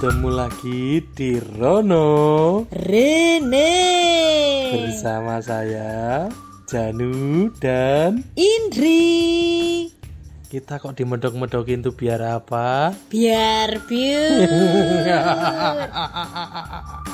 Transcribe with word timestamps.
Ketemu 0.00 0.32
lagi 0.32 1.04
di 1.12 1.36
Rono. 1.60 2.64
Rene. 2.72 3.76
Bersama 4.72 5.44
saya 5.44 6.24
Janu 6.64 7.52
dan 7.60 8.24
Indri. 8.32 9.92
Kita 10.48 10.80
kok 10.80 10.96
dimedok-medokin 10.96 11.84
tuh 11.84 11.92
biar 11.92 12.40
apa? 12.40 12.96
biar 13.12 13.76
biar 13.84 14.48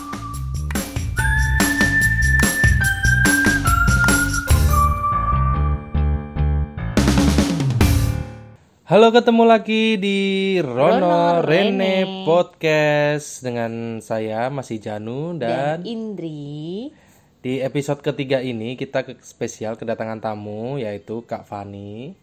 Halo 8.86 9.10
ketemu 9.10 9.42
lagi 9.50 9.98
di 9.98 10.18
Rono, 10.62 11.02
Rono 11.02 11.42
Rene, 11.42 12.06
Rene. 12.06 12.22
Podcast 12.22 13.42
dengan 13.42 13.98
saya 13.98 14.46
masih 14.46 14.78
Janu 14.78 15.34
dan 15.34 15.82
dan 15.82 15.90
Indri 15.90 16.94
di 17.42 17.58
episode 17.58 17.98
ketiga 17.98 18.38
ini 18.38 18.78
kita 18.78 19.02
ke 19.02 19.18
spesial 19.26 19.74
kedatangan 19.74 20.22
tamu 20.22 20.78
yaitu 20.78 21.26
Kak 21.26 21.50
Fani. 21.50 22.14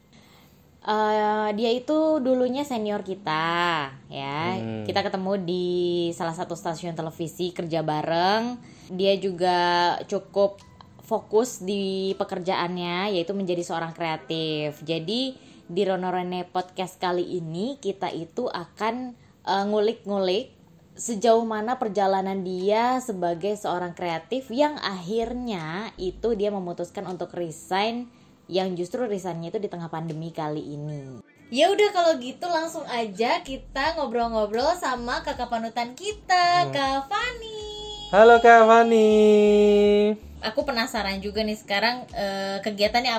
Eh, 0.84 1.48
dia 1.60 1.72
itu 1.76 2.24
dulunya 2.24 2.64
senior 2.64 3.04
kita 3.04 3.92
ya 4.08 4.56
Hmm. 4.56 4.88
kita 4.88 5.04
ketemu 5.04 5.44
di 5.44 5.68
salah 6.16 6.36
satu 6.36 6.56
stasiun 6.56 6.96
televisi 6.96 7.52
kerja 7.52 7.84
bareng 7.84 8.56
dia 8.88 9.20
juga 9.20 9.60
cukup 10.08 10.64
fokus 11.04 11.60
di 11.60 12.16
pekerjaannya 12.16 13.20
yaitu 13.20 13.36
menjadi 13.36 13.64
seorang 13.64 13.92
kreatif 13.92 14.80
jadi 14.84 15.36
di 15.68 15.88
Rono 15.88 16.12
Rene 16.12 16.44
podcast 16.44 17.00
kali 17.00 17.40
ini 17.40 17.80
kita 17.80 18.12
itu 18.12 18.52
akan 18.52 19.16
eh, 19.48 19.66
ngulik-ngulik 19.68 20.52
sejauh 20.94 21.42
mana 21.42 21.82
perjalanan 21.82 22.46
dia 22.46 23.02
sebagai 23.02 23.58
seorang 23.58 23.98
kreatif 23.98 24.54
yang 24.54 24.78
akhirnya 24.78 25.90
itu 25.98 26.38
dia 26.38 26.54
memutuskan 26.54 27.10
untuk 27.10 27.34
resign 27.34 28.06
yang 28.46 28.78
justru 28.78 29.10
resignnya 29.10 29.50
itu 29.50 29.58
di 29.58 29.72
tengah 29.72 29.90
pandemi 29.90 30.30
kali 30.30 30.62
ini. 30.62 31.24
Ya 31.50 31.70
udah 31.70 31.90
kalau 31.94 32.18
gitu 32.22 32.46
langsung 32.50 32.86
aja 32.90 33.42
kita 33.42 33.98
ngobrol-ngobrol 33.98 34.74
sama 34.78 35.22
kakak 35.22 35.50
panutan 35.50 35.94
kita, 35.98 36.70
Kak 36.70 37.10
Fani. 37.10 37.62
Halo 38.14 38.38
Kak 38.42 38.70
Fani. 38.70 39.10
Aku 40.44 40.66
penasaran 40.68 41.24
juga 41.24 41.42
nih 41.42 41.58
sekarang 41.58 42.06
eh, 42.14 42.58
kegiatannya 42.62 43.14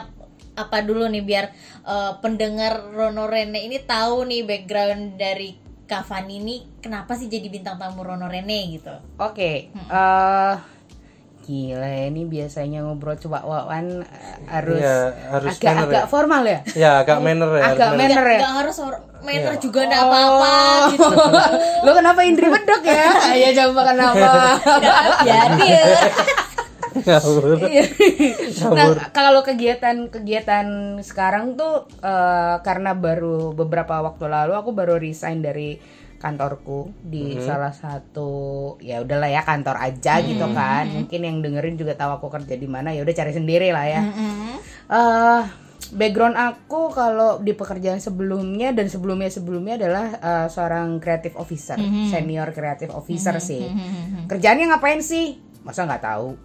apa 0.54 0.80
dulu 0.80 1.06
nih 1.06 1.20
biar 1.20 1.46
eh, 1.82 2.12
pendengar 2.18 2.90
Rono 2.90 3.26
Rene 3.26 3.58
ini 3.60 3.78
tahu 3.80 4.22
nih 4.24 4.42
background 4.42 5.14
dari 5.14 5.54
Kak 5.84 6.02
Fani 6.02 6.38
ini 6.38 6.56
kenapa 6.78 7.12
sih 7.12 7.26
jadi 7.26 7.44
bintang 7.46 7.76
tamu 7.76 8.00
Rono 8.00 8.24
Rene 8.24 8.72
gitu. 8.72 8.94
Oke, 9.16 9.68
eh 9.68 10.54
gila 11.44 12.08
ini 12.08 12.24
biasanya 12.24 12.80
ngobrol 12.80 13.20
coba 13.20 13.44
wawan 13.44 14.00
eh, 14.00 14.36
harus 14.48 14.80
Iya, 14.80 14.96
harus 15.28 15.52
manner 15.54 15.68
agak-agak 15.84 16.00
ya. 16.00 16.08
formal 16.08 16.42
ya. 16.42 16.58
Ya 16.72 16.90
agak 16.98 17.18
manner 17.20 17.50
ya. 17.52 17.62
Agak 17.68 17.90
manner. 17.92 18.16
manner 18.16 18.24
ya. 18.24 18.40
Gak 18.40 18.54
harus 18.56 18.76
manner 19.20 19.52
Iya. 19.52 19.60
juga 19.60 19.80
enggak 19.84 20.02
apa-apa 20.02 20.54
gitu. 20.88 21.16
Lo 21.84 21.90
kenapa 21.92 22.20
Indri 22.24 22.48
bedok 22.48 22.82
ya? 22.82 23.08
Ayo 23.28 23.48
coba 23.52 23.80
kenapa? 23.84 24.28
Jadi 25.20 25.68
ya. 25.68 25.84
Ngawur. 26.94 27.58
Iya. 27.66 27.84
nah, 28.70 29.10
kalau 29.10 29.42
kegiatan-kegiatan 29.42 30.66
sekarang 31.02 31.58
tuh 31.58 31.90
eh, 31.98 32.56
karena 32.62 32.94
baru 32.94 33.50
beberapa 33.50 33.98
waktu 34.04 34.30
lalu 34.30 34.52
aku 34.54 34.70
baru 34.70 34.94
resign 34.98 35.42
dari 35.42 35.76
kantorku 36.24 36.88
di 37.04 37.36
salah 37.36 37.68
satu 37.76 38.32
ya 38.80 39.04
udahlah 39.04 39.28
ya 39.28 39.44
kantor 39.44 39.76
aja 39.76 40.24
gitu 40.24 40.46
kan. 40.56 40.88
Mungkin 40.88 41.20
yang 41.20 41.36
dengerin 41.44 41.76
juga 41.76 41.98
tahu 41.98 42.16
aku 42.16 42.32
kerja 42.32 42.56
di 42.56 42.64
mana 42.64 42.96
ya 42.96 43.04
udah 43.04 43.12
cari 43.12 43.32
sendiri 43.34 43.68
lah 43.74 43.84
ya. 43.84 44.02
eh 44.84 45.42
background 45.94 46.34
aku 46.34 46.88
kalau 46.90 47.38
di 47.44 47.52
pekerjaan 47.52 48.00
sebelumnya 48.00 48.72
dan 48.72 48.88
sebelumnya 48.88 49.28
sebelumnya 49.28 49.76
adalah 49.76 50.06
eh, 50.16 50.46
seorang 50.48 50.96
creative 50.96 51.36
officer, 51.36 51.76
senior 52.08 52.48
creative 52.56 52.90
officer 52.96 53.36
sih. 53.36 53.68
Kerjaannya 54.24 54.72
ngapain 54.72 55.04
sih? 55.04 55.36
Masa 55.64 55.88
nggak 55.88 56.04
tahu? 56.04 56.36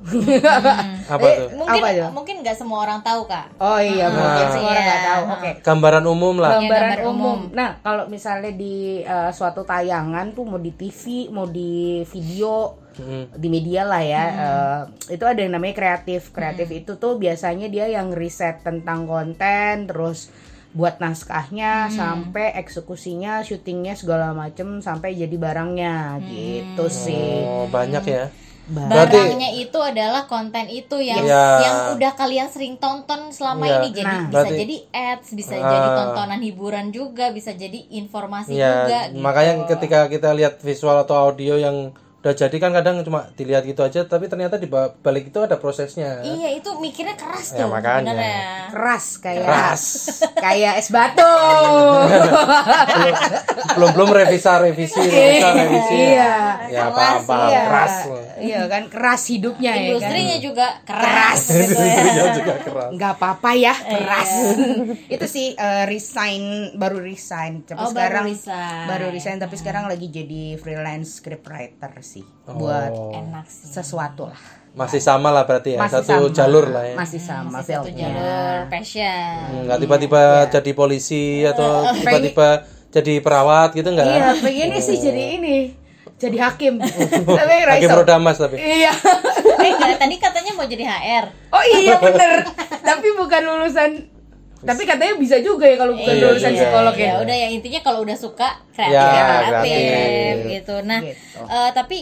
Apa 1.06 1.22
Eh, 1.22 1.36
tuh? 1.38 1.48
Mungkin 1.54 1.76
Apa 1.76 1.88
itu? 1.92 2.06
mungkin 2.10 2.36
nggak 2.40 2.56
semua 2.56 2.80
orang 2.82 3.04
tahu 3.04 3.28
kak. 3.28 3.52
oh 3.60 3.76
iya, 3.78 4.08
mungkin 4.08 4.46
semua 4.50 4.70
orang 4.70 4.86
nggak 4.86 4.96
iya. 4.98 5.10
tahu. 5.12 5.24
Oke. 5.30 5.52
Gambaran 5.60 6.06
umum 6.08 6.36
lah. 6.40 6.52
Gambaran 6.56 6.88
gambar 6.90 7.00
umum. 7.04 7.12
umum. 7.12 7.40
Nah, 7.52 7.70
kalau 7.80 8.08
misalnya 8.08 8.50
di 8.50 8.76
eh, 9.02 9.32
suatu 9.32 9.62
tayangan 9.62 10.32
tuh 10.32 10.48
mau 10.48 10.58
di 10.58 10.72
TV, 10.72 11.02
mau 11.30 11.46
di 11.46 11.72
video, 12.06 12.80
Hmm. 12.90 13.32
di 13.32 13.48
media 13.48 13.88
lah 13.88 14.04
ya 14.04 14.24
eh, 14.28 14.82
itu 15.10 15.24
ada 15.24 15.40
yang 15.40 15.56
namanya 15.56 15.72
kreatif 15.72 16.36
kreatif 16.36 16.68
itu 16.68 17.00
tuh 17.00 17.16
biasanya 17.16 17.72
dia 17.72 17.88
yang 17.88 18.12
riset 18.12 18.60
tentang 18.60 19.08
konten 19.08 19.88
terus 19.88 20.28
buat 20.70 21.00
naskahnya 21.00 21.88
sampai 21.90 22.60
eksekusinya 22.60 23.40
syutingnya 23.40 23.96
segala 23.96 24.36
macem 24.36 24.84
sampai 24.84 25.16
jadi 25.16 25.32
barangnya 25.32 26.20
gitu 26.28 26.92
sih 26.92 27.40
Oh 27.42 27.72
banyak 27.72 28.04
ya. 28.04 28.28
Ba- 28.70 28.86
Berarti- 28.86 29.18
Barangnya 29.18 29.52
itu 29.52 29.80
adalah 29.80 30.24
konten 30.24 30.70
itu 30.70 30.98
yang 30.98 31.20
Iya. 31.20 31.46
yang 31.60 31.78
udah 31.98 32.12
kalian 32.14 32.48
sering 32.48 32.78
tonton 32.78 33.30
selama 33.30 33.66
Iya. 33.66 33.76
ini. 33.80 33.88
Jadi 33.92 34.06
Nah. 34.06 34.22
bisa 34.22 34.34
Berarti- 34.36 34.60
jadi 34.60 34.76
ads, 34.92 35.28
bisa 35.34 35.54
Ah. 35.56 35.66
jadi 35.66 35.88
tontonan 35.96 36.40
hiburan 36.40 36.86
juga, 36.90 37.26
bisa 37.30 37.50
jadi 37.52 37.90
informasi 37.92 38.54
Ya, 38.54 38.86
juga. 38.86 39.00
gitu. 39.10 39.20
makanya 39.20 39.54
ketika 39.66 40.06
kita 40.06 40.30
lihat 40.32 40.58
visual 40.60 40.96
atau 40.96 41.18
audio 41.20 41.58
yang 41.58 41.92
udah 42.20 42.34
jadi 42.34 42.52
kan 42.54 42.72
kadang 42.72 43.00
cuma 43.02 43.32
dilihat 43.32 43.64
gitu 43.64 43.80
aja, 43.80 44.04
tapi 44.04 44.26
ternyata 44.26 44.56
di 44.56 44.66
ba- 44.66 44.92
balik 44.94 45.28
itu 45.28 45.40
ada 45.40 45.56
prosesnya. 45.56 46.20
Iya 46.20 46.52
itu 46.54 46.76
mikirnya 46.76 47.16
keras 47.16 47.52
Ya, 47.52 47.64
tuh. 47.64 47.72
makanya. 47.72 48.12
keras 48.70 49.06
kayak 49.18 49.42
Keras. 49.42 49.84
kayak 50.36 50.74
es 50.78 50.90
batu 50.90 51.24
belum 53.72 53.90
belum 53.94 54.10
revisa 54.12 54.60
revisi, 54.60 55.00
revisa 55.00 55.50
revisi. 55.54 55.96
iya 55.96 56.34
Ya 56.68 56.86
Keras, 56.86 57.24
apa-apa 57.24 57.38
iya. 57.48 57.62
keras. 57.64 57.94
iya 58.38 58.60
kan 58.68 58.84
keras 58.88 59.22
hidupnya 59.28 59.72
ya 59.72 59.78
kan 59.78 59.88
Industrinya 59.90 60.38
juga 60.40 60.68
keras, 60.84 61.42
gitu 61.48 61.74
ya. 61.74 61.96
Industrinya 61.96 62.34
juga 62.36 62.54
keras. 62.60 62.90
nggak 62.94 63.12
apa-apa 63.16 63.50
ya 63.52 63.74
Iya. 63.74 63.90
keras 63.96 64.32
itu 65.16 65.26
sih 65.26 65.48
eh, 65.54 65.84
resign 65.86 66.44
baru 66.76 67.00
resign 67.00 67.64
tapi 67.64 67.80
Oh, 67.80 67.88
baru 67.88 67.94
sekarang 67.96 68.26
resign. 68.28 68.86
baru 68.86 69.06
resign 69.10 69.38
tapi 69.40 69.56
sekarang 69.56 69.84
lagi 69.86 70.08
jadi 70.10 70.44
freelance 70.58 71.20
scriptwriter 71.20 71.92
sih 72.10 72.26
Oh. 72.44 72.58
buat 72.58 72.90
Enak 73.14 73.46
sih. 73.46 73.70
sesuatu 73.72 74.26
lah 74.26 74.42
Masih 74.72 74.98
sama 75.00 75.30
lah 75.30 75.44
berarti 75.44 75.74
ya, 75.74 75.80
masih 75.80 75.98
satu 76.00 76.14
sama. 76.24 76.34
jalur 76.34 76.66
lah 76.68 76.84
ya. 76.84 76.96
masih 76.96 77.18
sama 77.20 77.50
Masih 77.52 77.74
satu 77.76 77.90
jalur 77.92 78.58
passion. 78.68 79.38
Hmm, 79.44 79.62
Nggak 79.66 79.78
tiba-tiba 79.80 80.22
jadi 80.48 80.72
polisi 80.74 81.26
atau 81.44 81.70
tiba-tiba 81.96 82.50
jadi 82.90 83.14
perawat 83.20 83.70
gitu 83.72 83.86
nggak? 83.88 84.06
iya 84.08 84.34
pengennya 84.36 84.80
sih 84.80 84.98
jadi 84.98 85.24
ini 85.38 85.58
jadi 86.16 86.38
hakim 86.42 86.82
tapi 87.40 87.54
Hakim 87.64 87.90
roda 87.92 88.16
emas 88.16 88.36
tapi. 88.36 88.58
iya 88.58 88.92
eh 89.56 89.70
enggak, 89.70 89.98
tadi 89.98 90.16
katanya 90.18 90.52
mau 90.54 90.66
jadi 90.66 90.84
HR. 90.84 91.26
oh 91.50 91.64
iya 91.72 91.96
bener 92.04 92.32
tapi 92.82 93.08
bukan 93.14 93.42
lulusan 93.42 93.90
tapi 94.62 94.84
katanya 94.84 95.16
bisa 95.16 95.38
juga 95.40 95.64
ya 95.64 95.76
kalau 95.76 95.94
bukan 95.94 96.12
Iya 96.12 96.24
lulusan 96.26 96.52
juga. 96.52 96.60
psikolog 96.62 96.96
ya 96.96 97.06
ya 97.06 97.14
udah 97.20 97.36
ya 97.38 97.48
intinya 97.50 97.80
kalau 97.80 98.00
udah 98.02 98.18
suka 98.18 98.50
kreatif 98.70 98.94
Ya, 98.94 99.08
ya, 99.10 99.24
kreatif, 99.24 99.88
kreatif. 99.88 100.36
gitu 100.52 100.76
nah 100.82 101.00
Gitu. 101.02 101.40
eh, 101.42 101.72
tapi 101.72 101.98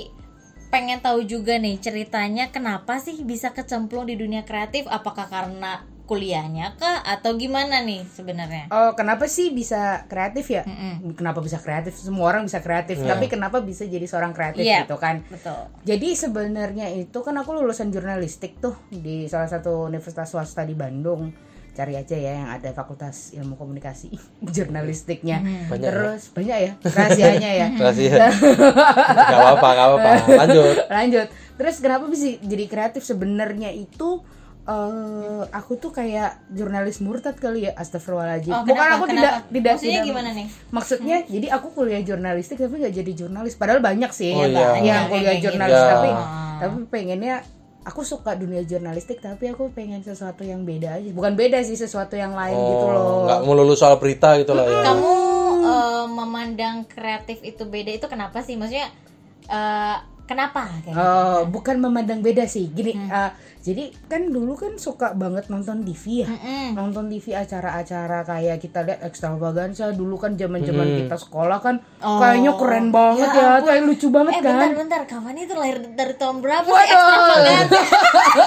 pengen 0.68 1.00
tahu 1.00 1.24
juga 1.24 1.56
nih 1.56 1.78
ceritanya 1.78 2.48
kenapa 2.48 2.98
sih 2.98 3.24
bisa 3.24 3.50
kecemplung 3.50 4.04
di 4.04 4.16
dunia 4.16 4.42
kreatif 4.42 4.84
apakah 4.86 5.26
karena 5.26 5.80
kuliahnya 6.04 6.72
kah 6.74 7.04
atau 7.06 7.36
gimana 7.36 7.80
nih 7.82 8.00
sebenarnya 8.06 8.68
Oh, 8.70 8.92
kenapa 8.94 9.28
sih 9.28 9.52
bisa 9.52 10.08
kreatif 10.08 10.48
ya? 10.50 10.64
Mm-mm. 10.64 11.12
Kenapa 11.14 11.40
bisa 11.40 11.58
kreatif? 11.58 11.94
Semua 11.94 12.32
orang 12.32 12.44
bisa 12.44 12.58
kreatif, 12.58 12.96
tapi 13.02 13.28
kenapa 13.28 13.60
bisa 13.60 13.84
jadi 13.84 14.04
seorang 14.04 14.32
kreatif 14.32 14.64
Iya. 14.64 14.84
gitu 14.84 14.96
kan? 14.96 15.20
betul 15.26 15.68
Jadi 15.84 16.16
sebenarnya 16.16 16.88
itu 16.90 17.20
kan 17.20 17.36
aku 17.36 17.52
lulusan 17.54 17.92
jurnalistik 17.92 18.56
tuh 18.58 18.80
di 18.88 19.28
salah 19.28 19.48
satu 19.48 19.84
universitas 19.84 20.32
swasta 20.32 20.64
di 20.64 20.72
Bandung. 20.74 21.28
Cari 21.78 21.94
aja 21.94 22.18
ya 22.18 22.32
yang 22.36 22.50
ada 22.50 22.70
fakultas 22.72 23.30
ilmu 23.32 23.54
komunikasi 23.54 24.10
jurnalistiknya. 24.56 25.46
Banyak 25.68 25.78
ya? 25.80 25.94
Terus 25.94 26.22
banyak 26.32 26.58
ya 26.58 26.72
rahasianya 26.82 27.52
ya. 27.54 27.68
Rahasia. 27.80 28.18
Gak 29.14 29.38
apa-apa, 29.38 29.70
gak 29.70 29.86
apa-apa. 29.88 30.12
Lanjut. 30.36 30.76
Lanjut. 30.88 31.28
Terus 31.54 31.76
kenapa 31.78 32.06
bisa 32.06 32.34
jadi 32.40 32.66
kreatif 32.66 33.02
sebenarnya 33.04 33.70
itu 33.70 34.26
eh 34.68 35.44
aku 35.50 35.78
tuh 35.78 35.92
kayak 35.92 36.44
jurnalis 36.50 37.00
murtad 37.00 37.34
kali 37.36 37.64
ya 37.64 37.72
astagfirullahaladzim 37.74 38.52
Oh, 38.52 38.62
bukan 38.62 38.88
aku 38.92 39.06
Kenapa? 39.06 39.16
tidak 39.16 39.34
tidak 39.48 39.72
Maksudnya 39.72 39.94
tidak 39.94 40.04
gimana 40.06 40.30
nih? 40.34 40.48
maksudnya 40.70 41.18
jadi 41.24 41.48
aku 41.56 41.68
kuliah 41.72 42.02
jurnalistik 42.02 42.60
tapi 42.60 42.76
nggak 42.76 42.92
jadi 42.94 43.12
jurnalis 43.16 43.56
padahal 43.56 43.80
banyak 43.80 44.12
sih 44.12 44.36
Oh, 44.36 44.44
yang, 44.44 44.52
iya. 44.52 44.68
yang 44.76 44.76
Banyak 44.76 45.08
kuliah 45.08 45.34
gitu. 45.34 45.44
jurnalis 45.48 45.80
Ya. 45.80 45.88
tapi 45.88 46.10
Ah. 46.12 46.58
tapi 46.60 46.76
pengennya 46.86 47.36
aku 47.88 48.04
suka 48.04 48.36
dunia 48.36 48.62
jurnalistik 48.62 49.18
tapi 49.18 49.48
aku 49.48 49.72
pengen 49.72 50.00
sesuatu 50.02 50.44
yang 50.44 50.62
beda 50.62 50.94
aja 50.94 51.10
bukan 51.10 51.34
beda 51.34 51.64
sih 51.64 51.74
sesuatu 51.74 52.14
yang 52.14 52.32
lain 52.32 52.52
gitu 52.54 52.86
loh 52.86 53.00
Oh, 53.00 53.20
nggak 53.24 53.42
melulu 53.42 53.74
soal 53.74 53.96
berita 53.96 54.36
gitu 54.36 54.52
lah 54.52 54.66
ya. 54.66 54.82
kamu 54.86 55.12
eh, 55.64 56.06
memandang 56.10 56.76
kreatif 56.86 57.40
itu 57.42 57.64
beda 57.64 57.92
itu 57.94 58.06
kenapa 58.06 58.40
sih? 58.42 58.54
Maksudnya 58.54 58.92
eh, 59.48 59.98
kenapa 60.28 60.68
kayak 60.84 60.92
gitu? 60.92 61.00
Oh, 61.00 61.40
bukan 61.48 61.80
memandang 61.80 62.20
beda 62.20 62.44
sih. 62.44 62.68
Gini, 62.68 62.92
eh, 62.94 63.32
jadi 63.58 63.90
kan 64.06 64.28
dulu 64.28 64.54
kan 64.54 64.76
suka 64.76 65.12
banget 65.12 65.48
nonton 65.48 65.82
TV 65.82 66.24
ya. 66.24 66.28
Mm-mm. 66.28 66.76
Nonton 66.76 67.08
TV 67.08 67.32
acara-acara 67.34 68.22
kayak 68.24 68.60
kita 68.60 68.80
lihat 68.82 69.00
ekstravaganza 69.02 69.90
dulu 69.92 70.16
kan 70.16 70.36
zaman-zaman 70.36 70.84
kita 70.98 71.16
sekolah 71.16 71.58
kan 71.58 71.76
kayaknya 71.98 72.52
keren 72.54 72.88
banget 72.90 73.30
ya, 73.30 73.60
kayak 73.60 73.82
lucu 73.82 74.08
banget 74.08 74.34
Eh 74.34 74.42
kan. 74.42 74.52
bentar 74.54 74.72
bentar, 74.78 75.02
kapan 75.04 75.36
itu 75.38 75.54
lahir 75.54 75.78
dari 75.90 76.14
tahun 76.14 76.38
berapa 76.38 76.64
sih 76.64 76.74
Waduh. 76.74 76.94
ekstravaganza? 76.94 77.82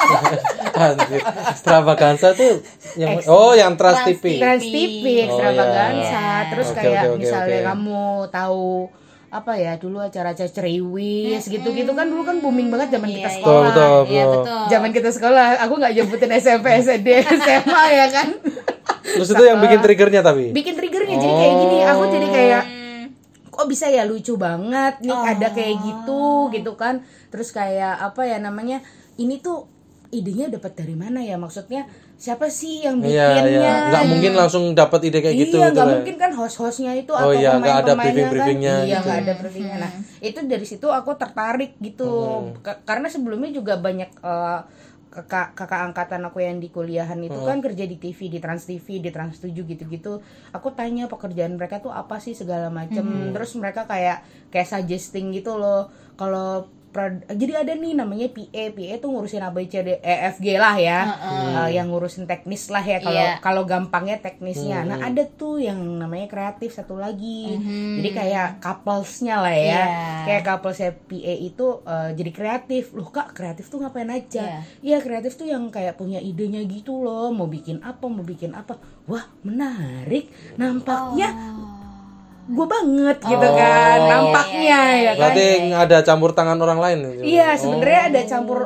Anjir. 0.80 1.20
Extravaganza 1.50 2.28
tuh 2.32 2.54
yang 2.96 3.20
oh 3.26 3.52
yang 3.52 3.72
Trans 3.74 4.00
Trans 4.00 4.08
TV. 4.08 4.24
Trans 4.38 4.62
TV 4.62 5.04
ekstravaganza, 5.24 6.10
Iya. 6.10 6.48
terus 6.50 6.68
Oke, 6.70 6.76
kayak 6.76 7.00
oke, 7.02 7.08
oke, 7.10 7.18
misalnya 7.18 7.58
oke. 7.58 7.66
kamu 7.68 8.02
tahu 8.30 8.68
apa 9.30 9.54
ya 9.54 9.78
dulu 9.78 10.02
acara-acara 10.02 10.50
ceriwis 10.50 11.46
gitu-gitu 11.46 11.94
kan 11.94 12.02
dulu 12.04 12.22
kan 12.22 12.36
booming 12.38 12.66
banget 12.66 12.98
zaman 12.98 13.08
kita 13.08 13.22
Iya, 13.24 13.36
sekolah. 13.38 13.62
Betul, 13.64 13.86
betul, 13.86 14.10
Iya 14.10 14.24
betul. 14.24 14.42
betul. 14.42 14.60
Zaman 14.68 14.90
kita 14.90 15.10
sekolah, 15.12 15.46
aku 15.60 15.74
nggak 15.76 15.92
jemputin 15.94 16.30
SMP, 16.34 16.66
SD, 16.76 17.08
SMA 17.30 17.82
ya 18.00 18.06
kan. 18.08 18.28
Terus 19.00 19.28
itu 19.28 19.42
yang 19.44 19.58
bikin 19.60 19.78
triggernya 19.78 20.20
tapi. 20.20 20.50
Bikin 20.50 20.74
triggernya 20.74 21.14
jadi 21.16 21.34
kayak 21.36 21.54
gini, 21.56 21.78
aku 21.84 22.02
jadi 22.08 22.28
kayak 22.28 22.62
Hmm. 22.66 23.04
kok 23.50 23.66
bisa 23.66 23.86
ya 23.86 24.02
lucu 24.02 24.34
banget 24.34 24.98
nih 24.98 25.14
ada 25.14 25.46
kayak 25.48 25.76
gitu 25.78 26.24
gitu 26.50 26.72
kan. 26.74 26.98
Terus 27.30 27.50
kayak 27.50 28.02
apa 28.02 28.24
ya 28.24 28.36
namanya? 28.36 28.82
Ini 29.14 29.38
tuh 29.38 29.70
idenya 30.10 30.50
dapat 30.50 30.74
dari 30.74 30.92
mana 30.92 31.20
ya? 31.20 31.34
Maksudnya 31.34 31.86
siapa 32.14 32.46
sih 32.46 32.82
yang 32.82 32.98
Iya, 32.98 33.26
bikinnya? 33.30 33.46
iya. 33.46 33.72
Nggak 33.88 34.04
mungkin 34.06 34.32
langsung 34.34 34.64
dapat 34.74 35.00
ide 35.06 35.18
kayak 35.18 35.36
gitu 35.38 35.56
iya, 35.56 35.66
gitu 35.66 35.72
nggak 35.72 35.86
lah. 35.86 35.94
mungkin 35.96 36.14
kan 36.18 36.30
host-hostnya 36.34 36.92
itu 36.92 37.10
Oh 37.10 37.22
atau 37.24 37.32
iya, 37.32 37.50
nggak 37.54 37.76
ada 37.76 37.92
pemain-pemainnya 37.94 38.10
briefing-briefingnya 38.12 38.74
kan. 38.74 38.84
Iya, 38.84 38.90
gitu. 38.92 39.06
nggak 39.06 39.18
ada 39.18 39.32
briefingnya. 39.34 39.76
Nah, 39.78 39.90
itu 40.20 40.38
dari 40.44 40.66
situ 40.66 40.86
aku 40.86 41.10
tertarik 41.14 41.72
gitu. 41.78 42.10
Ka- 42.60 42.82
Karena 42.82 43.06
sebelumnya 43.06 43.50
juga 43.50 43.78
banyak 43.78 44.10
eh, 44.16 44.60
kakak 45.10 45.58
kakak 45.58 45.80
angkatan 45.84 46.22
aku 46.22 46.38
yang 46.38 46.58
di 46.58 46.70
kuliahan 46.70 47.18
itu 47.18 47.34
kan 47.36 47.58
kerja 47.58 47.82
di 47.82 47.98
TV, 47.98 48.30
di 48.30 48.38
Trans 48.38 48.62
TV, 48.62 49.02
di 49.02 49.10
Trans 49.10 49.34
7 49.36 49.50
gitu-gitu. 49.66 50.22
Aku 50.50 50.70
tanya 50.70 51.06
pekerjaan 51.06 51.54
mereka 51.54 51.78
tuh 51.78 51.90
apa 51.90 52.18
sih 52.18 52.30
segala 52.30 52.70
macam. 52.70 53.02
Terus 53.30 53.50
mereka 53.54 53.86
kayak 53.86 54.22
kayak 54.48 54.68
suggesting 54.68 55.30
gitu 55.30 55.54
loh. 55.54 55.90
Kalau 56.14 56.70
jadi 57.30 57.62
ada 57.62 57.72
nih 57.72 57.94
namanya 57.94 58.26
PA 58.28 58.74
PA 58.74 58.94
tuh 58.98 59.08
ngurusin 59.14 59.40
ABCD 59.40 60.02
E 60.02 60.14
F 60.28 60.42
G 60.42 60.58
lah 60.58 60.74
ya. 60.74 60.98
Eh, 61.22 61.78
yang 61.78 61.88
ngurusin 61.88 62.26
teknis 62.26 62.66
lah 62.66 62.82
ya 62.82 62.98
kalau 62.98 63.22
Iya. 63.22 63.38
kalau 63.38 63.62
gampangnya 63.62 64.18
teknisnya. 64.18 64.82
Nah 64.82 64.98
ada 65.00 65.22
tuh 65.24 65.62
yang 65.62 65.78
namanya 65.78 66.26
kreatif 66.26 66.74
satu 66.74 66.98
lagi. 66.98 67.54
Jadi 67.96 68.10
kayak 68.10 68.58
couplesnya 68.58 69.38
lah 69.38 69.54
ya. 69.54 69.62
Iya. 69.70 69.84
kayak 70.20 70.42
couplesnya 70.44 70.90
PA 70.94 71.34
itu 71.36 71.66
eh, 71.82 72.10
jadi 72.12 72.30
kreatif. 72.30 72.90
Loh 72.92 73.08
kak 73.08 73.32
kreatif 73.32 73.70
tuh 73.70 73.80
ngapain 73.80 74.10
aja? 74.10 74.66
Iya. 74.82 74.98
Kreatif 74.98 75.38
tuh 75.38 75.46
yang 75.46 75.70
kayak 75.70 75.94
punya 75.94 76.18
idenya 76.18 76.60
gitu 76.66 77.00
loh. 77.00 77.30
Mau 77.30 77.46
bikin 77.46 77.80
apa 77.80 78.04
mau 78.04 78.22
bikin 78.22 78.52
apa. 78.52 78.76
Wah 79.06 79.30
menarik. 79.42 80.28
Nampaknya 80.54 81.30
gue 82.50 82.66
banget 82.66 83.18
gitu 83.22 83.46
Oh. 83.46 83.54
kan 83.54 83.98
nampaknya 84.02 84.80
ya 84.98 85.12
kan 85.12 85.20
Berarti 85.30 85.46
ada 85.72 85.96
campur 86.00 86.30
tangan 86.32 86.58
orang 86.58 86.78
lain. 86.78 86.98
gitu. 87.08 87.22
Iya, 87.24 87.48
sebenarnya 87.54 88.00
ada 88.08 88.20
campur 88.24 88.60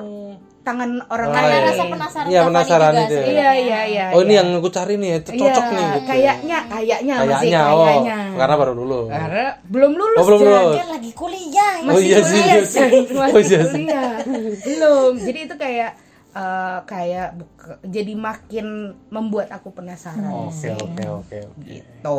tangan 0.60 0.90
orang 1.06 1.28
lain. 1.30 1.44
Lain. 1.46 1.62
rasa 1.62 1.82
penasaran 1.84 2.26
Iya, 2.26 2.40
penasaran 2.42 2.92
itu. 2.94 3.04
sebenarnya. 3.04 3.28
Iya, 3.28 3.50
iya, 3.54 3.80
iya. 3.84 4.04
Oh 4.10 4.20
ini 4.20 4.30
iya. 4.30 4.40
yang 4.40 4.48
aku 4.56 4.68
cari 4.70 4.94
nih, 4.96 5.10
itu 5.14 5.30
Iya, 5.30 5.40
cocok 5.42 5.66
nih 5.68 5.84
gitu. 5.84 6.06
Kayaknya, 6.06 6.58
kayaknya, 6.66 7.14
masih 7.14 7.28
Kayaknya, 7.28 7.60
oh, 7.68 7.84
kayaknya. 7.84 8.16
karena 8.34 8.54
baru 8.56 8.72
dulu. 8.74 8.98
Karena 9.06 9.44
belum 9.66 9.92
lulus. 9.92 10.16
Oh, 10.16 10.24
belum 10.24 10.40
lulus. 10.40 10.74
Dia 10.74 10.86
lagi 10.88 11.10
kuliah. 11.12 11.74
ya. 11.76 11.92
Oh 11.92 12.00
iya 12.00 12.18
sih, 12.22 12.40
iya 12.42 12.60
sih. 12.66 12.80
Jan. 12.80 12.90
Oh 13.12 13.28
Masih 13.28 13.44
iya 13.52 13.60
kuliah. 13.62 14.10
belum. 14.58 15.12
Jadi 15.20 15.38
itu 15.42 15.54
kayak 15.54 15.90
eh, 16.34 16.78
kayak 16.84 17.28
buka- 17.38 17.78
jadi 17.86 18.12
makin 18.12 18.66
membuat 19.08 19.54
aku 19.54 19.70
penasaran. 19.70 20.50
Oke, 20.50 20.74
oke, 20.74 21.04
oke, 21.22 21.36
oke. 21.46 21.62
Gitu. 21.62 22.18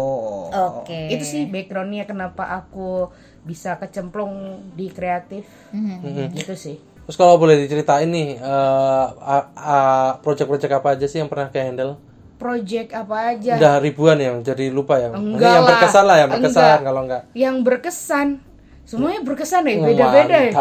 Oke. 0.49 0.99
Itu 1.11 1.23
sih 1.23 1.43
backgroundnya 1.45 2.07
kenapa 2.07 2.47
aku 2.47 3.11
bisa 3.43 3.75
kecemplung 3.75 4.33
di 4.73 4.87
kreatif. 4.89 5.43
Mm-hmm. 5.75 6.31
Gitu 6.31 6.55
sih. 6.55 6.77
Terus 7.05 7.17
kalau 7.19 7.37
boleh 7.37 7.59
diceritain 7.59 8.09
nih, 8.09 8.39
eh, 8.39 9.05
a- 9.13 9.49
a- 9.53 10.13
project-project 10.23 10.73
apa 10.73 10.97
aja 10.97 11.05
sih 11.05 11.21
yang 11.21 11.29
pernah 11.29 11.51
kayak 11.51 11.65
handle? 11.69 11.93
Project 12.35 12.91
apa 12.91 13.35
aja? 13.35 13.55
Udah 13.55 13.75
ribuan 13.79 14.17
ya, 14.17 14.31
jadi 14.41 14.73
lupa 14.73 14.97
ya. 14.97 15.13
Enggak 15.13 15.51
yang 15.53 15.65
berkesan 15.69 16.03
lah, 16.03 16.17
yang 16.19 16.29
berkesan 16.33 16.63
Enggak. 16.63 16.79
kalau 16.81 17.01
enggak. 17.05 17.21
Yang 17.31 17.55
berkesan. 17.61 18.27
Semuanya 18.85 19.21
berkesan 19.21 19.63
ya, 19.63 19.75
beda-beda 19.83 20.37
ya. 20.39 20.53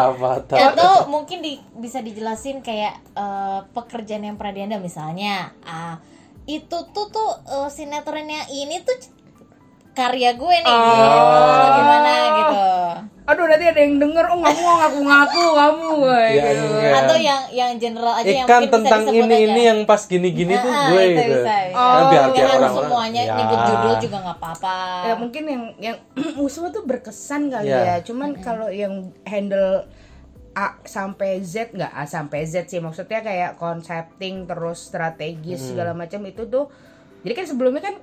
Atau 0.73 0.93
mungkin 1.06 1.38
di- 1.38 1.61
bisa 1.75 2.00
dijelasin 2.00 2.59
kayak 2.59 2.94
eh, 3.12 3.61
pekerjaan 3.71 4.25
yang 4.25 4.35
pernah 4.35 4.55
dianda 4.55 4.79
misalnya 4.79 5.35
ah 5.62 6.00
itu 6.44 6.67
tuh 6.91 7.06
tuh 7.06 7.31
eh, 7.47 7.69
sinetronnya 7.69 8.49
ini 8.50 8.81
tuh 8.81 8.97
karya 9.94 10.31
gue 10.35 10.56
nih 10.61 10.75
gitu 10.75 11.23
atau 11.41 11.70
gimana 11.73 12.11
gitu 12.32 12.62
Aduh 13.25 13.49
nanti 13.49 13.64
ada 13.64 13.81
yang 13.81 13.96
denger, 13.96 14.20
oh 14.29 14.37
kamu 14.37 14.61
ngaku-ngaku 14.61 15.44
kamu. 15.56 15.91
Ya, 15.96 16.44
gitu. 16.44 16.76
iya. 16.76 16.93
atau 16.93 17.17
yang 17.17 17.41
yang 17.49 17.70
general 17.75 18.12
aja 18.12 18.29
yang 18.29 18.44
Ikan 18.44 18.52
mungkin 18.52 18.69
bisa 18.69 18.76
tentang 18.76 19.00
disebut 19.00 19.17
ini 19.17 19.32
aja. 19.32 19.46
ini 19.49 19.61
yang 19.64 19.79
pas 19.88 20.02
gini-gini 20.05 20.55
tuh 20.55 20.69
Ah, 20.69 20.85
gue 20.85 21.00
bisa, 21.00 21.08
gitu. 21.08 21.32
bisa, 21.32 21.55
bisa. 21.64 21.73
Kan 21.73 22.05
biar 22.05 22.25
biar 22.29 22.44
harus 22.44 22.52
orang-orang. 22.61 22.76
semuanya 22.85 23.23
Ya. 23.23 23.32
nyebut 23.35 23.61
judul 23.64 23.94
juga 23.99 24.17
nggak 24.20 24.38
apa-apa 24.38 24.76
Ya 25.00 25.14
mungkin 25.17 25.43
yang 25.49 25.62
yang 25.81 25.96
semua 26.52 26.69
tuh 26.69 26.85
berkesan 26.85 27.43
kali 27.49 27.64
Iya. 27.67 27.81
ya. 27.81 27.96
Cuman 28.05 28.29
kalau 28.38 28.69
yang 28.69 28.94
handle 29.25 29.88
A 30.52 30.67
sampai 30.85 31.41
Z 31.41 31.73
nggak 31.73 31.91
A 31.91 32.05
sampai 32.05 32.44
Z 32.44 32.69
sih 32.69 32.79
maksudnya 32.79 33.19
kayak 33.20 33.56
concepting 33.56 34.44
terus 34.44 34.85
strategis 34.85 35.64
segala 35.64 35.96
macam 35.96 36.20
itu 36.23 36.44
tuh. 36.44 36.69
Jadi 37.25 37.32
kan 37.32 37.46
sebelumnya 37.49 37.81
kan 37.82 37.96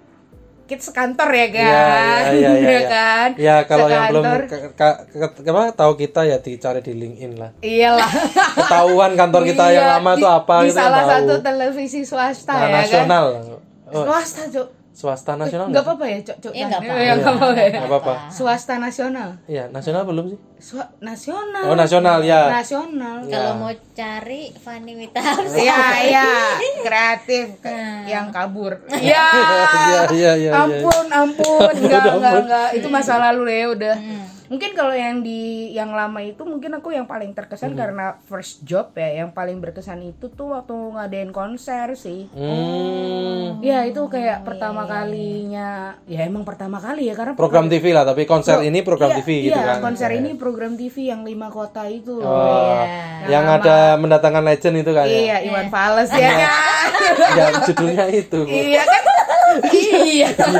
kita 0.71 0.83
sekantor 0.83 1.29
ya 1.29 1.47
kan, 1.49 1.59
Iya, 1.61 1.83
iya, 1.83 2.31
iya, 2.31 2.51
iya, 2.55 2.69
iya. 2.71 2.81
kan? 2.87 3.27
Ya 3.35 3.55
kalau 3.63 3.85
yang 3.85 4.07
belum 4.07 4.23
Sekantor. 4.23 4.41
ke- 4.47 4.71
ke- 4.71 4.99
ke- 5.37 5.49
apa 5.49 5.63
tahu 5.73 5.91
kita 5.95 6.21
ya 6.23 6.37
dicari 6.37 6.79
di 6.79 6.93
LinkedIn 6.93 7.33
lah. 7.35 7.51
Iyalah. 7.59 8.11
Ketahuan 8.57 9.11
kantor 9.13 9.41
kita 9.45 9.65
yang 9.69 9.83
Iya, 9.83 9.93
lama 9.93 10.11
di- 10.13 10.21
tuh 10.21 10.29
apa 10.29 10.55
di 10.57 10.65
gitu 10.65 10.73
kan 10.73 10.81
salah 10.81 11.01
tahu. 11.01 11.11
satu 11.11 11.33
televisi 11.41 11.99
swasta 12.01 12.53
Nah, 12.53 12.63
ya 12.63 12.75
nasional. 12.77 13.25
kan. 13.29 13.43
Oh, 13.91 14.03
Swasta, 14.03 14.41
Cuk. 14.47 14.67
Swasta 14.91 15.33
nasional 15.33 15.71
Enggak 15.71 15.81
nggak? 15.81 15.95
apa-apa 15.95 16.05
ya, 16.05 16.19
Cuk. 16.21 16.37
Cuk. 16.41 16.53
Ya, 16.53 16.65
nggak 16.67 16.81
apa-apa. 16.83 16.99
Ya, 16.99 17.13
nggak 17.15 17.33
apa-apa 17.33 17.55
ya. 17.55 17.69
Nggak 17.71 17.89
apa-apa. 17.89 18.13
Swasta 18.27 18.73
nasional. 18.75 19.29
Iya, 19.45 19.63
nasional 19.69 20.03
belum 20.03 20.25
sih? 20.27 20.39
Swa- 20.59 20.91
nasional. 20.99 21.63
Oh, 21.65 21.75
nasional 21.75 22.19
ya. 22.21 22.41
Nasional. 22.51 23.17
kalau 23.25 23.51
mau 23.57 23.71
cari 23.91 24.51
Fanny 24.53 24.93
Witahar 24.93 25.41
Iya, 25.47 25.79
iya, 26.03 26.27
kreatif 26.83 27.47
yang 28.05 28.29
kabur. 28.29 28.77
Iya. 29.01 29.25
Iya, 29.31 30.01
iya, 30.11 30.31
iya. 30.35 30.51
Ampun, 30.53 31.05
ampun. 31.07 31.73
Enggak, 31.81 32.03
enggak, 32.11 32.33
enggak. 32.43 32.67
Itu 32.75 32.87
masa 32.87 33.15
lalu 33.17 33.43
ya 33.47 33.65
udah. 33.71 33.95
Mungkin 34.51 34.75
kalau 34.75 34.91
yang 34.91 35.23
di 35.23 35.71
yang 35.71 35.95
lama 35.95 36.19
itu 36.19 36.43
mungkin 36.43 36.75
aku 36.75 36.91
yang 36.91 37.07
paling 37.07 37.31
terkesan 37.31 37.71
karena 37.71 38.19
first 38.21 38.59
job 38.61 38.91
ya, 38.93 39.23
yang 39.23 39.31
paling 39.31 39.57
berkesan 39.57 40.03
itu 40.03 40.27
tuh 40.27 40.51
waktu 40.51 40.75
ngadain 40.75 41.31
konser 41.31 41.95
sih. 41.95 42.27
Hmm, 42.29 43.63
Ya 43.63 43.87
itu 43.87 44.03
kayak 44.05 44.43
pertama 44.43 44.83
kalinya, 44.83 45.95
ya 46.03 46.27
emang 46.27 46.43
pertama 46.43 46.77
kali 46.77 47.07
ya 47.07 47.15
karena 47.15 47.31
program 47.31 47.71
TV 47.71 47.95
lah, 47.95 48.03
tapi 48.03 48.27
konser 48.27 48.59
ini 48.59 48.83
program 48.83 49.09
Iya, 49.09 49.17
TV 49.17 49.29
gitu 49.45 49.55
iya, 49.55 49.67
kan. 49.71 49.77
konser 49.81 50.09
ini 50.11 50.35
program 50.35 50.75
TV 50.75 50.95
yang 51.07 51.23
lima 51.23 51.47
kota 51.47 51.87
itu. 51.87 52.19
Oh, 52.19 52.83
Iya. 53.23 53.31
yang 53.31 53.45
ada 53.47 53.95
mendatangkan 53.95 54.43
legend 54.43 54.75
itu 54.77 54.91
kan 54.91 55.07
ya. 55.07 55.15
Iya, 55.15 55.37
Iwan 55.47 55.67
Fals 55.69 56.11
ya 56.11 56.27
kan. 56.27 56.49
Ya, 57.31 57.45
judulnya 57.63 58.05
itu. 58.09 58.39
iya 58.43 58.83
kan? 58.83 59.03
Iya. 59.73 60.29
kan 60.33 60.53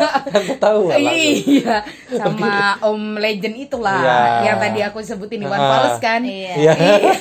tahu 0.57 0.79
lah. 0.87 0.97
Iya, 0.99 1.77
sama 2.11 2.53
Om 2.81 3.15
Legend 3.15 3.55
itulah 3.57 3.97
Iya. 3.97 4.19
yang 4.45 4.57
tadi 4.59 4.79
aku 4.81 4.99
sebutin 4.99 5.41
Iwan 5.41 5.55
Ah. 5.55 5.69
Fals 5.71 5.97
kan. 5.97 6.21
Iya. 6.21 6.53
Iya. 6.55 6.73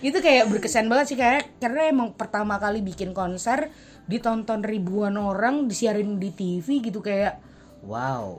itu 0.00 0.14
kayak 0.16 0.46
berkesan 0.46 0.86
banget 0.86 1.06
sih 1.08 1.18
kayak 1.18 1.58
karena 1.58 1.86
emang 1.86 2.14
pertama 2.14 2.54
kali 2.56 2.78
bikin 2.80 3.10
konser 3.10 3.74
ditonton 4.04 4.62
ribuan 4.62 5.14
orang 5.14 5.66
disiarin 5.66 6.16
di 6.16 6.30
TV 6.30 6.64
gitu 6.80 7.00
kayak 7.00 7.42
wow. 7.82 8.38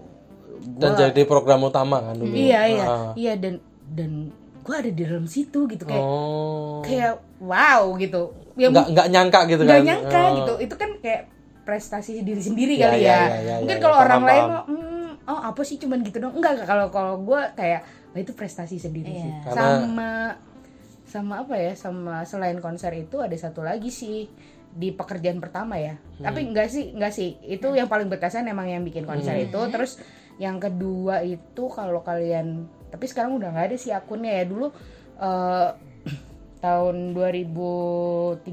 Dan 0.60 0.92
jadi 0.94 1.24
program 1.24 1.64
utama 1.64 2.00
kan 2.02 2.16
dulu. 2.16 2.32
Iya 2.32 2.62
iya 2.66 2.86
Ah. 2.86 3.12
iya 3.14 3.34
dan 3.36 3.60
dan 3.86 4.32
gua 4.60 4.80
ada 4.80 4.90
di 4.90 5.02
dalam 5.02 5.24
situ 5.26 5.68
gitu 5.68 5.84
kayak 5.84 6.00
Oh. 6.00 6.80
kayak 6.82 7.16
wow 7.40 7.92
gitu. 7.96 8.32
Ya 8.56 8.68
Nggak 8.68 8.88
nggak 8.90 9.08
nyangka 9.10 9.40
gitu 9.46 9.62
nggak 9.62 9.78
kan. 9.78 9.86
nyangka 9.86 10.20
Oh. 10.22 10.36
gitu 10.38 10.54
itu 10.62 10.76
kan 10.76 10.90
kayak 10.98 11.22
prestasi 11.70 12.20
diri 12.20 12.42
sendiri 12.42 12.74
Ya, 12.76 12.90
kali 12.90 13.00
ya, 13.00 13.06
ya, 13.06 13.18
ya, 13.22 13.38
ya, 13.40 13.56
mungkin 13.62 13.78
ya, 13.78 13.84
kalau 13.84 13.96
ya, 13.96 14.04
orang 14.04 14.18
paham, 14.18 14.28
lain 14.28 14.42
paham. 14.42 14.50
mah, 14.50 14.64
hmm, 14.66 15.10
oh 15.26 15.40
apa 15.46 15.62
sih 15.62 15.78
cuman 15.78 16.00
gitu 16.02 16.18
dong 16.18 16.34
enggak 16.34 16.54
kalau 16.64 16.88
kalau 16.90 17.14
gue 17.20 17.42
kayak 17.54 17.82
"Wah, 18.10 18.20
itu 18.20 18.34
prestasi 18.34 18.76
sendiri 18.76 19.14
sih 19.16 19.32
Karena- 19.44 19.54
sama 19.54 20.10
sama 21.06 21.34
apa 21.40 21.56
ya 21.56 21.74
sama 21.76 22.22
selain 22.24 22.58
konser 22.58 22.94
itu 22.96 23.18
ada 23.18 23.34
satu 23.36 23.62
lagi 23.62 23.90
sih 23.90 24.30
di 24.70 24.90
pekerjaan 24.92 25.38
pertama 25.38 25.74
ya. 25.76 25.98
Hmm. 25.98 26.24
Tapi 26.24 26.46
enggak 26.46 26.70
sih, 26.70 26.94
enggak 26.94 27.10
sih. 27.10 27.42
Itu 27.44 27.74
yang 27.74 27.86
paling 27.86 28.06
berkesan 28.06 28.46
emang 28.46 28.66
yang 28.66 28.82
bikin 28.84 29.02
konser 29.04 29.34
Hmm. 29.34 29.42
itu. 29.44 29.62
Terus 29.68 29.98
yang 30.38 30.58
kedua 30.58 31.22
itu 31.22 31.64
kalau 31.68 32.00
kalian 32.00 32.64
tapi 32.88 33.06
sekarang 33.06 33.34
udah 33.36 33.50
nggak 33.50 33.68
ada 33.68 33.78
sih 33.78 33.90
akunnya 33.90 34.34
ya 34.36 34.46
dulu 34.46 34.70
eh, 35.20 35.70
tahun 36.60 37.16
2013 37.16 38.46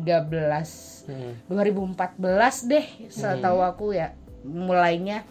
Hmm. 1.07 1.39
2014 1.47 2.67
deh 2.67 2.87
setahu 3.07 3.63
aku 3.63 3.95
ya 3.95 4.11
mulainya. 4.43 5.23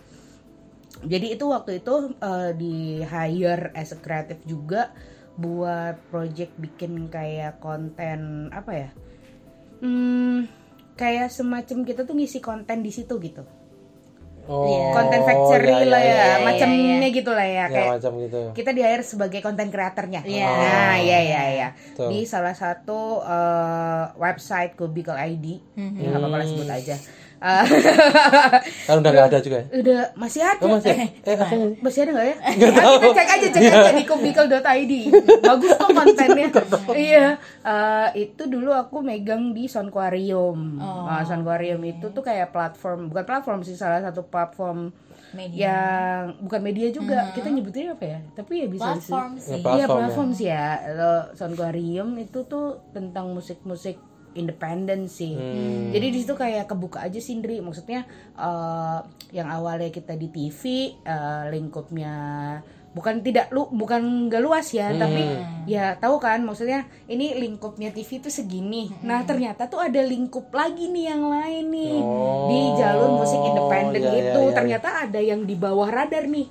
Jadi 1.03 1.35
itu 1.35 1.51
waktu 1.51 1.83
itu 1.83 2.15
eh, 2.15 2.51
di 2.55 3.03
hire 3.03 3.75
as 3.75 3.91
a 3.91 3.99
creative 3.99 4.39
juga 4.47 4.95
buat 5.35 5.99
project 6.07 6.55
bikin 6.55 7.11
kayak 7.11 7.59
konten 7.59 8.47
apa 8.55 8.71
ya 8.71 8.89
hmm, 9.83 10.47
kayak 10.95 11.27
semacam 11.31 11.83
kita 11.83 12.07
tuh 12.07 12.15
ngisi 12.15 12.39
konten 12.39 12.79
di 12.79 12.91
situ 12.91 13.19
gitu 13.19 13.43
Oh, 14.45 14.93
konten 14.93 15.25
factory 15.25 15.73
ya, 15.73 15.89
lah 15.89 16.01
ya, 16.01 16.05
ya, 16.05 16.13
ya, 16.13 16.25
ya. 16.37 16.37
macamnya 16.45 17.07
gitu 17.09 17.31
lah 17.33 17.47
Ya, 17.49 17.57
ya, 17.57 17.65
kayak 17.65 17.89
macam 17.97 18.11
gitu. 18.21 18.41
kita 18.53 18.69
di 18.77 18.81
hire 18.85 19.01
sebagai 19.01 19.39
konten 19.41 19.73
kreatornya. 19.73 20.21
Iya. 20.21 20.45
Nah, 20.45 20.95
iya 21.01 21.19
iya 21.25 21.41
iya. 21.49 21.67
Betul. 21.73 22.07
Di 22.13 22.19
salah 22.29 22.53
satu 22.53 23.25
eh, 23.25 24.03
website 24.21 24.77
Kubicle 24.77 25.17
ID. 25.17 25.45
Ya 25.97 26.13
nggak 26.13 26.21
apa-apa 26.21 26.45
sebut 26.45 26.69
aja. 26.69 26.95
Eh, 27.37 27.65
Kan 28.83 28.95
udah 28.97 29.11
nggak 29.11 29.27
ada 29.27 29.39
juga 29.39 29.57
ya? 29.57 29.65
udah 29.75 30.01
masih 30.15 30.41
ada. 30.41 30.61
Oh, 30.61 30.71
masih? 30.71 30.91
Eh, 30.95 31.09
Eh, 31.25 31.69
masih 31.77 31.99
ada 32.01 32.11
nggak 32.13 32.27
ya? 32.27 32.35
Ah, 32.45 32.53
kita 32.97 33.11
cek 33.13 33.27
aja 33.29 33.47
cek 33.49 33.61
aja 33.65 33.91
di 33.91 34.03
kubicle.id. 34.03 34.93
Bagus 35.45 35.71
kok 35.71 35.89
kontennya. 35.91 36.47
iya. 36.95 37.27
Eh, 37.61 38.07
itu 38.23 38.43
dulu 38.45 38.71
aku 38.71 38.99
megang 38.99 39.51
di 39.51 39.65
Soundquarium. 39.65 40.79
Nah, 40.79 41.21
Soundquarium 41.21 41.81
itu 41.83 42.07
tuh 42.07 42.21
kayak 42.21 42.49
platform, 42.49 43.07
bukan 43.07 43.23
platform 43.23 43.59
sih 43.61 43.73
salah 43.73 43.99
satu 44.01 44.23
platform 44.23 44.89
Media. 45.31 45.59
yang 45.67 46.19
bukan 46.39 46.61
media 46.61 46.87
juga. 46.89 47.27
Kita 47.29 47.47
nyebutnya 47.47 47.91
apa 47.91 48.05
ya? 48.07 48.19
Tapi 48.33 48.53
ya 48.57 48.67
bisa 48.67 48.87
disebut- 48.89 49.11
Platform 49.11 49.31
sih. 49.35 49.51
Ya, 49.51 49.57
Iya 49.57 49.61
platform 49.61 49.83
ya. 49.83 49.99
platform 49.99 50.29
sih 50.31 50.47
ya. 50.47 50.65
Lo 50.89 51.13
Soundquarium 51.33 52.09
itu 52.15 52.39
tuh 52.45 52.65
tentang 52.89 53.29
musik-musik 53.29 53.99
independen 54.35 55.07
sih. 55.07 55.31
Hmm. 55.31 55.89
Jadi 55.89 56.07
di 56.07 56.19
situ 56.19 56.33
kayak 56.33 56.67
kebuka 56.67 57.01
aja 57.01 57.17
sih 57.17 57.33
Indri. 57.33 57.57
Maksudnya 57.57 58.03
eh, 58.31 58.99
yang 59.31 59.47
awalnya 59.47 59.89
kita 59.89 60.13
di 60.13 60.27
TV 60.27 60.61
eh, 60.99 61.43
lingkupnya 61.49 62.13
bukan 62.91 63.19
tidak 63.19 63.51
lu 63.51 63.67
bukan 63.69 63.99
gak 64.27 64.39
luas 64.39 64.71
ya, 64.71 64.87
Hmm. 64.87 64.95
tapi 64.97 65.23
ya 65.65 65.95
tahu 65.95 66.15
kan 66.15 66.39
maksudnya 66.39 66.87
ini 67.05 67.35
lingkupnya 67.35 67.91
TV 67.91 68.19
itu 68.19 68.29
segini. 68.29 68.87
Nah, 69.01 69.19
ternyata 69.21 69.67
tuh 69.67 69.79
ada 69.79 69.99
lingkup 69.99 70.47
lagi 70.49 70.87
nih 70.87 71.05
yang 71.05 71.27
lain 71.27 71.65
nih 71.67 71.95
di 72.45 72.59
jalur 72.73 73.19
musik 73.19 73.41
independen 73.41 73.99
Oh, 74.01 74.07
iya, 74.09 74.21
itu. 74.21 74.39
iya, 74.39 74.47
iya. 74.47 74.55
Ternyata 74.55 74.89
ada 75.03 75.19
yang 75.19 75.43
di 75.43 75.55
bawah 75.55 75.89
radar 75.89 76.23
nih. 76.25 76.47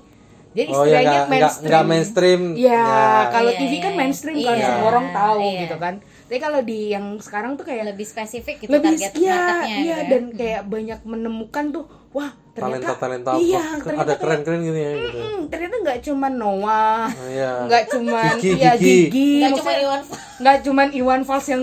Jadi 0.54 0.70
Oh 0.70 0.84
ya 0.84 1.00
istilahnya 1.00 1.08
nggak 1.10 1.28
mainstream. 1.32 1.86
mainstream. 1.88 2.42
Ya, 2.54 2.84
kalau 3.26 3.50
Iya, 3.50 3.58
TV 3.58 3.72
kan 3.74 3.88
iya. 3.88 3.98
mainstream 3.98 4.36
kan 4.38 4.54
Iya. 4.54 4.66
semua 4.68 4.86
orang 4.86 5.06
tahu 5.10 5.40
Iya. 5.42 5.60
gitu 5.64 5.76
kan. 5.80 5.94
Tapi 6.24 6.40
kalau 6.40 6.60
di 6.60 6.90
yang 6.90 7.20
sekarang 7.20 7.52
tuh 7.54 7.62
kayak 7.62 7.92
lebih 7.92 8.02
spesifik 8.02 8.56
gitu 8.58 8.72
lebih 8.72 8.96
target 8.96 9.12
iya, 9.14 9.36
marketnya 9.36 9.76
iya 9.76 9.76
gitu 9.76 9.92
ya. 9.92 10.08
dan 10.08 10.22
kayak 10.32 10.62
banyak 10.64 11.00
menemukan 11.04 11.64
tuh 11.70 11.84
wah 12.10 12.30
ternyata 12.50 12.96
talenta 12.96 12.96
talenta 12.96 13.30
iya 13.36 13.62
ternyata 13.76 14.02
ada 14.02 14.14
keren 14.16 14.40
keren 14.40 14.60
gitu 14.62 14.78
ya 14.78 14.90
gitu. 14.94 15.18
mm, 15.20 15.40
ternyata 15.46 15.76
nggak 15.84 15.98
cuma 16.00 16.26
Noah 16.30 17.04
Oh, 17.12 17.28
iya. 17.28 17.50
nggak 17.66 17.84
cuma 17.88 18.20
Gigi, 18.34 18.50
ya 18.56 18.72
Gigi. 18.72 18.96
Gigi 19.04 19.30
Nggak 19.38 19.52
cuma 19.58 19.72
Iwan 19.76 20.00
nggak 20.34 20.56
cuman 20.64 20.88
Iwan 20.90 21.20
Fals 21.22 21.46
yang 21.46 21.62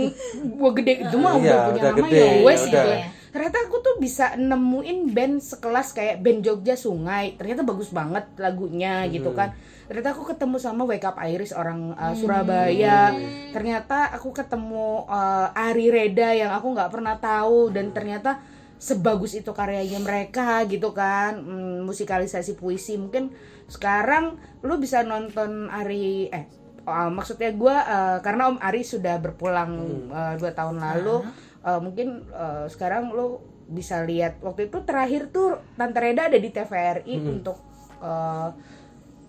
gua 0.53 0.71
gede 0.71 0.93
itu 1.01 1.15
mah 1.17 1.33
Iya, 1.33 1.41
udah 1.41 1.57
punya 1.65 1.73
udah 1.73 1.91
nama 1.91 2.05
gede, 2.05 2.21
ya 2.21 2.31
wes 2.45 2.61
ya 2.61 2.67
gitu 2.69 2.89
ya. 2.93 2.99
ternyata 3.31 3.57
aku 3.65 3.77
bisa 4.01 4.33
nemuin 4.33 5.13
band 5.13 5.37
sekelas 5.37 5.93
kayak 5.93 6.25
band 6.25 6.41
Jogja 6.41 6.73
Sungai. 6.73 7.37
Ternyata 7.37 7.61
bagus 7.61 7.93
banget 7.93 8.25
lagunya 8.41 9.05
gitu 9.05 9.29
kan. 9.37 9.53
Ternyata 9.85 10.17
aku 10.17 10.25
ketemu 10.33 10.57
sama 10.57 10.89
Wake 10.89 11.05
Up 11.05 11.21
Iris 11.21 11.53
orang 11.53 11.93
uh, 11.93 12.17
Surabaya. 12.17 13.13
Ternyata 13.53 14.09
aku 14.09 14.33
ketemu 14.33 15.05
uh, 15.05 15.53
Ari 15.53 15.93
Reda 15.93 16.33
yang 16.33 16.49
aku 16.49 16.73
nggak 16.73 16.89
pernah 16.89 17.21
tahu. 17.21 17.69
Dan 17.69 17.93
ternyata 17.93 18.41
sebagus 18.81 19.37
itu 19.37 19.53
karyanya 19.53 20.01
mereka 20.01 20.65
gitu 20.65 20.89
kan. 20.97 21.37
Hmm, 21.37 21.85
musikalisasi 21.85 22.57
puisi. 22.57 22.97
Mungkin 22.97 23.29
sekarang 23.69 24.41
lu 24.65 24.81
bisa 24.81 25.05
nonton 25.05 25.69
Ari 25.69 26.33
eh 26.33 26.49
uh, 26.89 27.13
maksudnya 27.13 27.53
gua 27.53 27.77
uh, 27.85 28.17
karena 28.25 28.49
Om 28.49 28.57
Ari 28.57 28.81
sudah 28.81 29.21
berpulang 29.21 29.71
uh, 30.09 30.33
dua 30.41 30.51
tahun 30.57 30.81
lalu. 30.81 31.21
Uh, 31.61 31.77
mungkin 31.77 32.25
uh, 32.33 32.65
sekarang 32.65 33.13
lu 33.13 33.50
bisa 33.71 34.03
lihat. 34.03 34.43
Waktu 34.43 34.67
itu 34.67 34.83
terakhir 34.83 35.31
tuh 35.31 35.57
Tante 35.79 35.99
Reda 36.03 36.27
ada 36.27 36.37
di 36.37 36.49
TVRI 36.51 37.15
untuk 37.23 37.57
uh, 38.03 38.51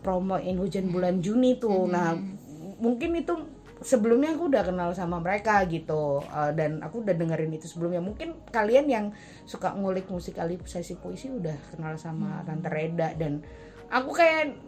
promoin 0.02 0.56
hujan 0.58 0.90
bulan 0.90 1.22
Juni 1.22 1.56
tuh. 1.62 1.86
Nah, 1.86 2.18
mungkin 2.82 3.14
itu 3.14 3.38
sebelumnya 3.82 4.34
aku 4.34 4.50
udah 4.50 4.62
kenal 4.66 4.90
sama 4.98 5.22
mereka 5.22 5.62
gitu. 5.70 6.26
Uh, 6.26 6.50
dan 6.52 6.82
aku 6.82 7.06
udah 7.06 7.14
dengerin 7.14 7.54
itu 7.54 7.70
sebelumnya. 7.70 8.02
Mungkin 8.02 8.50
kalian 8.50 8.86
yang 8.90 9.06
suka 9.46 9.70
ngulik 9.72 10.10
musikalisasi 10.10 10.98
puisi 10.98 11.30
udah 11.30 11.54
kenal 11.70 11.94
sama 11.94 12.42
Tante 12.42 12.66
Reda. 12.66 13.14
Dan 13.14 13.46
aku 13.94 14.10
kayak 14.10 14.58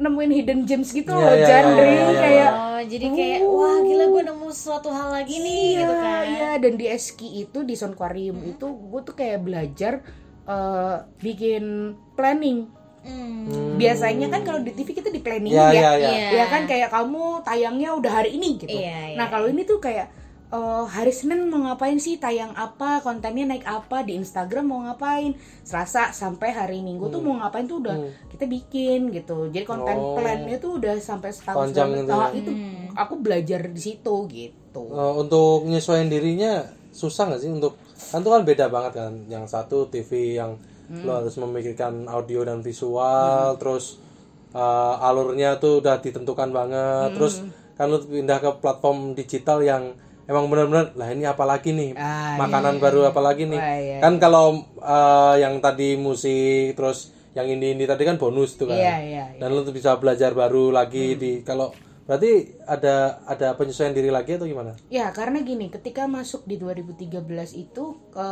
nemuin 0.00 0.32
hidden 0.32 0.60
gems 0.64 0.90
gitu 0.90 1.12
Iya, 1.12 1.20
loh, 1.20 1.34
iya, 1.36 1.46
Jandri 1.46 1.84
iya, 1.84 1.92
iya, 1.92 2.08
iya. 2.08 2.20
kayak 2.20 2.50
Oh, 2.50 2.80
jadi 2.88 3.06
kayak 3.12 3.40
wah 3.44 3.76
gila 3.84 4.04
gue 4.08 4.22
nemu 4.24 4.48
suatu 4.48 4.88
hal 4.88 5.08
lagi 5.12 5.36
nih 5.36 5.60
iya, 5.60 5.80
gitu 5.84 5.94
kan. 5.94 6.24
Iya, 6.24 6.50
dan 6.56 6.72
di 6.80 6.86
Eski 6.88 7.28
itu 7.44 7.58
di 7.60 7.74
Soundquarium 7.76 8.40
itu 8.40 8.64
gue 8.64 9.00
tuh 9.04 9.12
kayak 9.12 9.44
belajar 9.44 10.00
eh, 10.48 10.96
bikin 11.20 11.92
planning. 12.16 12.72
Hmm. 13.00 13.76
Biasanya 13.76 14.28
kan 14.28 14.40
kalau 14.44 14.60
di 14.60 14.72
TV 14.72 14.92
kita 14.92 15.08
di 15.08 15.20
planning 15.20 15.52
Iya, 15.52 15.68
ya. 15.68 15.72
iya, 15.72 15.90
iya. 15.96 16.08
Iya. 16.08 16.28
Ya 16.40 16.44
kan 16.48 16.64
kayak 16.64 16.88
kamu 16.88 17.44
tayangnya 17.44 17.88
udah 17.92 18.12
hari 18.12 18.36
ini 18.36 18.56
gitu. 18.56 18.72
Iya, 18.72 19.12
iya, 19.12 19.16
nah, 19.16 19.28
kalau 19.28 19.48
ini 19.48 19.64
tuh 19.64 19.76
kayak 19.76 20.08
eh, 20.50 20.84
hari 20.86 21.10
Senin 21.10 21.46
mau 21.46 21.62
ngapain 21.62 21.96
sih? 21.96 22.18
Tayang 22.18 22.50
apa? 22.52 22.98
Kontennya 23.00 23.46
naik 23.46 23.62
apa? 23.62 24.02
Di 24.02 24.14
Instagram 24.14 24.64
mau 24.66 24.80
ngapain? 24.82 25.34
Selasa 25.62 26.10
sampai 26.10 26.50
hari 26.50 26.78
Minggu 26.80 27.06
tuh 27.06 27.18
mau 27.18 27.38
ngapain 27.38 27.64
tuh 27.64 27.78
udah 27.78 27.96
kita 28.28 28.44
bikin 28.44 29.10
gitu. 29.10 29.46
Jadi 29.48 29.62
konten 29.62 29.94
Hmm. 29.94 30.04
Oh. 30.04 30.16
plannya 30.18 30.56
tuh 30.58 30.76
udah 30.76 30.98
sampai 30.98 31.30
setahun 31.30 31.70
Panjang 31.70 31.88
gitu 31.96 32.10
ya. 32.10 32.18
Ah, 32.18 32.30
itu 32.30 32.50
aku 32.92 33.14
belajar 33.16 33.60
di 33.64 33.80
situ 33.80 34.14
gitu. 34.26 34.82
Eh, 34.86 35.12
untuk 35.16 35.64
nyesuaiin 35.64 36.06
dirinya 36.06 36.62
susah 36.90 37.30
nggak 37.30 37.40
sih? 37.40 37.50
Untuk 37.50 37.78
kan 38.10 38.18
itu 38.18 38.30
kan 38.30 38.42
beda 38.42 38.66
banget 38.66 38.92
kan. 38.96 39.12
Yang 39.26 39.44
satu 39.48 39.86
TV 39.86 40.34
yang 40.34 40.58
Hmm. 40.90 41.06
lo 41.06 41.22
harus 41.22 41.38
memikirkan 41.38 42.10
audio 42.10 42.42
dan 42.42 42.60
visual 42.60 43.54
terus 43.56 44.02
eh, 44.50 44.58
alurnya 44.98 45.62
tuh 45.62 45.78
udah 45.78 46.02
ditentukan 46.02 46.50
Hmm. 46.50 46.58
banget 46.58 47.08
terus 47.14 47.34
kan 47.78 47.86
lo 47.86 48.02
pindah 48.02 48.42
ke 48.42 48.50
platform 48.58 49.14
digital 49.14 49.62
yang 49.62 49.94
emang 50.30 50.46
benar-benar 50.46 50.94
lah 50.94 51.10
ini 51.10 51.26
apa 51.26 51.42
lagi 51.42 51.74
nih? 51.74 51.98
Ah, 51.98 52.38
makanan 52.38 52.78
baru 52.78 53.10
apa 53.10 53.18
lagi 53.18 53.50
nih? 53.50 53.58
Wah, 53.58 53.76
iya, 53.82 53.98
kan 53.98 54.14
kalau 54.22 54.62
eh, 54.78 55.34
yang 55.42 55.58
tadi 55.58 55.98
musik 55.98 56.78
terus 56.78 57.10
yang 57.34 57.50
ini 57.50 57.74
ini 57.74 57.84
tadi 57.90 58.06
kan 58.06 58.14
bonus 58.14 58.54
tuh 58.54 58.70
kan. 58.70 58.78
Iya, 58.78 58.96
iya, 59.02 59.24
iya. 59.34 59.40
dan 59.42 59.50
lo 59.50 59.66
tuh 59.66 59.74
bisa 59.74 59.98
belajar 59.98 60.30
baru 60.30 60.70
lagi 60.70 61.18
di 61.18 61.42
kalau 61.42 61.74
berarti 62.06 62.62
ada 62.66 63.22
ada 63.26 63.54
penyesuaian 63.58 63.90
diri 63.90 64.14
lagi 64.14 64.38
atau 64.38 64.46
gimana? 64.46 64.78
Ya, 64.86 65.10
karena 65.10 65.42
gini, 65.42 65.66
ketika 65.70 66.06
masuk 66.06 66.46
di 66.46 66.58
2013 66.58 67.54
itu 67.54 67.98
ke 68.14 68.30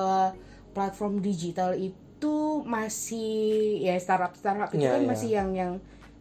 platform 0.75 1.19
digital 1.19 1.75
itu 1.75 2.63
masih 2.67 3.79
ya 3.83 3.95
startup 3.99 4.35
startup 4.35 4.71
itu 4.75 4.83
Iya, 4.83 4.99
kan 4.99 5.03
iya. 5.03 5.11
masih 5.11 5.29
yang 5.31 5.51
yang 5.55 5.73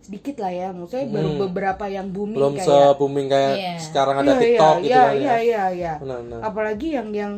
sedikit 0.01 0.35
lah 0.43 0.51
ya. 0.51 0.67
Maksudnya 0.71 1.07
baru 1.09 1.29
beberapa 1.47 1.85
yang 1.87 2.07
booming 2.11 2.37
belum 2.37 2.53
kayak 2.57 2.67
se 2.67 2.77
booming 2.97 3.27
kayak 3.27 3.53
Iya. 3.57 3.73
sekarang 3.79 4.15
ada 4.23 4.31
Iya, 4.33 4.39
TikTok 4.39 4.75
iya, 4.75 4.81
gitu 4.81 4.91
iya, 4.91 5.01
kan 5.03 5.15
iya, 5.15 5.25
ya 5.27 5.37
iya, 5.37 5.63
iya. 5.73 5.93
Benar, 5.99 6.17
benar. 6.23 6.39
Apalagi 6.43 6.87
yang 6.95 7.09
yang 7.11 7.33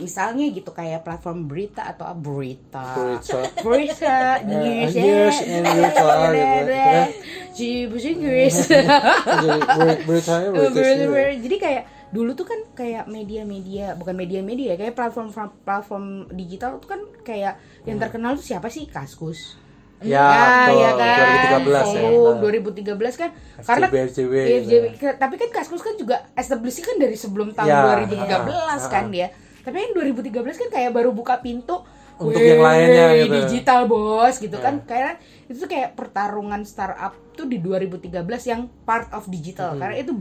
misalnya 0.00 0.48
gitu 0.48 0.72
kayak 0.72 1.04
platform 1.04 1.44
berita 1.44 1.84
atau 1.84 2.08
berita. 2.16 2.96
Berita. 2.96 3.38
Berita 3.60 4.16
news. 4.48 4.92
news 4.96 5.36
and 5.44 5.64
berita 5.68 6.02
gitu 6.32 6.72
ya. 6.72 7.04
Ci 7.52 7.68
bahasa 7.90 8.08
Inggris. 8.08 8.54
Jadi 8.64 9.48
beritanya 10.08 10.48
kayak 11.60 11.82
dulu 12.10 12.34
tuh 12.34 12.42
kan 12.42 12.58
kayak 12.74 13.06
media-media 13.06 13.94
bukan 13.94 14.18
media-media 14.18 14.74
ya 14.74 14.76
kayak 14.76 14.98
platform 14.98 15.30
platform 15.62 16.04
digital 16.34 16.82
tuh 16.82 16.90
kan 16.90 17.00
kayak 17.22 17.54
yang 17.86 18.02
terkenal 18.02 18.34
tuh 18.34 18.42
siapa 18.42 18.66
sih 18.66 18.90
Kaskus 18.90 19.54
Hmm. 19.54 19.69
Ya, 20.02 20.26
betul. 20.64 20.78
ya 20.78 20.90
kan 20.94 21.16
2013 21.60 21.68
ya. 21.92 22.00
Forum, 22.02 22.34
benar. 22.34 22.52
2013 22.96 23.14
kan 23.14 23.30
karena 23.60 23.86
gitu 23.86 23.96
FJB. 24.08 24.34
Ke- 24.96 25.16
tapi 25.16 25.34
kan 25.36 25.48
Kaskus 25.50 25.80
kan 25.80 25.94
juga 25.94 26.16
establishing 26.32 26.82
kan 26.82 26.96
dari 26.96 27.14
sebelum 27.14 27.52
tahun 27.52 27.68
Ya, 27.68 27.84
2013 28.00 28.80
kan 28.86 29.04
dia 29.08 29.28
tapi 29.60 29.76
kan 29.78 29.90
2013 29.92 30.32
kan 30.56 30.68
kayak 30.70 30.90
baru 30.90 31.12
buka 31.12 31.36
pintu 31.38 31.84
Untuk 32.16 32.32
"Wih, 32.34 32.48
yang 32.50 32.60
lainnya 32.60 33.06
gitu." 33.18 33.32
digital 33.44 33.84
bos 33.84 34.36
gitu 34.36 34.52
Ya. 34.52 34.62
kan 34.62 34.74
karena 34.82 35.12
itu 35.44 35.56
tuh 35.58 35.68
kayak 35.68 35.92
pertarungan 35.94 36.64
startup 36.64 37.12
tuh 37.32 37.44
di 37.44 37.56
2013 37.56 38.08
yang 38.46 38.68
part 38.82 39.08
of 39.10 39.24
digital 39.26 39.72
Hmm. 39.72 39.80
karena 39.80 39.96
itu 39.98 40.12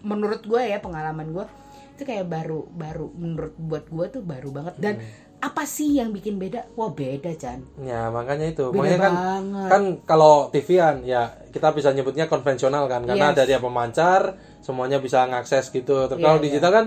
menurut 0.00 0.42
gue 0.42 0.58
ya 0.60 0.78
pengalaman 0.78 1.26
gue 1.28 1.46
itu 1.92 2.02
kayak 2.04 2.24
baru 2.24 2.66
baru 2.66 3.10
menurut 3.12 3.54
buat 3.56 3.84
gue 3.84 4.06
tuh 4.10 4.22
baru 4.22 4.48
banget 4.48 4.74
dan 4.76 4.94
apa 5.40 5.64
sih 5.64 5.96
yang 5.96 6.12
bikin 6.12 6.36
beda 6.36 6.68
wah 6.76 6.92
beda 6.92 7.32
Chan 7.32 7.64
Ya 7.80 8.08
makanya 8.08 8.52
itu. 8.52 8.68
Beda 8.68 8.76
makanya 8.76 8.98
kan 9.00 9.12
banget. 9.16 9.68
kan 9.72 9.82
kalau 10.04 10.34
TV 10.48 10.68
kan 10.76 10.96
ya 11.00 11.22
kita 11.48 11.72
bisa 11.72 11.90
nyebutnya 11.90 12.24
konvensional 12.24 12.84
kan 12.86 13.02
karena 13.02 13.26
Yes. 13.28 13.34
ada 13.34 13.42
dia 13.44 13.58
pemancar, 13.58 14.20
semuanya 14.60 15.00
bisa 15.00 15.24
ngakses 15.24 15.68
gitu. 15.68 16.06
Terus 16.06 16.20
Iya, 16.20 16.24
kalau 16.24 16.38
iya. 16.38 16.44
digital 16.44 16.70
kan 16.70 16.86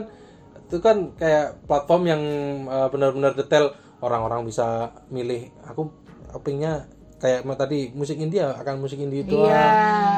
itu 0.64 0.78
kan 0.80 0.98
kayak 1.14 1.66
platform 1.66 2.04
yang 2.06 2.22
eh, 2.66 2.88
benar-benar 2.88 3.34
detail 3.34 3.74
orang-orang 4.00 4.46
bisa 4.46 4.90
milih 5.10 5.50
aku 5.64 5.90
kepingnya 6.32 6.86
kayak 7.24 7.48
tadi 7.56 7.88
musik 7.96 8.20
India 8.20 8.52
akan 8.52 8.84
musik 8.84 9.00
India 9.00 9.24
itu 9.24 9.32
Iya. 9.32 9.64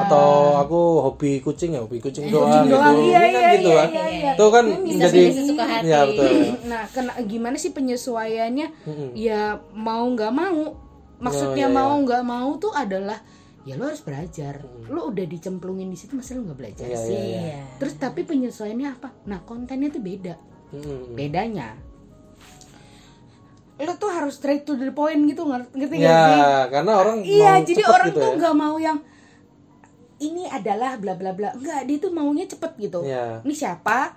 atau 0.01 0.57
aku 0.57 1.05
hobi 1.05 1.37
kucing 1.37 1.77
ya 1.77 1.85
hobi 1.85 2.01
kucing 2.01 2.33
doang 2.33 2.65
doang, 2.65 2.97
gitu. 2.97 3.05
Iya, 3.05 3.19
Ini 3.21 3.29
kan 3.29 3.29
iya, 3.37 3.51
gitu 3.53 3.69
iya, 3.69 3.77
kan? 3.77 3.89
iya, 3.93 4.05
iya. 4.09 4.31
itu 4.33 4.45
kan 4.49 4.65
Bisa 4.81 5.05
sesuka 5.13 5.63
hati. 5.63 5.85
ya 5.85 5.99
betul. 6.03 6.29
Nah 6.73 6.81
kena 6.89 7.13
gimana 7.21 7.55
sih 7.55 7.69
penyesuaiannya? 7.69 8.67
Ya 9.13 9.41
mau 9.71 10.01
nggak 10.09 10.33
mau. 10.33 10.61
Oh, 10.65 10.73
maksudnya 11.21 11.69
iya, 11.69 11.71
mau 11.71 11.93
nggak 11.95 12.23
mau 12.25 12.49
tuh 12.57 12.73
adalah 12.73 13.21
ya 13.61 13.77
lo 13.77 13.85
harus 13.85 14.01
belajar. 14.01 14.65
Lo 14.89 15.05
udah 15.07 15.25
dicemplungin 15.25 15.87
di 15.87 15.95
situ 15.95 16.17
masa 16.17 16.33
lo 16.33 16.41
nggak 16.43 16.57
belajar 16.57 16.85
Iya, 16.85 16.97
sih? 16.99 17.13
iya, 17.15 17.39
Iya. 17.53 17.61
terus 17.77 17.93
tapi 17.95 18.25
penyesuaiannya 18.25 18.89
apa? 18.91 19.13
Nah 19.25 19.45
kontennya 19.45 19.93
tuh 19.93 20.01
beda. 20.01 20.35
Mm-mm. 20.65 21.13
bedanya 21.13 21.77
lo 23.75 23.93
tuh 23.99 24.07
harus 24.07 24.39
straight 24.39 24.63
to 24.63 24.79
the 24.79 24.87
point 24.95 25.19
gitu 25.27 25.43
ngerti 25.43 25.67
ngerti 25.75 25.95
nggak 25.99 26.15
sih? 26.15 26.39
ya 26.39 26.55
karena 26.71 26.91
orang 26.95 27.17
iya 27.27 27.59
mau 27.59 27.67
jadi 27.67 27.81
cepet 27.83 27.91
orang 27.91 28.07
gitu 28.07 28.19
tuh 28.23 28.31
ya. 28.31 28.37
nggak 28.39 28.55
mau 28.55 28.75
yang 28.79 28.97
ini 30.19 30.47
adalah 30.47 30.95
bla 30.95 31.13
bla 31.17 31.35
bla. 31.35 31.51
Enggak 31.55 31.81
dia 31.87 31.97
tuh 31.99 32.11
maunya 32.15 32.45
cepet 32.47 32.71
gitu. 32.79 33.03
Iya. 33.03 33.43
ini 33.43 33.53
siapa? 33.55 34.15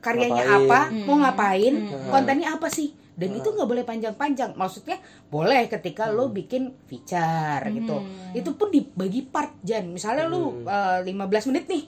Karyanya 0.00 0.44
Ngapain. 0.44 0.68
apa? 0.70 0.80
Mau 1.04 1.16
ngapain? 1.18 1.74
Kontennya 2.08 2.48
apa 2.56 2.68
sih? 2.70 2.94
Dan 3.16 3.32
itu 3.32 3.48
nggak 3.48 3.68
boleh 3.68 3.84
panjang-panjang. 3.84 4.54
Maksudnya 4.54 5.00
boleh 5.32 5.66
ketika 5.72 6.12
lo 6.12 6.28
bikin 6.30 6.76
feature 6.86 7.64
gitu. 7.72 7.96
Itu 8.36 8.54
pun 8.54 8.68
dibagi 8.70 9.24
part 9.26 9.56
Jan. 9.64 9.88
Misalnya 9.90 10.28
lu 10.28 10.62
eh, 10.68 11.00
15 11.04 11.48
menit 11.52 11.64
nih 11.66 11.84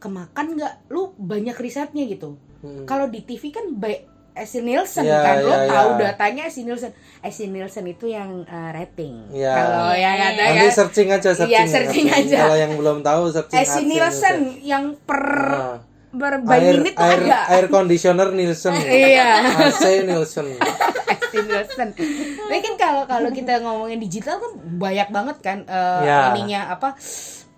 kemakan 0.00 0.56
nggak? 0.56 0.74
Lu 0.92 1.12
banyak 1.16 1.56
risetnya 1.60 2.04
gitu. 2.08 2.36
Kalau 2.84 3.08
di 3.08 3.24
TV 3.24 3.48
kan 3.48 3.72
by 3.72 4.09
Esi 4.32 4.60
Nielsen 4.60 5.02
Iya, 5.02 5.18
kan 5.18 5.36
lo 5.38 5.50
iya, 5.50 5.66
tahu 5.66 5.88
iya. 5.90 6.00
datanya 6.06 6.42
Esi 6.44 6.62
Nielsen 6.62 6.90
Esi 7.20 7.44
Nielsen 7.46 7.84
itu 7.84 8.06
yang 8.06 8.42
eh, 8.42 8.70
rating 8.70 9.26
Iya. 9.28 9.52
kalau 9.52 9.90
yang 9.92 10.16
ada 10.16 10.42
Nanti 10.46 10.60
ya 10.60 10.70
searching 10.70 11.08
aja 11.08 11.30
searching. 11.32 11.50
Iya, 11.50 11.62
searching 11.66 12.06
aja. 12.08 12.38
Kalau 12.40 12.56
yang 12.56 12.72
belum 12.74 12.98
tahu 13.00 13.22
searching 13.28 13.56
Esi 13.56 13.66
Adsense 13.76 13.86
Nielsen 13.86 14.36
aja. 14.38 14.62
yang 14.62 14.84
per 15.00 15.22
Nah. 15.50 15.78
per 16.10 16.34
by 16.40 16.58
air, 16.58 16.74
minute 16.76 16.96
air, 16.96 17.20
ada 17.20 17.38
air 17.48 17.66
conditioner 17.68 18.28
Nielsen. 18.30 18.74
Iya. 19.04 19.46
AC 19.46 19.82
Nielsen. 20.02 20.46
Esi 21.12 21.38
Nielsen. 21.40 21.88
Tapi 21.92 22.58
kan 22.60 22.74
kalau 22.76 23.02
kalau 23.04 23.30
kita 23.30 23.58
ngomongin 23.58 23.98
digital 23.98 24.38
kan 24.38 24.50
banyak 24.76 25.08
banget 25.08 25.36
kan 25.38 25.58
eh, 25.64 26.00
Ya. 26.02 26.30
ininya 26.30 26.70
apa 26.70 26.94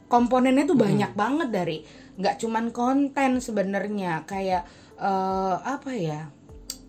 komponennya 0.07 0.65
tuh 0.65 0.77
banyak 0.77 1.13
banget 1.13 1.49
dari 1.49 1.81
nggak 2.15 2.37
cuman 2.39 2.69
konten 2.71 3.41
sebenarnya 3.41 4.25
kayak 4.27 4.69
eh, 4.99 5.55
apa 5.59 5.91
ya 5.91 6.29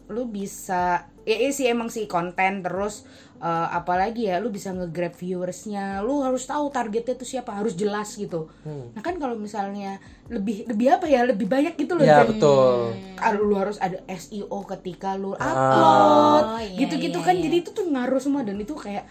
lu 0.05 0.25
bisa 0.25 0.83
ya, 1.22 1.36
ya 1.38 1.50
sih 1.50 1.65
emang 1.65 1.88
sih 1.88 2.05
konten 2.05 2.60
terus 2.60 3.07
eh, 3.38 3.48
apalagi 3.72 4.25
ya 4.25 4.38
lu 4.38 4.48
bisa 4.48 4.72
nge-grab 4.72 5.12
viewersnya 5.13 5.83
lu 6.00 6.19
harus 6.19 6.43
tahu 6.43 6.67
targetnya 6.69 7.13
tuh 7.13 7.25
siapa 7.25 7.51
harus 7.53 7.74
jelas 7.74 8.13
gitu 8.13 8.51
nah 8.91 9.00
kan 9.00 9.15
kalau 9.15 9.33
misalnya 9.33 9.98
lebih 10.27 10.63
lebih 10.65 10.88
apa 10.91 11.05
ya 11.05 11.24
lebih 11.24 11.45
banyak 11.45 11.74
gitu 11.75 11.93
loh 11.93 12.03
Ya 12.03 12.24
betul. 12.24 12.91
kalau 13.15 13.41
lu 13.41 13.55
harus 13.55 13.77
ada 13.77 14.00
SEO 14.07 14.48
ketika 14.69 15.15
lu 15.15 15.31
Ah. 15.33 15.43
upload 15.45 16.43
Oh, 16.45 16.60
iya, 16.62 16.77
gitu-gitu 16.77 17.17
iya, 17.17 17.25
kan 17.25 17.33
iya. 17.33 17.43
jadi 17.43 17.55
itu 17.57 17.69
tuh 17.72 17.86
ngaruh 17.86 18.19
semua 18.19 18.41
dan 18.41 18.55
itu 18.57 18.74
kayak 18.74 19.07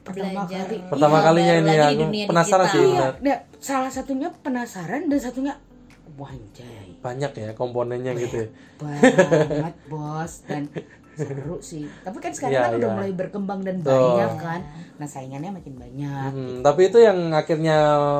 pertama 0.00 0.40
Belajar. 0.42 0.64
kali 0.66 0.76
Pertama 0.86 1.14
Iya, 1.14 1.24
kalinya 1.26 1.54
ini 1.54 1.70
aku 1.74 2.02
dunia 2.02 2.24
penasaran 2.26 2.64
digital. 2.64 2.74
sih 2.74 2.84
iya 2.90 3.06
nah, 3.18 3.36
salah 3.58 3.90
satunya 3.90 4.28
penasaran 4.34 5.02
dan 5.06 5.18
satunya 5.18 5.54
wanjay 6.14 6.87
Banyak 6.98 7.32
ya 7.32 7.50
komponennya 7.52 8.12
gitu. 8.16 8.36
ya. 8.40 8.48
banget 8.78 9.74
bos 9.84 10.32
dan 10.44 10.70
seru 11.12 11.58
sih 11.58 11.90
tapi 11.98 12.18
kan 12.18 12.30
sekarang 12.30 12.54
Iya, 12.54 12.62
kan 12.64 12.72
udah 12.72 12.88
iya. 12.88 12.94
mulai 12.94 13.12
berkembang 13.12 13.60
dan 13.60 13.76
Betul. 13.78 13.90
banyak 13.90 14.32
kan 14.38 14.60
nah 14.94 15.06
saingannya 15.06 15.50
makin 15.52 15.74
banyak 15.74 16.30
Hmm, 16.30 16.54
tapi 16.60 16.80
itu 16.86 16.98
yang 16.98 17.18
akhirnya 17.32 17.78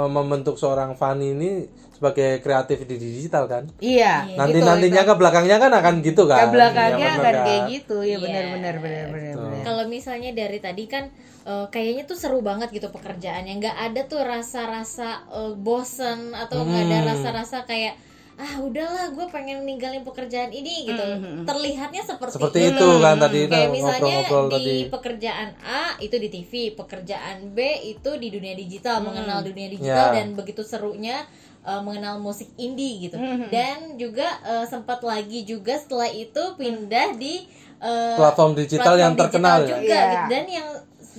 membentuk 0.08 0.54
seorang 0.54 0.94
Fanny 0.94 1.30
ini 1.30 1.50
sebagai 1.92 2.38
kreatif 2.38 2.82
di 2.84 2.94
digital 2.94 3.46
kan. 3.46 3.64
iya 3.78 4.22
Nanti 4.34 4.58
gitu, 4.58 4.66
nantinya 4.66 5.02
itu. 5.02 5.10
ke 5.10 5.14
belakangnya 5.16 5.56
kan 5.58 5.72
akan 5.72 5.94
gitu 6.00 6.22
kan. 6.26 6.38
ke 6.40 6.46
belakangnya 6.52 6.98
Iya, 6.98 7.10
bener 7.12 7.22
kan 7.24 7.34
kan? 7.34 7.44
kayak 7.44 7.62
gitu 7.68 7.96
ya 8.00 8.06
Iya. 8.08 8.18
benar-benar 8.18 8.74
benar-benar 8.78 9.34
benar. 9.36 9.62
Kalau 9.62 9.84
misalnya 9.86 10.30
dari 10.32 10.58
tadi 10.58 10.84
kan 10.86 11.04
eh, 11.44 11.66
kayaknya 11.68 12.02
tuh 12.04 12.14
seru 12.14 12.38
banget 12.40 12.70
gitu 12.72 12.86
pekerjaannya, 12.88 13.52
nggak 13.56 13.76
ada 13.80 14.00
tuh 14.04 14.22
rasa-rasa 14.22 15.08
eh, 15.28 15.54
bosen 15.54 16.30
atau 16.32 16.62
nggak 16.62 16.82
ada 16.84 16.98
Hmm. 16.98 17.08
rasa-rasa 17.08 17.62
kayak 17.62 17.94
ah 18.38 18.54
udahlah 18.56 19.10
gue 19.10 19.26
pengen 19.28 19.62
ninggalin 19.62 20.00
pekerjaan 20.00 20.48
ini 20.48 20.86
gitu. 20.86 21.04
Terlihatnya 21.42 22.00
seperti, 22.00 22.38
Seperti 22.38 22.58
itu 22.70 22.88
kan 22.96 23.18
tadi 23.18 23.40
Kayak 23.44 23.50
nah, 23.50 23.66
misalnya 23.68 23.98
ngobrol-ngobrol 23.98 24.46
di 24.46 24.54
tadi. 24.54 24.76
pekerjaan 24.88 25.48
A 25.60 25.84
itu 25.98 26.16
di 26.16 26.28
TV, 26.28 26.52
pekerjaan 26.72 27.36
B 27.50 27.58
itu 27.84 28.10
di 28.14 28.28
dunia 28.28 28.54
digital, 28.54 29.02
mengenal 29.02 29.42
dunia 29.42 29.66
digital 29.68 30.06
Ya. 30.08 30.22
dan 30.22 30.32
begitu 30.32 30.62
serunya 30.62 31.26
uh, 31.60 31.82
mengenal 31.82 32.18
musik 32.18 32.46
indie 32.56 33.02
gitu. 33.04 33.18
Dan 33.48 33.96
juga 33.96 34.38
uh, 34.40 34.62
sempat 34.64 35.02
lagi 35.02 35.42
juga 35.42 35.74
setelah 35.74 36.06
itu 36.06 36.42
pindah 36.54 37.18
di 37.18 37.42
uh, 37.78 38.14
Platform 38.14 38.54
digital 38.54 38.94
yang 38.94 39.14
terkenal 39.14 39.62
ya. 39.62 39.68
juga 39.72 39.82
Iya. 39.82 40.02
gitu. 40.06 40.24
dan 40.28 40.44
yang 40.46 40.68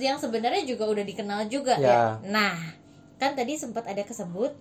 yang 0.00 0.16
sebenarnya 0.16 0.64
juga 0.64 0.88
udah 0.88 1.04
dikenal 1.04 1.40
juga 1.46 1.76
Ya. 1.76 1.84
ya. 1.84 2.02
Nah, 2.24 2.56
kan 3.16 3.36
tadi 3.36 3.52
sempat 3.54 3.84
ada 3.84 4.00
kesebut 4.00 4.56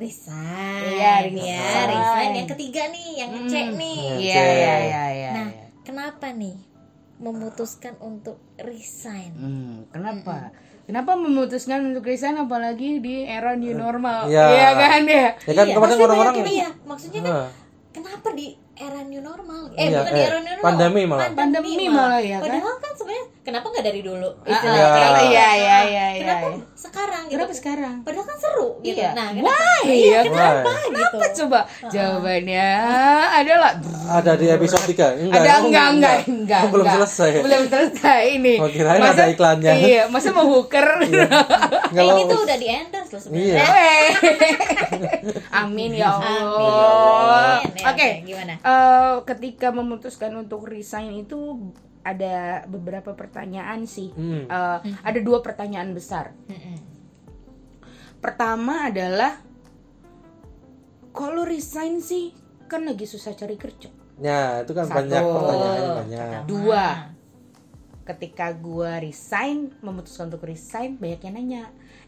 resign. 0.00 0.82
Iya, 0.90 1.12
ya, 1.28 1.28
resign. 1.28 1.88
resign. 1.92 2.30
Yang 2.34 2.48
ketiga 2.56 2.82
nih, 2.88 3.08
yang 3.14 3.30
cek 3.44 3.66
nih. 3.76 3.98
iya 4.18 4.42
iya 4.42 4.74
iya 4.80 5.04
iya 5.12 5.30
Nah, 5.30 5.48
iya. 5.48 5.66
kenapa 5.84 6.32
nih 6.32 6.56
memutuskan 7.16 7.94
untuk 8.00 8.40
resign? 8.56 9.32
Hmm, 9.36 9.74
kenapa? 9.88 10.50
Kenapa 10.82 11.14
memutuskan 11.14 11.86
untuk 11.86 12.02
resign 12.02 12.34
apalagi 12.34 12.98
di 12.98 13.22
era 13.22 13.54
new 13.54 13.76
normal? 13.76 14.26
Iya. 14.26 14.44
Iya 14.48 14.68
kan 14.74 15.02
ya? 15.04 15.28
Ya 15.38 15.52
kan 15.54 15.64
Iya, 15.68 15.74
kemarin 15.76 15.96
orang-orang 16.00 16.34
iya, 16.48 16.68
maksudnya 16.82 17.20
kan 17.20 17.30
Nah. 17.30 17.48
kenapa 17.92 18.28
di 18.32 18.58
era 18.80 19.00
new 19.02 19.20
normal? 19.20 19.62
Eh, 19.72 19.86
Iya, 19.86 20.00
bukan 20.00 20.10
di 20.10 20.16
eh, 20.16 20.26
era 20.26 20.38
new 20.38 20.48
normal. 20.50 20.64
pandemi 20.64 21.02
malah. 21.04 21.28
Pandemi 21.30 21.70
malah 21.86 22.20
ya 22.22 22.36
kan? 22.36 22.44
Padahal 22.46 22.74
kan 22.76 22.92
sebenarnya 22.94 23.24
kenapa 23.40 23.66
nggak 23.68 23.84
dari 23.84 24.00
dulu? 24.00 24.28
Ah, 24.40 24.50
Istilahnya 24.50 24.80
iya. 24.80 24.88
kayak 24.90 25.10
gitu. 25.10 25.20
Iya, 25.20 25.28
iya, 25.30 25.48
iya, 25.52 25.78
iya, 25.84 26.06
Kenapa 26.16 26.46
iya. 26.46 26.58
sekarang 26.74 27.22
gitu? 27.22 27.32
Kenapa 27.32 27.52
sekarang? 27.52 27.94
Padahal 28.00 28.26
kan 28.26 28.38
seru 28.38 28.68
gitu. 28.80 28.98
Iya. 28.98 29.10
Nah, 29.12 29.28
kenapa? 29.30 29.48
Why? 29.50 29.82
Iya, 29.86 30.08
Ya, 30.10 30.20
kenapa 30.24 30.60
Why? 30.66 30.84
gitu? 30.86 31.04
Apa 31.10 31.26
coba? 31.34 31.60
Jawabannya 31.86 32.68
adalah 33.30 33.72
Ada 34.10 34.32
di 34.34 34.46
episode 34.48 34.84
3. 34.86 35.06
Enggak. 35.20 35.38
ada 35.38 35.52
enggak 35.60 35.86
enggak 35.90 36.16
enggak 36.26 36.62
Belum 36.66 36.82
enggak. 36.82 36.96
selesai. 36.98 37.30
belum 37.40 37.62
selesai 37.66 38.22
ini 38.32 38.54
Oh, 38.56 38.66
kirain 38.66 38.98
ada 38.98 39.24
iklannya. 39.26 39.72
iya 39.78 40.02
masa 40.06 40.30
mau 40.30 40.46
hooker 40.46 40.86
Kalau 41.90 42.14
ini 42.16 42.22
tuh 42.26 42.40
udah 42.40 42.56
di 42.56 42.66
endorse 42.68 43.12
loh 43.12 43.20
sebenarnya. 43.20 43.54
Iya. 43.54 43.66
Amin 45.60 45.90
ya 45.92 46.10
Allah. 46.10 47.60
Ya, 47.60 47.86
oke 47.86 47.86
oke, 47.90 48.08
gimana? 48.24 48.54
Eh, 48.70 49.16
ketika 49.26 49.74
memutuskan 49.74 50.30
untuk 50.38 50.70
resign 50.70 51.26
itu 51.26 51.72
ada 52.00 52.64
beberapa 52.70 53.12
pertanyaan 53.12 53.84
sih 53.84 54.14
Hmm. 54.14 54.46
Eh, 54.46 54.78
ada 55.02 55.18
dua 55.20 55.42
pertanyaan 55.42 55.90
besar 55.92 56.32
Mm-mm. 56.46 56.78
pertama 58.22 58.88
adalah 58.88 59.36
kalau 61.10 61.42
resign 61.42 61.98
sih 62.00 62.30
kan 62.70 62.86
lagi 62.86 63.04
susah 63.04 63.34
cari 63.34 63.58
kerja 63.58 63.90
Ya, 64.20 64.60
itu 64.60 64.76
kan 64.76 64.84
Satu. 64.84 65.00
banyak 65.00 65.22
pertanyaan 65.24 65.82
banyak. 66.04 66.40
Dua, 66.44 67.08
ketika 68.04 68.52
gua 68.52 69.00
resign, 69.00 69.72
memutuskan 69.80 70.28
untuk 70.28 70.44
resign, 70.44 71.00
banyak 71.00 71.24
yang 71.24 71.34
nanya, 71.40 71.62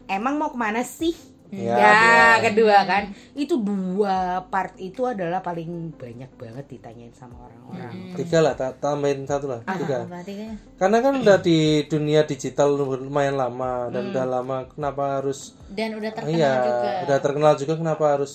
emang 0.05 0.37
mau 0.37 0.53
ke 0.53 0.57
mana 0.61 0.85
sih? 0.85 1.17
Ya, 1.53 1.75
Ya, 1.75 1.93
dua. 1.93 2.29
kedua 2.43 2.77
kan, 2.83 3.03
itu 3.31 3.53
dua 3.55 4.17
part 4.43 4.73
itu 4.75 5.05
adalah 5.05 5.37
paling 5.39 5.69
banyak 5.93 6.33
banget 6.33 6.65
ditanyain 6.67 7.13
sama 7.13 7.37
orang-orang. 7.39 7.93
Tiga 8.13 8.41
lah, 8.41 8.53
ta- 8.53 8.73
tambahin 8.73 9.21
satu 9.23 9.45
lah. 9.47 9.61
Tiga. 9.61 10.01
Apa 10.03 10.25
tiganya? 10.25 10.57
Karena 10.75 10.97
kan 10.99 11.13
udah 11.15 11.37
di 11.37 11.59
dunia 11.85 12.25
digital 12.25 12.73
lumayan 12.73 13.37
lama 13.37 13.85
dan 13.87 14.09
udah 14.09 14.25
lama 14.25 14.65
kenapa 14.67 15.21
harus 15.21 15.53
Dan 15.67 15.93
udah 15.93 16.09
terkenal 16.11 16.33
iya 16.33 16.53
juga. 16.59 16.89
udah 17.05 17.17
terkenal 17.19 17.53
juga 17.53 17.73
kenapa 17.77 18.05
harus 18.11 18.33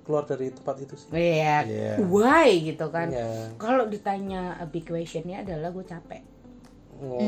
keluar 0.00 0.22
dari 0.24 0.50
tempat 0.50 0.76
itu 0.80 0.94
sih? 0.94 1.08
Iya, 1.10 1.66
Iya. 1.66 1.92
why 2.00 2.54
gitu 2.64 2.86
kan? 2.88 3.10
Iya. 3.10 3.50
Kalau 3.56 3.84
ditanya 3.84 4.54
a 4.56 4.64
big 4.64 4.82
questionnya 4.84 5.42
adalah 5.42 5.70
gue 5.70 5.82
capek. 5.82 6.22
Oh. 7.00 7.18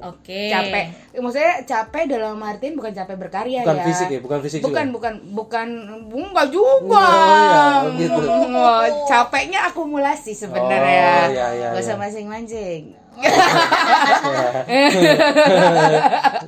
Oke. 0.00 0.46
capek 0.46 0.84
maksudnya 1.16 1.54
capek 1.62 2.04
dalam 2.06 2.38
artian 2.38 2.72
bukan 2.72 2.92
capek 2.92 3.16
berkarya 3.16 3.60
Bukan 3.62 3.74
ya 3.74 3.84
fisik 3.84 4.08
ya, 4.08 4.20
bukan 4.20 4.38
fisik 4.40 4.60
bukan 4.60 4.86
juga. 4.86 4.94
bukan 4.94 5.14
bukan 5.34 5.68
enggak 6.08 6.48
juga 6.48 7.06
Oh, 7.08 7.34
iya, 7.34 7.62
oh, 7.82 7.92
gitu. 7.94 8.22
Oh, 8.54 8.82
capeknya 9.06 9.60
akumulasi 9.66 10.32
sebenarnya 10.32 11.08
Oh, 11.24 11.26
iya, 11.28 11.46
iya, 11.52 11.68
Gak 11.72 11.82
usah 11.82 11.92
iya. 11.92 12.00
mancing-mancing 12.00 12.82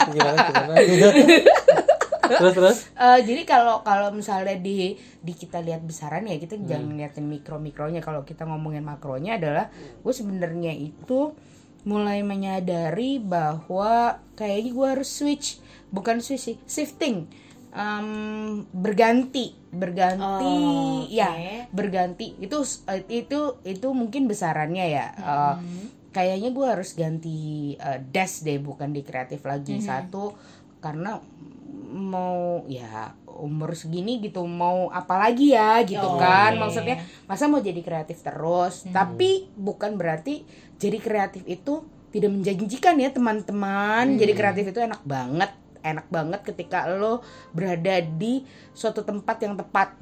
gimana 0.09 0.37
gimana 0.45 0.75
terus 2.31 2.55
terus 2.55 2.79
Eh, 2.95 3.19
jadi 3.27 3.43
kalau 3.43 3.83
kalau 3.83 4.13
misalnya 4.13 4.55
di 4.55 4.95
di 5.19 5.33
kita 5.35 5.59
lihat 5.59 5.83
besaran 5.83 6.23
ya 6.23 6.37
Hmm. 6.37 6.43
kita 6.43 6.55
jangan 6.63 6.95
liatin 6.95 7.27
mikro 7.27 7.59
mikronya 7.59 7.99
kalau 7.99 8.23
kita 8.23 8.47
ngomongin 8.47 8.87
makronya 8.87 9.35
adalah 9.35 9.67
gue 9.75 10.13
sebenarnya 10.13 10.71
itu 10.71 11.35
mulai 11.83 12.21
menyadari 12.21 13.17
bahwa 13.17 14.19
kayaknya 14.35 14.71
gue 14.71 14.87
harus 14.91 15.09
switch. 15.09 15.59
Bukan 15.89 16.21
switch 16.21 16.45
sih 16.45 16.57
shifting. 16.65 17.27
Em, 17.71 18.09
berganti 18.71 19.55
berganti 19.71 20.27
Oh, 20.43 21.03
oke. 21.03 21.09
ya 21.09 21.31
berganti. 21.71 22.35
Itu 22.37 22.67
itu 23.07 23.41
itu 23.63 23.89
mungkin 23.91 24.27
besarannya 24.27 24.87
ya. 24.87 25.07
Eh, 25.13 25.55
kayaknya 26.11 26.51
gue 26.51 26.67
harus 26.67 26.93
ganti 26.93 27.39
eh, 27.75 28.03
desk 28.05 28.43
deh 28.43 28.59
bukan 28.59 28.91
di 28.91 29.01
kreatif 29.01 29.43
lagi. 29.43 29.79
Satu 29.79 30.35
karena 30.81 31.23
mau 31.91 32.65
ya 32.67 33.13
umur 33.31 33.73
segini 33.73 34.21
gitu 34.21 34.45
mau 34.45 34.91
apa 34.91 35.17
lagi 35.19 35.55
ya 35.55 35.81
gitu 35.83 36.03
Oh, 36.03 36.19
kan. 36.19 36.55
maksudnya 36.55 37.01
masa 37.25 37.47
mau 37.47 37.59
jadi 37.59 37.81
kreatif 37.81 38.21
terus? 38.21 38.85
Tapi 38.87 39.49
bukan 39.55 39.95
berarti 39.95 40.43
jadi 40.81 40.97
kreatif 40.97 41.45
itu 41.45 41.85
tidak 42.11 42.31
menjanjikan 42.33 42.97
ya 42.97 43.13
teman-teman 43.13 44.17
jadi 44.17 44.33
kreatif 44.33 44.65
itu 44.67 44.81
enak 44.81 45.05
banget 45.05 45.53
enak 45.81 46.09
banget 46.09 46.41
ketika 46.43 46.85
lo 46.87 47.25
berada 47.51 48.01
di 48.01 48.45
suatu 48.71 49.01
tempat 49.01 49.37
yang 49.41 49.55
tepat 49.55 49.97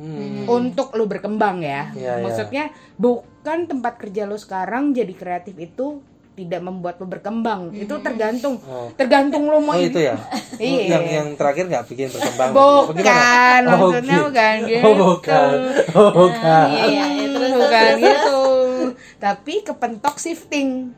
untuk 0.45 0.91
lo 0.93 1.05
berkembang 1.05 1.61
ya 1.61 1.91
Iya, 1.93 2.12
iya. 2.12 2.12
maksudnya 2.21 2.64
bukan 2.97 3.67
tempat 3.67 3.95
kerja 3.97 4.25
lo 4.25 4.35
sekarang 4.35 4.91
jadi 4.91 5.12
kreatif 5.12 5.55
itu 5.55 6.03
tidak 6.33 6.62
membuat 6.62 6.97
lo 6.97 7.07
berkembang 7.07 7.71
itu 7.73 7.91
tergantung 7.99 8.59
Oh. 8.61 8.91
tergantung 8.93 9.45
lo 9.45 9.59
mau 9.59 9.75
oh 9.75 9.79
itu 9.81 9.99
ya 9.99 10.14
Iya. 10.59 10.83
yang 10.88 11.05
yang 11.05 11.29
terakhir 11.35 11.67
nggak 11.67 11.85
bikin 11.87 12.09
berkembang 12.09 12.51
Bukan, 12.55 13.61
Oh, 13.64 13.91
maksudnya 13.91 14.17
gitu. 14.17 14.27
bukan 14.27 14.55
gitu. 14.64 14.83
oh 14.83 14.95
bukan 14.97 15.49
oh 15.93 16.11
bukan 16.12 16.67
Iya, 16.69 16.87
iya, 16.87 17.05
iya. 17.07 17.27
Terus, 17.29 17.38
terus, 17.38 17.53
bukan 17.55 17.87
terus. 17.93 18.03
gitu. 18.03 18.38
Tapi 19.18 19.61
kepentok 19.61 20.16
shifting. 20.16 20.94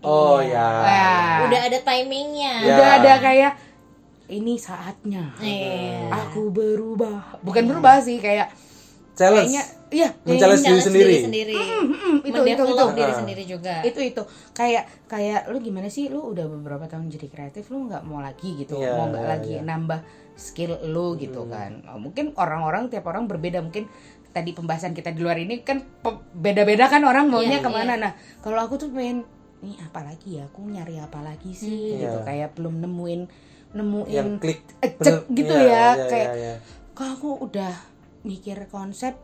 oh 0.00 0.36
ya 0.38 0.60
Nah, 0.84 1.48
Udah 1.48 1.60
ada 1.64 1.78
timingnya. 1.80 2.54
Ya. 2.60 2.68
udah 2.70 2.88
ada 2.98 3.12
kayak 3.18 3.52
ini 4.26 4.56
saatnya. 4.56 5.32
Iya. 5.38 6.12
Aku 6.28 6.48
berubah. 6.48 7.40
Bukan 7.40 7.64
berubah 7.64 7.98
sih 7.98 8.16
kayak 8.16 8.52
challenge 9.14 9.46
kayaknya 9.46 9.62
iya, 9.94 10.08
Men-challenge 10.26 10.64
diri 10.66 10.82
sendiri. 10.82 11.14
sendiri. 11.22 11.54
mm, 11.54 12.26
itu 12.26 12.34
itu 12.34 12.34
Mendevelop 12.34 12.90
itu. 12.90 12.98
diri 12.98 13.12
sendiri 13.14 13.42
juga. 13.46 13.74
itu 13.86 14.00
itu 14.02 14.22
kayak 14.50 14.90
kayak 15.06 15.46
lu 15.46 15.62
gimana 15.62 15.86
sih 15.86 16.10
lu 16.10 16.34
udah 16.34 16.50
beberapa 16.50 16.82
tahun 16.84 17.06
jadi 17.08 17.30
kreatif 17.30 17.70
lu 17.70 17.86
nggak 17.86 18.02
mau 18.02 18.18
lagi 18.18 18.58
gitu 18.58 18.74
Iya, 18.74 18.90
mau 18.92 19.06
nggak 19.06 19.22
lagi 19.24 19.54
iya. 19.54 19.62
nambah 19.62 20.02
skill 20.34 20.82
lu 20.90 21.14
gitu 21.14 21.46
kan 21.46 21.86
Oh, 21.86 22.02
mungkin 22.02 22.34
orang-orang 22.34 22.90
tiap 22.90 23.06
orang 23.06 23.30
berbeda 23.30 23.62
mungkin 23.62 23.86
tadi 24.34 24.50
pembahasan 24.50 24.92
kita 24.92 25.08
di 25.08 25.22
luar 25.22 25.38
ini 25.38 25.62
kan 25.62 25.78
beda-beda 26.34 26.90
kan 26.90 27.00
orang 27.02 27.30
maunya 27.30 27.58
Iya, 27.58 27.64
ke 27.64 27.70
mana 27.70 27.94
iya. 27.94 28.02
nah 28.02 28.12
kalau 28.40 28.58
aku 28.58 28.74
tuh 28.76 28.90
pengen 28.90 29.22
ini 29.62 29.78
apa 29.78 30.02
lagi 30.02 30.36
ya 30.36 30.44
aku 30.44 30.60
nyari 30.60 30.98
apa 30.98 31.22
lagi 31.22 31.54
sih 31.54 31.94
Hmm. 31.94 32.00
gitu 32.02 32.18
Iya. 32.18 32.26
kayak 32.26 32.48
belum 32.52 32.74
nemuin 32.82 33.22
nemuin 33.72 34.10
yang 34.12 34.30
klik 34.36 34.60
eh, 34.80 34.92
bener. 34.92 35.00
cek 35.00 35.16
gitu 35.30 35.54
Iya, 35.54 35.64
ya 35.64 35.70
iya, 35.70 36.04
kayak 36.04 36.28
iya, 36.28 36.34
iya. 36.36 36.54
kok 36.90 37.08
aku 37.14 37.30
udah 37.40 37.74
mikir 38.22 38.58
konsep 38.68 39.14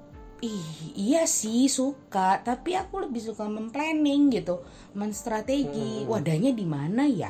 ih 0.40 0.64
iya 0.96 1.26
sih 1.26 1.66
suka 1.66 2.40
tapi 2.40 2.72
aku 2.72 3.02
lebih 3.02 3.20
suka 3.20 3.44
memplanning 3.44 4.30
gitu 4.30 4.64
menstrategi 4.94 6.06
wadahnya 6.06 6.50
di 6.50 6.64
mana 6.64 7.04
ya 7.04 7.28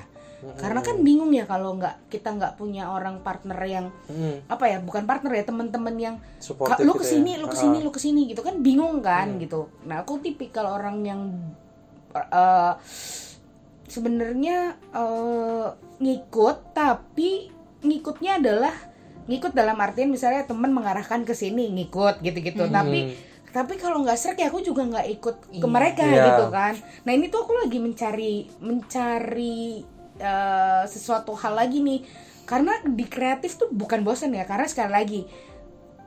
karena 0.56 0.80
kan 0.80 0.96
bingung 1.00 1.28
ya 1.30 1.44
kalau 1.44 1.74
nggak 1.74 2.08
kita 2.08 2.30
nggak 2.30 2.56
punya 2.56 2.88
orang 2.88 3.20
partner 3.20 3.60
yang 3.62 3.86
Hmm, 4.06 4.40
apa 4.46 4.64
ya 4.66 4.78
bukan 4.78 5.04
partner 5.04 5.32
ya 5.32 5.44
teman-teman 5.44 5.94
yang 5.94 6.16
supportive 6.38 6.74
"Kak, 6.74 6.82
lu 6.82 6.92
gitu 6.92 7.00
ke 7.00 7.06
sini 7.06 7.30
ya. 7.30 7.38
lu 7.38 7.46
ke 7.46 7.56
sini 7.56 7.76
Ah. 7.76 7.82
lu 7.82 7.90
ke 7.90 8.00
sini 8.00 8.20
gitu 8.26 8.40
kan 8.40 8.54
bingung 8.58 9.00
kan 9.00 9.36
gitu. 9.36 9.68
Nah 9.82 10.00
aku 10.00 10.16
tipikal 10.18 10.66
orang 10.70 11.00
yang 11.02 11.20
eh, 12.12 12.72
sebenarnya 13.86 14.58
eh, 14.90 15.66
ngikut 15.98 16.72
tapi 16.72 17.50
ngikutnya 17.80 18.38
adalah 18.38 18.74
ngikut 19.26 19.52
dalam 19.52 19.76
artian 19.76 20.08
misalnya 20.08 20.42
teman 20.42 20.70
mengarahkan 20.70 21.22
ke 21.22 21.32
sini 21.32 21.70
ngikut 21.70 22.18
gitu-gitu. 22.20 22.66
Tapi 22.66 23.14
tapi 23.50 23.74
kalau 23.76 24.00
nggak 24.00 24.14
serak 24.14 24.38
ya 24.38 24.46
aku 24.46 24.62
juga 24.62 24.82
nggak 24.84 25.06
ikut 25.12 25.36
ke 25.52 25.66
mereka 25.68 26.02
Iya. 26.02 26.22
gitu 26.24 26.44
kan. 26.48 26.74
Nah 27.02 27.12
ini 27.12 27.26
tuh 27.26 27.44
aku 27.44 27.52
lagi 27.56 27.78
mencari 27.78 28.32
mencari 28.58 29.82
eh, 30.20 30.84
sesuatu 30.84 31.32
hal 31.34 31.56
lagi 31.56 31.80
nih. 31.80 32.04
Karena 32.44 32.76
di 32.84 33.04
kreatif 33.04 33.56
tuh 33.56 33.70
bukan 33.70 34.02
bosan 34.02 34.30
ya 34.30 34.42
karena 34.42 34.66
sekali 34.66 34.90
lagi 34.90 35.20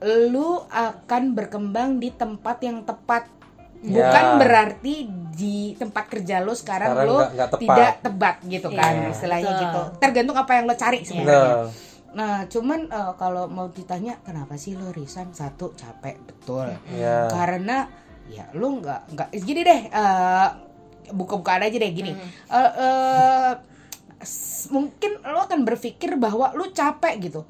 lu 0.03 0.59
akan 0.67 1.31
berkembang 1.31 1.95
di 1.95 2.11
tempat 2.11 2.59
yang 2.61 2.83
tepat. 2.83 3.31
Ya. 3.79 3.99
bukan 3.99 4.25
berarti 4.39 4.95
di 5.33 5.55
tempat 5.75 6.07
kerja 6.07 6.39
lu 6.39 6.51
sekarang, 6.51 6.95
Sekarang 6.95 7.03
lu 7.03 7.15
nggak- 7.17 7.31
nggak 7.33 7.49
tepat. 7.51 7.63
tidak 7.67 7.93
tepat 7.99 8.35
gitu 8.45 8.67
kan 8.71 8.93
Iya, 8.95 9.07
istilahnya 9.11 9.43
betul. 9.49 9.61
gitu. 9.61 9.81
Tergantung 9.99 10.37
apa 10.37 10.51
yang 10.53 10.63
lo 10.63 10.75
cari 10.77 10.99
sebenarnya. 11.03 11.35
Nah, 11.35 11.67
nah 12.13 12.35
cuman 12.45 12.79
eh, 12.85 13.13
kalau 13.17 13.43
mau 13.45 13.67
ditanya 13.69 14.19
kenapa 14.21 14.55
sih 14.55 14.71
lo 14.73 14.87
resign? 14.89 15.31
Satu 15.31 15.71
capek 15.73 16.15
betul. 16.21 16.71
Ya 16.91 17.27
karena 17.27 17.91
ya 18.25 18.47
lu 18.53 18.79
nggak 18.79 19.01
nggak 19.09 19.27
gini 19.37 19.61
deh 19.61 19.81
eh, 19.85 20.47
buka-bukaan 21.09 21.61
aja 21.61 21.75
deh 21.75 21.91
gini. 21.91 22.15
Eh, 22.15 22.71
eh, 22.79 23.51
s- 23.51 23.59
mungkin 24.69 25.19
lo 25.21 25.43
akan 25.43 25.63
berpikir 25.63 26.15
bahwa 26.15 26.51
lu 26.53 26.69
capek 26.69 27.29
gitu 27.29 27.41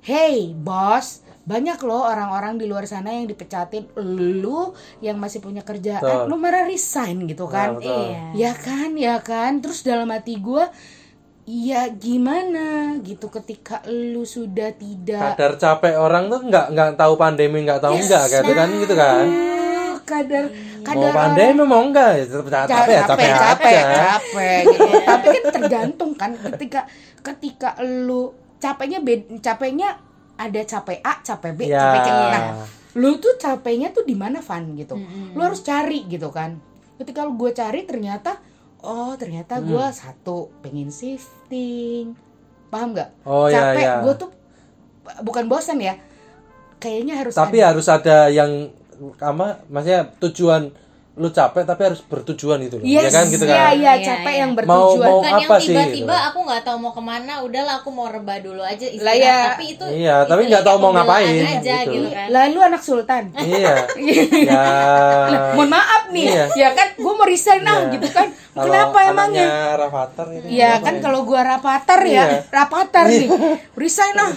hey 0.00 0.56
bos 0.56 1.20
banyak 1.40 1.80
loh 1.82 2.04
orang-orang 2.04 2.60
di 2.60 2.68
luar 2.68 2.84
sana 2.84 3.10
yang 3.10 3.26
dipecatin 3.26 3.88
lu 3.96 4.70
yang 5.00 5.16
masih 5.16 5.40
punya 5.40 5.64
kerjaan 5.64 6.00
Betul. 6.00 6.28
lu 6.30 6.36
malah 6.36 6.64
resign 6.68 7.26
gitu 7.26 7.48
kan 7.48 7.74
Nah, 7.74 7.80
betul. 7.80 7.96
Iya. 8.06 8.22
ya 8.36 8.52
kan 8.54 8.90
ya 8.94 9.16
kan 9.24 9.58
terus 9.58 9.82
dalam 9.82 10.08
hati 10.12 10.38
gue 10.38 10.64
ya 11.48 11.90
gimana 11.90 12.94
gitu 13.02 13.26
ketika 13.26 13.82
lu 13.90 14.22
sudah 14.22 14.70
tidak 14.76 15.34
kadar 15.34 15.58
capek 15.58 15.98
orang 15.98 16.30
tuh 16.30 16.46
nggak 16.46 16.66
nggak 16.70 16.90
tahu 16.94 17.18
pandemi 17.18 17.66
nggak 17.66 17.82
tahu 17.82 17.98
enggak 17.98 18.22
kayak 18.30 18.44
gitu 18.46 18.54
kan 18.54 18.68
gitu 18.70 18.94
kan 18.94 19.24
Kadar 20.10 20.44
mau 20.50 20.82
kadar 20.82 21.12
pandemi 21.14 21.62
mau 21.62 21.82
enggak? 21.82 22.10
Ya 22.12 22.24
tetap 22.26 22.46
capek 22.50 22.66
capek 22.66 22.90
ya 22.90 23.02
capek 23.06 23.28
capek 23.30 23.72
aja 23.72 23.96
capek 24.10 24.60
gitu. 24.66 24.84
tapi 25.08 25.26
kan 25.30 25.44
tergantung 25.52 26.10
kan 26.12 26.30
ketika 26.34 26.80
ketika 27.20 27.68
lu 27.80 28.22
capeknya 28.58 28.98
bed, 28.98 29.20
capeknya 29.38 29.88
ada 30.34 30.60
capek 30.62 30.98
A 31.00 31.12
capek 31.20 31.52
B 31.54 31.60
Ya. 31.64 31.78
capek 31.78 32.00
C. 32.00 32.08
Nah 32.10 32.44
lu 32.92 33.10
tuh 33.16 33.38
capeknya 33.38 33.94
tuh 33.94 34.02
di 34.02 34.12
mana 34.12 34.40
Van 34.40 34.66
gitu? 34.74 34.98
Lu 35.30 35.40
harus 35.40 35.62
cari 35.62 36.04
gitu 36.04 36.28
kan? 36.28 36.58
Ketika 36.96 37.22
lu 37.22 37.38
gue 37.38 37.54
cari 37.54 37.86
ternyata 37.86 38.34
oh 38.80 39.14
ternyata 39.14 39.62
gue 39.62 39.78
Hmm. 39.78 39.94
satu 39.94 40.50
pengen 40.58 40.90
shifting. 40.90 42.18
Paham 42.66 42.92
nggak? 42.92 43.10
Oh, 43.22 43.46
iya, 43.46 43.74
capek 43.74 43.82
iya. 43.82 43.94
gue 44.00 44.14
tuh 44.16 44.30
bukan 45.22 45.46
bosan 45.46 45.78
ya. 45.78 45.94
Kayaknya 46.76 47.14
harus 47.16 47.32
tapi 47.32 47.60
ada- 47.60 47.68
harus 47.70 47.86
ada 47.86 48.26
yang 48.26 48.72
apa 49.20 49.64
maksudnya 49.72 50.12
tujuan 50.20 50.70
lu 51.12 51.28
capek 51.28 51.62
tapi 51.62 51.82
harus 51.84 52.00
bertujuan 52.00 52.60
itu 52.60 52.74
loh 52.74 52.86
Yes, 52.86 53.02
ya 53.02 53.10
kan 53.12 53.24
gitu 53.26 53.42
iya, 53.42 53.52
kan 53.52 53.60
iya, 53.72 53.92
Iya, 53.92 53.92
capek 54.00 54.30
iya. 54.30 54.40
yang 54.40 54.50
Mau- 54.50 54.56
bertujuan. 54.56 55.02
mau- 55.02 55.18
Bukan 55.20 55.32
apa 55.32 55.42
yang 55.52 55.60
tiba-tiba 55.60 55.90
gitu? 56.14 56.28
aku 56.30 56.38
nggak 56.40 56.62
tahu 56.62 56.76
mau 56.78 56.92
ke 56.92 57.02
mana, 57.02 57.32
udahlah 57.40 57.74
aku 57.76 57.88
mau 57.90 58.06
rebah 58.06 58.38
dulu 58.38 58.62
aja 58.62 58.86
Lah 58.94 58.94
istirahat. 59.12 59.18
ya. 59.20 59.38
Tapi 59.50 59.64
itu 59.68 59.84
Iya, 59.90 60.16
tapi 60.24 60.42
nggak 60.46 60.62
tahu 60.62 60.76
mau 60.78 60.90
ngapain, 60.92 61.34
aja 61.42 61.76
gitu. 61.82 61.92
gitu 61.92 62.08
kan. 62.08 62.26
Lalu 62.30 62.58
anak 62.62 62.80
sultan. 62.80 63.24
iya 63.36 63.74
ya 64.46 64.62
Mohon 65.52 65.68
maaf 65.70 66.02
nih, 66.08 66.24
Iya. 66.26 66.44
ya 66.54 66.68
kan 66.70 66.88
gue 66.94 67.12
mau 67.12 67.26
resign 67.26 67.62
ah 67.64 67.78
Iya. 67.80 67.92
gitu 67.92 68.08
kan. 68.08 68.28
Kalau 68.50 68.66
Kenapa 68.66 68.98
emangnya? 69.04 69.46
anaknya 69.46 69.78
Rafathar 69.78 70.26
itu 70.32 70.46
Ya 70.50 70.70
kan 70.76 70.94
kalau 70.98 71.22
gua 71.22 71.40
rapatar 71.44 72.00
ya, 72.02 72.10
Iya. 72.10 72.24
rapatar 72.48 73.06
nih. 73.06 73.30
Resign 73.72 74.14
ah. 74.16 74.30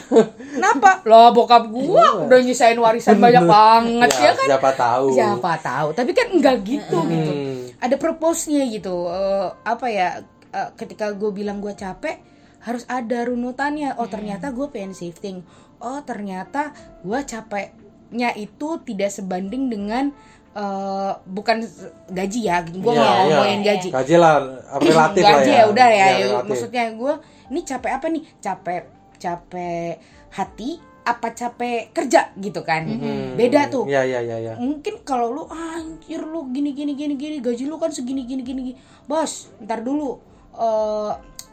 Kenapa? 0.53 1.01
Lah 1.03 1.29
bokap 1.29 1.65
gua 1.67 2.21
udah 2.21 2.39
nyisain 2.39 2.77
warisan 2.77 3.17
banyak 3.17 3.41
banget 3.49 4.09
ya, 4.11 4.21
ya, 4.21 4.31
kan. 4.31 4.47
siapa 4.47 4.69
tahu 4.71 5.05
Siapa 5.11 5.51
tahu, 5.59 5.87
tapi 5.91 6.11
kan 6.11 6.27
enggak 6.29 6.57
gitu 6.63 6.97
gitu. 7.05 7.31
Hmm. 7.31 7.61
Ada 7.79 7.95
purpose-nya 7.95 8.63
gitu. 8.67 9.07
Eh, 9.07 9.47
apa 9.63 9.87
ya? 9.87 10.09
eh, 10.49 10.69
ketika 10.75 11.11
gue 11.11 11.29
bilang 11.29 11.59
gue 11.59 11.73
capek, 11.73 12.19
harus 12.61 12.87
ada 12.87 13.25
runutannya. 13.25 13.97
Oh 13.97 14.07
ternyata 14.07 14.49
gue 14.49 14.67
pengen 14.69 14.93
shifting. 14.93 15.43
Oh 15.77 15.99
ternyata 16.01 16.71
gue 17.01 17.19
capeknya 17.23 18.31
itu 18.33 18.79
tidak 18.81 19.09
sebanding 19.09 19.67
dengan 19.67 20.13
eh, 20.53 21.11
bukan 21.25 21.65
gaji 22.07 22.39
ya 22.45 22.61
gue 22.61 22.77
Iya, 22.77 22.93
nggak 22.93 23.09
iya. 23.09 23.23
ngomongin 23.25 23.61
gaji 23.65 23.89
gaji 23.89 24.15
lah 24.15 24.35
relatif 24.85 25.21
lah 25.25 25.33
gaji 25.41 25.49
ya 25.49 25.57
ya 25.57 25.63
udah 25.67 25.87
ya, 25.89 25.97
Iya, 25.97 26.07
relatif. 26.29 26.45
maksudnya 26.45 26.83
gue 26.93 27.13
ini 27.49 27.59
capek 27.65 27.91
apa 27.91 28.05
nih 28.07 28.23
capek 28.37 28.83
capek 29.17 29.93
hati 30.29 30.69
apa 31.03 31.35
capek 31.35 31.91
kerja 31.91 32.31
gitu 32.39 32.63
kan. 32.63 32.87
Hmm, 32.87 33.35
beda 33.35 33.67
tuh. 33.67 33.83
Iya 33.87 34.07
iya 34.07 34.19
iya 34.23 34.37
iya 34.39 34.53
mungkin 34.55 35.03
kalau 35.03 35.35
lu 35.35 35.43
"Ah, 35.51 35.79
anjir 35.83 36.23
lu 36.23 36.47
gini 36.49 36.71
gini 36.71 36.95
gini 36.95 37.19
gini 37.19 37.37
gaji 37.43 37.67
lu 37.67 37.75
kan 37.75 37.91
segini 37.91 38.23
gini 38.23 38.41
gini, 38.41 38.71
gini. 38.71 38.75
bos 39.03 39.51
ntar 39.59 39.83
dulu. 39.83 40.17
Eh 40.55 41.11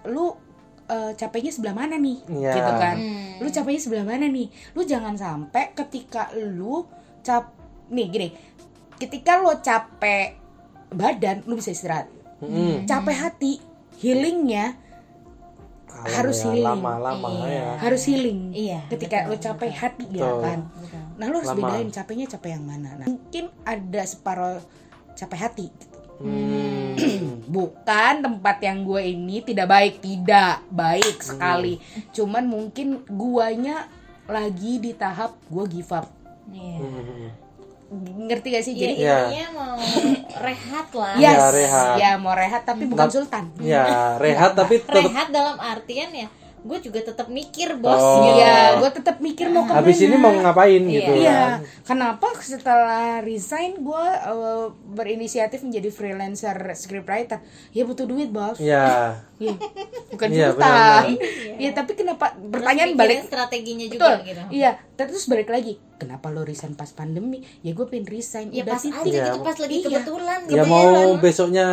lu 0.09 0.33
eh, 0.87 1.13
capeknya 1.19 1.51
sebelah 1.51 1.75
mana 1.75 1.99
nih? 1.99 2.19
Iya. 2.31 2.53
gitu 2.55 2.73
kan. 2.79 2.97
Lu 3.43 3.49
capeknya 3.51 3.81
sebelah 3.83 4.07
mana 4.07 4.27
nih? 4.31 4.47
Lu 4.75 4.83
jangan 4.87 5.15
sampai 5.19 5.75
ketika 5.75 6.31
lu 6.35 6.87
cap 7.27 7.51
nih 7.91 8.07
gini. 8.07 8.29
Ketika 8.97 9.43
lo 9.43 9.59
capek 9.59 10.39
badan 10.95 11.43
lu 11.47 11.59
bisa 11.59 11.75
istirahat. 11.75 12.07
Mm-mm. 12.41 12.89
capek 12.89 13.17
hati 13.21 13.53
healingnya 14.01 14.73
Kalau 16.01 16.17
Harus 16.17 16.39
ya, 16.39 16.45
healing. 16.49 16.67
lama-lama 16.67 17.29
ya 17.45 17.69
harus 17.77 18.03
healing 18.05 18.41
Iya, 18.51 18.81
ketika 18.89 19.17
betul, 19.23 19.31
lo 19.31 19.37
capek 19.39 19.69
betul. 19.69 19.79
hati 19.79 20.07
ya 20.11 20.23
Betul. 20.23 20.41
kan 20.41 20.59
nah 21.15 21.27
lo 21.27 21.35
harus 21.37 21.51
Lama. 21.51 21.61
bedain 21.63 21.89
capeknya 21.91 22.27
capek 22.29 22.51
yang 22.51 22.65
mana 22.65 22.89
nah, 22.95 23.07
mungkin 23.07 23.45
ada 23.63 24.03
separuh 24.03 24.61
capek 25.13 25.39
hati 25.39 25.67
gitu. 25.69 25.99
Hmm. 26.17 26.93
bukan 27.51 28.15
tempat 28.21 28.57
yang 28.61 28.83
gue 28.83 29.03
ini 29.03 29.41
tidak 29.41 29.67
baik 29.67 29.95
tidak 29.99 30.65
baik 30.69 31.17
Hmm. 31.17 31.27
sekali 31.27 31.75
cuman 32.11 32.45
mungkin 32.45 32.87
guanya 33.07 33.89
lagi 34.25 34.79
di 34.79 34.93
tahap 34.93 35.37
gue 35.47 35.65
give 35.71 35.91
up 35.91 36.09
Iya. 36.47 36.77
Hmm. 36.77 37.29
Ngerti 37.91 38.49
gak 38.49 38.63
sih 38.63 38.73
Jadi 38.73 38.83
jadi 38.87 38.95
Iya. 38.97 39.17
intinya 39.21 39.47
mau 39.53 39.75
rehat 40.47 40.89
lah. 40.93 41.15
yes 41.17 41.35
Ya, 41.35 41.47
rehat. 41.51 41.95
ya 41.97 42.11
mau 42.17 42.33
rehat 42.33 42.63
tapi 42.63 42.87
bukan 42.87 43.05
Tap- 43.05 43.13
sultan 43.13 43.45
ya 43.59 44.15
rehat 44.17 44.55
tapi 44.55 44.79
tetap 44.79 45.03
Rehat 45.05 45.29
dalam 45.29 45.59
artian 45.59 46.11
ya, 46.13 46.29
gue 46.61 46.79
juga 46.79 47.01
tetap 47.03 47.27
mikir 47.29 47.75
bos. 47.75 47.97
Oh. 47.97 48.31
Iya, 48.31 48.79
gue 48.79 48.91
tetap 48.93 49.17
mikir 49.19 49.49
mau 49.49 49.65
ke 49.65 49.73
mana. 49.73 49.77
habis 49.77 49.99
ini 49.99 50.15
mau 50.15 50.31
ngapain 50.31 50.79
gitu 50.79 51.13
Iya, 51.15 51.33
kan 51.33 51.51
kenapa 51.83 52.31
setelah 52.39 53.19
resign 53.21 53.81
gue 53.81 54.05
uh, 54.23 54.69
berinisiatif 54.87 55.59
menjadi 55.61 55.89
freelancer 55.89 56.55
scriptwriter? 56.73 57.43
Ya 57.71 57.83
butuh 57.83 58.05
duit 58.05 58.29
bos. 58.29 58.55
ya 58.57 59.19
Iya, 59.41 59.57
bukan 60.11 60.29
Iya, 60.31 60.47
sultan. 60.49 61.05
Iya, 61.57 61.71
tapi 61.73 61.93
kenapa? 61.95 62.37
Pertanyaan 62.37 62.93
balik. 62.95 63.25
strateginya 63.25 63.87
juga 63.89 63.99
Betul. 64.15 64.29
gitu. 64.29 64.43
Iya, 64.55 64.71
terus 64.95 65.27
balik 65.27 65.49
lagi. 65.49 65.81
Kenapa 66.01 66.27
lo 66.27 66.41
resign 66.43 66.73
pas 66.73 66.89
pandemi? 66.89 67.45
Ya 67.61 67.71
gue 67.71 67.85
pengen 67.85 68.09
resign. 68.09 68.49
Ya 68.49 68.65
Udah 68.65 68.73
pas 68.73 68.83
titik. 68.83 69.13
aja 69.13 69.19
gitu 69.29 69.39
pas 69.41 69.55
lagi 69.55 69.77
Iya. 69.77 69.85
kebetulan 69.93 70.41
ya 70.43 70.53
gitu 70.57 70.67
mau 70.67 70.89
besoknya 71.15 71.67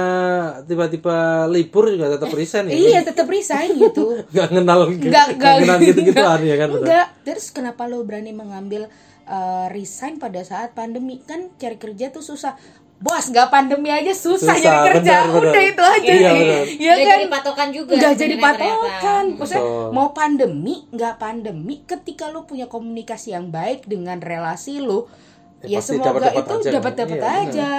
tiba-tiba 0.61 1.17
libur 1.47 1.87
juga 1.87 2.11
tetap 2.11 2.29
resign 2.29 2.67
ya 2.67 2.75
Iya, 2.75 2.99
tetap 3.01 3.25
resign 3.25 3.69
gitu. 3.73 4.03
nggak 4.33 4.47
kenal 4.51 4.79
Nggak- 4.91 5.29
nggak 5.33 5.55
kenal 5.61 5.77
gitu 5.81 5.99
gituan 6.03 6.39
ya 6.45 6.55
kan. 6.57 6.69
Enggak. 6.69 7.07
Terus 7.23 7.45
kenapa 7.49 7.85
lo 7.85 8.03
berani 8.03 8.31
mengambil 8.31 8.91
uh, 9.25 9.67
resign 9.69 10.17
pada 10.17 10.43
saat 10.43 10.71
pandemi? 10.73 11.19
Kan 11.21 11.55
cari 11.55 11.75
kerja 11.75 12.09
tuh 12.09 12.21
susah. 12.21 12.59
Bos, 12.97 13.29
nggak 13.29 13.53
pandemi 13.53 13.93
aja 13.93 14.09
susah, 14.09 14.51
Susah, 14.51 14.57
jadi 14.57 14.77
kerja. 14.89 14.97
benar, 14.97 15.23
benar. 15.29 15.51
Udah 15.53 15.63
itu 15.63 15.83
aja. 15.85 16.09
Iya, 16.09 16.31
benar. 16.33 16.63
Iya 16.65 16.73
Nggak 16.91 16.97
kan? 16.97 17.13
jadi 17.13 17.25
patokan 17.29 17.69
juga. 17.69 17.91
Nggak 17.93 18.13
jadi 18.13 18.33
sebenarnya 18.33 18.57
ternyata. 18.57 18.81
patokan. 18.81 19.25
Maksudnya 19.37 19.61
Betul. 19.61 19.89
mau 19.93 20.07
pandemi, 20.11 20.75
nggak 20.89 21.15
pandemi, 21.15 21.75
ketika 21.83 22.25
lo 22.27 22.41
punya 22.43 22.65
komunikasi 22.65 23.27
yang 23.31 23.47
baik 23.47 23.85
dengan 23.85 24.17
relasi 24.17 24.79
lo, 24.79 25.05
Ya, 25.59 25.77
ya, 25.77 25.79
semoga 25.81 26.21
dapat-dapat 26.21 26.37
itu 26.37 26.53
aja 26.53 26.61
kan? 26.63 26.75
dapat-dapat 26.77 27.17
Iya, 27.17 27.33
aja. 27.43 27.69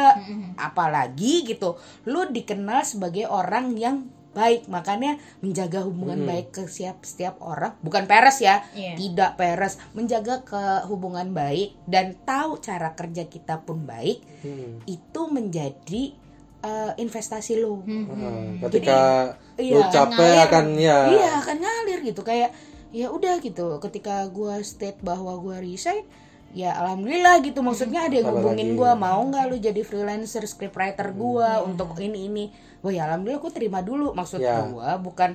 Apalagi 0.57 1.35
gitu, 1.47 1.79
lo 2.05 2.27
dikenal 2.27 2.83
sebagai 2.83 3.27
orang 3.27 3.75
yang 3.75 3.97
baik, 4.39 4.71
makanya 4.71 5.19
menjaga 5.43 5.83
hubungan 5.83 6.23
baik 6.23 6.55
ke 6.55 6.63
setiap 6.65 7.03
setiap 7.03 7.43
orang, 7.43 7.75
bukan 7.83 8.07
peres 8.07 8.39
ya, 8.39 8.63
Iya. 8.71 8.95
tidak 8.95 9.35
peres, 9.35 9.75
menjaga 9.93 10.47
ke 10.47 10.63
hubungan 10.87 11.35
baik 11.35 11.75
dan 11.85 12.15
tahu 12.23 12.63
cara 12.63 12.95
kerja 12.95 13.27
kita 13.27 13.67
pun 13.67 13.83
baik, 13.83 14.23
Hmm. 14.47 14.79
itu 14.87 15.21
menjadi 15.27 16.15
eh, 16.59 16.93
investasi 16.99 17.63
lo. 17.63 17.87
Nah, 17.87 18.59
ketika 18.67 19.31
Jadi, 19.55 19.71
lu 19.71 19.79
iya, 19.79 19.87
capek 19.95 20.19
ngalir. 20.19 20.43
akan 20.43 20.65
ya 20.75 20.99
Iya 21.07 21.31
akan 21.39 21.57
ngalir 21.57 21.99
gitu 22.03 22.27
kayak 22.27 22.51
ya 22.91 23.15
udah 23.15 23.39
gitu. 23.39 23.79
Ketika 23.79 24.27
gua 24.27 24.59
state 24.59 24.99
bahwa 24.99 25.39
gua 25.39 25.63
resign, 25.63 26.03
ya 26.51 26.75
alhamdulillah 26.75 27.47
gitu. 27.47 27.63
Maksudnya 27.63 28.11
ada 28.11 28.17
yang 28.19 28.35
hubungin 28.35 28.75
gua 28.75 28.99
mau 28.99 29.23
nggak 29.23 29.45
lu 29.47 29.57
jadi 29.63 29.87
freelancer 29.87 30.43
scriptwriter 30.43 31.15
gua 31.15 31.63
untuk 31.63 31.95
ini 31.95 32.27
ini. 32.27 32.45
Wah 32.79 32.91
ya 32.91 33.07
alhamdulillah 33.07 33.39
aku 33.39 33.51
terima 33.51 33.81
dulu. 33.81 34.13
Maksud 34.13 34.39
Ya. 34.39 34.63
gua 34.65 34.97
bukan 34.97 35.35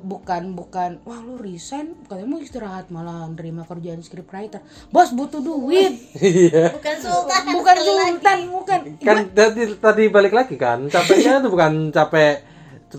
bukan 0.00 0.56
bukan 0.56 0.90
wah 1.02 1.20
lu 1.20 1.36
resign? 1.36 1.92
Katanya 2.04 2.24
mau 2.26 2.40
istirahat 2.40 2.88
malah 2.88 3.28
nerima 3.28 3.62
kerjaan 3.62 4.00
scriptwriter. 4.00 4.64
Bos 4.88 5.12
butuh 5.12 5.38
duit. 5.38 5.92
Iya. 6.16 6.72
Bukan 6.72 6.96
sultan. 6.96 7.42
bukan 7.52 7.76
sultan 7.76 8.38
bukan. 8.48 8.80
Kan 8.98 9.16
tadi 9.30 9.62
tadi 9.76 10.04
balik 10.08 10.32
lagi 10.32 10.54
kan 10.54 10.86
capeknya 10.86 11.44
tuh 11.44 11.50
bukan 11.50 11.90
capek 11.90 12.48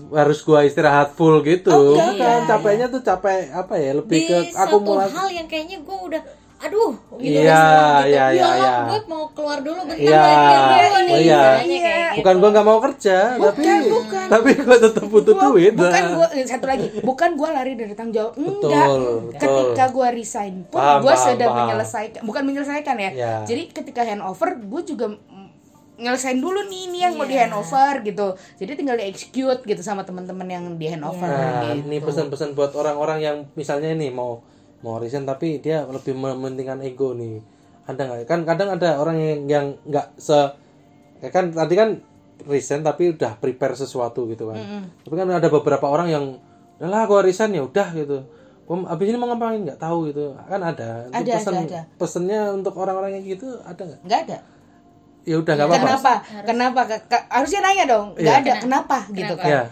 harus 0.08 0.40
gua 0.40 0.62
istirahat 0.62 1.12
full 1.12 1.42
gitu. 1.42 1.68
Oh, 1.68 1.92
enggak, 1.92 2.16
kan 2.16 2.40
capeknya 2.48 2.86
tuh 2.88 3.02
capek 3.02 3.50
apa 3.50 3.74
ya 3.76 3.92
lebih 3.92 4.18
Di 4.18 4.24
ke 4.24 4.36
satu 4.48 4.80
akumulasi. 4.80 5.12
hal 5.12 5.28
yang 5.28 5.46
kayaknya 5.46 5.78
gue 5.80 5.98
udah 6.08 6.22
aduh 6.62 6.92
gitu 7.16 7.36
Iya, 7.36 7.52
setelah 7.52 7.82
gitu. 7.98 8.08
iya, 8.08 8.24
iya, 8.28 8.30
Ya, 8.32 8.48
iya. 8.54 8.72
gue 8.86 9.00
mau 9.04 9.24
keluar 9.30 9.58
dulu 9.60 9.80
bentar 9.82 9.98
Iya, 9.98 10.22
lagi 10.22 10.46
gue 10.86 11.00
nih 11.02 11.12
oh, 11.12 11.20
iya. 11.20 11.40
kayak 11.42 11.64
gitu. 11.66 11.90
bukan 12.14 12.34
gua 12.36 12.48
nggak 12.50 12.66
mau 12.66 12.78
kerja 12.80 13.16
tapi 13.34 13.62
bukan. 13.88 14.26
tapi 14.28 14.50
gua 14.56 14.76
tetap 14.78 15.04
butuh 15.04 15.34
Gua- 15.34 15.44
duit 15.48 15.72
bukan 15.74 15.90
nah. 16.00 16.10
gua 16.14 16.26
eh, 16.30 16.44
satu 16.44 16.64
lagi 16.64 16.86
bukan 17.00 17.30
gua 17.34 17.48
lari 17.52 17.72
dari 17.74 17.92
tanggung 17.92 18.14
jawab 18.14 18.32
enggak 18.36 18.86
Betul, 18.86 19.00
ketika 19.34 19.84
gua 19.90 20.08
resign 20.10 20.54
pun 20.64 20.78
Paham, 20.78 20.98
gua 21.00 21.12
paham, 21.12 21.24
sedang 21.24 21.48
paham. 21.48 21.60
menyelesaikan 21.64 22.20
bukan 22.22 22.42
menyelesaikan 22.44 22.96
ya 22.96 23.10
Ya. 23.12 23.32
jadi 23.42 23.62
ketika 23.68 24.00
handover 24.02 24.48
gua 24.60 24.82
juga 24.82 25.06
nyelesain 25.94 26.34
dulu 26.36 26.62
nih 26.64 26.80
ini 26.84 26.98
yang 27.00 27.14
mau 27.14 27.24
di 27.24 27.32
Iya. 27.32 27.42
handover 27.44 28.02
gitu 28.02 28.28
jadi 28.56 28.70
tinggal 28.72 28.96
di 28.96 29.04
execute 29.04 29.60
gitu 29.62 29.80
sama 29.80 30.02
teman-teman 30.02 30.46
yang 30.46 30.64
di 30.72 30.86
handover 30.88 31.24
Nah, 31.24 31.38
gitu. 31.68 31.86
ini 31.86 31.96
pesan-pesan 31.98 32.52
buat 32.52 32.72
orang-orang 32.72 33.18
yang 33.20 33.36
misalnya 33.52 33.90
ini 33.90 34.08
mau 34.08 34.42
mau 34.82 34.98
resign 34.98 35.22
tapi 35.22 35.58
dia 35.58 35.82
lebih 35.84 36.12
mementingkan 36.12 36.78
ego 36.80 37.12
nih. 37.12 37.38
Ada 37.82 37.98
nggak? 38.00 38.18
Kan 38.24 38.40
kadang 38.42 38.68
ada 38.72 38.96
orang 38.96 39.16
yang 39.16 39.40
yang 39.46 39.66
nggak 39.82 40.14
se 40.16 40.38
ya 41.18 41.28
kan 41.28 41.48
tadi 41.48 41.74
kan 41.74 41.98
resign 42.44 42.82
tapi 42.82 43.10
udah 43.10 43.34
prepare 43.36 43.74
sesuatu 43.74 44.26
gitu 44.26 44.46
kan. 44.46 44.58
Tapi 45.00 45.14
kan 45.14 45.26
ada 45.28 45.48
beberapa 45.48 45.86
orang 45.86 46.08
yang 46.08 46.24
lah 46.78 47.04
gua 47.04 47.20
resign 47.20 47.52
ya 47.52 47.62
udah 47.62 47.88
gitu. 47.92 48.26
Gua 48.62 48.86
abis 48.86 49.06
ini 49.06 49.16
mau 49.16 49.26
ngapain 49.26 49.58
nggak 49.60 49.78
tahu 49.78 50.06
gitu. 50.08 50.34
Kan 50.44 50.60
ada. 50.60 51.06
Itu 51.06 51.14
Ada, 51.16 51.32
pesan, 51.32 51.54
ada, 51.54 51.62
ada. 51.64 51.80
Pesennya 51.94 52.40
untuk 52.50 52.74
orang-orang 52.76 53.16
yang 53.16 53.24
gitu 53.28 53.46
ada 53.60 53.78
nggak? 53.80 54.00
nggak 54.02 54.20
ada 54.24 54.38
Ya 55.22 55.38
udah 55.38 55.54
nggak 55.54 55.68
apa-apa. 55.68 55.86
kenapa 55.86 56.12
kenapa 56.42 56.80
Ke- 56.84 57.04
ke- 57.06 57.26
harusnya 57.28 57.60
nanya 57.60 57.84
dong 57.86 58.06
nggak 58.12 58.26
Iya. 58.26 58.42
ada 58.42 58.52
kenapa 58.58 58.98
gitu 59.08 59.34
kan 59.36 59.46
Ya. 59.48 59.62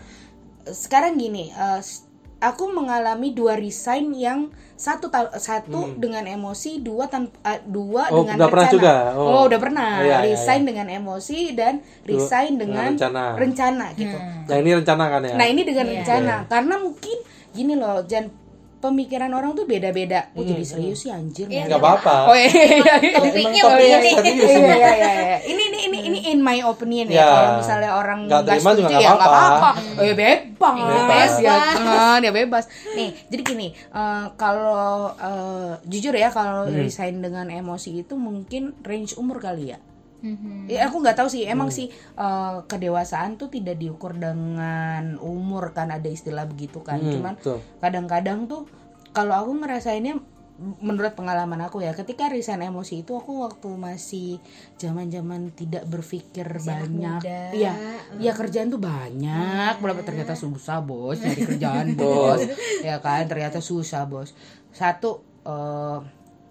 sekarang 0.64 1.16
gini 1.16 1.50
eh, 1.50 1.80
s- 1.80 2.06
aku 2.40 2.64
mengalami 2.68 3.30
dua 3.30 3.54
resign 3.54 4.10
yang 4.10 4.48
satu 4.74 5.06
satu 5.36 5.92
dengan 5.94 6.24
emosi 6.24 6.80
dua 6.80 7.04
tanpa 7.04 7.60
dua 7.62 8.08
Hmm. 8.08 8.16
Oh, 8.16 8.20
dengan 8.24 8.36
udah 8.36 8.48
pernah 8.48 8.64
rencana 8.64 8.74
juga? 8.74 8.92
Oh. 9.12 9.24
oh. 9.30 9.42
udah 9.44 9.58
pernah 9.60 9.88
Iya, 9.94 10.08
iya, 10.08 10.18
resign 10.24 10.62
dengan 10.64 10.86
emosi 10.88 11.40
dan 11.52 11.74
resign 12.02 12.56
dengan 12.56 12.90
dengan 12.90 12.96
rencana. 12.96 13.24
rencana 13.36 13.86
gitu 13.94 14.16
Nah, 14.48 14.56
ini 14.56 14.70
rencana 14.74 15.04
kan 15.06 15.20
ya. 15.22 15.34
nah 15.36 15.46
ini 15.46 15.62
dengan 15.62 15.84
Iya. 15.84 15.94
rencana 15.94 16.34
karena 16.46 16.74
mungkin 16.76 17.16
gini 17.50 17.74
loh 17.74 18.00
jangan 18.02 18.32
pemikiran 18.80 19.28
orang 19.30 19.52
tuh 19.52 19.62
beda-beda 19.62 20.32
oh 20.32 20.40
jadi 20.40 20.64
serius 20.64 20.98
sih 20.98 21.10
anjir 21.10 21.44
Iya, 21.46 21.68
nggak 21.68 21.76
apa-apa. 21.78 22.14
oh 22.26 22.34
iya 22.34 22.48
iya 22.48 22.94
iya 22.98 23.12
Topiknya 23.14 23.60
Oh, 23.62 23.76
iya, 23.76 23.96
begini. 23.96 24.08
iya, 24.08 24.16
serius 24.16 24.40
iya, 24.42 24.56
ini. 24.56 24.68
iya, 24.70 24.90
iya, 24.90 25.10
iya. 25.14 25.38
Ini 25.42 25.62
ini 25.62 25.78
ini 25.82 25.98
ini 26.02 26.18
in 26.26 26.38
my 26.40 26.58
opinion 26.62 27.06
ya. 27.06 27.16
Ya. 27.16 27.28
Kalau 27.28 27.50
misalnya 27.58 27.90
orang 27.92 28.18
Nggak 28.24 28.40
nggak 28.40 28.56
terima 28.56 28.70
juga 28.70 28.88
setuju 28.88 28.96
ya 28.98 29.10
nggak 29.10 29.30
apa-apa. 29.30 29.70
Oh 29.92 30.02
ya 30.02 30.14
bebas, 30.14 30.76
Bebas. 30.80 31.32
ya 31.38 31.56
kan, 31.76 32.18
ya 32.20 32.32
bebas. 32.32 32.64
Nih, 32.90 33.10
jadi 33.26 33.42
gini, 33.44 33.68
eh, 33.72 34.24
kalau 34.34 34.88
eh, 35.12 35.72
jujur 35.84 36.14
ya 36.14 36.28
kalau 36.28 36.64
Hmm. 36.64 36.76
resign 36.76 37.20
dengan 37.20 37.46
emosi 37.46 38.00
itu 38.00 38.14
mungkin 38.14 38.72
range 38.80 39.14
umur 39.14 39.38
kali 39.38 39.70
ya. 39.70 39.78
Mhm. 40.20 40.68
Ya 40.68 40.86
aku 40.86 41.00
nggak 41.00 41.16
tahu 41.16 41.28
sih, 41.28 41.48
emang 41.48 41.72
Hmm. 41.72 41.76
sih 41.80 41.86
eh, 42.16 42.56
kedewasaan 42.64 43.36
tuh 43.36 43.48
tidak 43.48 43.76
diukur 43.76 44.12
dengan 44.12 45.16
umur 45.18 45.72
kan 45.72 45.88
ada 45.88 46.06
istilah 46.06 46.44
begitu 46.44 46.80
kan. 46.80 47.00
Hmm, 47.00 47.12
Cuman 47.12 47.34
betul. 47.36 47.58
kadang-kadang 47.80 48.44
tuh 48.44 48.68
kalau 49.10 49.34
aku 49.34 49.56
ngerasainnya 49.58 50.20
menurut 50.60 51.16
pengalaman 51.16 51.56
aku 51.64 51.80
ya 51.80 51.96
ketika 51.96 52.28
resign 52.28 52.60
emosi 52.60 53.00
itu 53.00 53.16
aku 53.16 53.48
waktu 53.48 53.64
masih 53.72 54.36
zaman-zaman 54.76 55.56
tidak 55.56 55.88
berpikir 55.88 56.44
banyak 56.60 57.16
muda. 57.24 57.40
iya 57.56 57.72
ya 58.20 58.36
kerjaan 58.36 58.68
tuh 58.68 58.76
banyak 58.76 59.80
berapa 59.80 60.04
ternyata 60.04 60.36
susah 60.36 60.84
bos 60.84 61.16
nyari 61.16 61.48
kerjaan 61.48 61.88
bos 62.00 62.44
ya 62.84 63.00
kan 63.00 63.24
ternyata 63.24 63.64
susah 63.64 64.04
bos 64.04 64.36
satu 64.68 65.24
eh, 65.48 65.98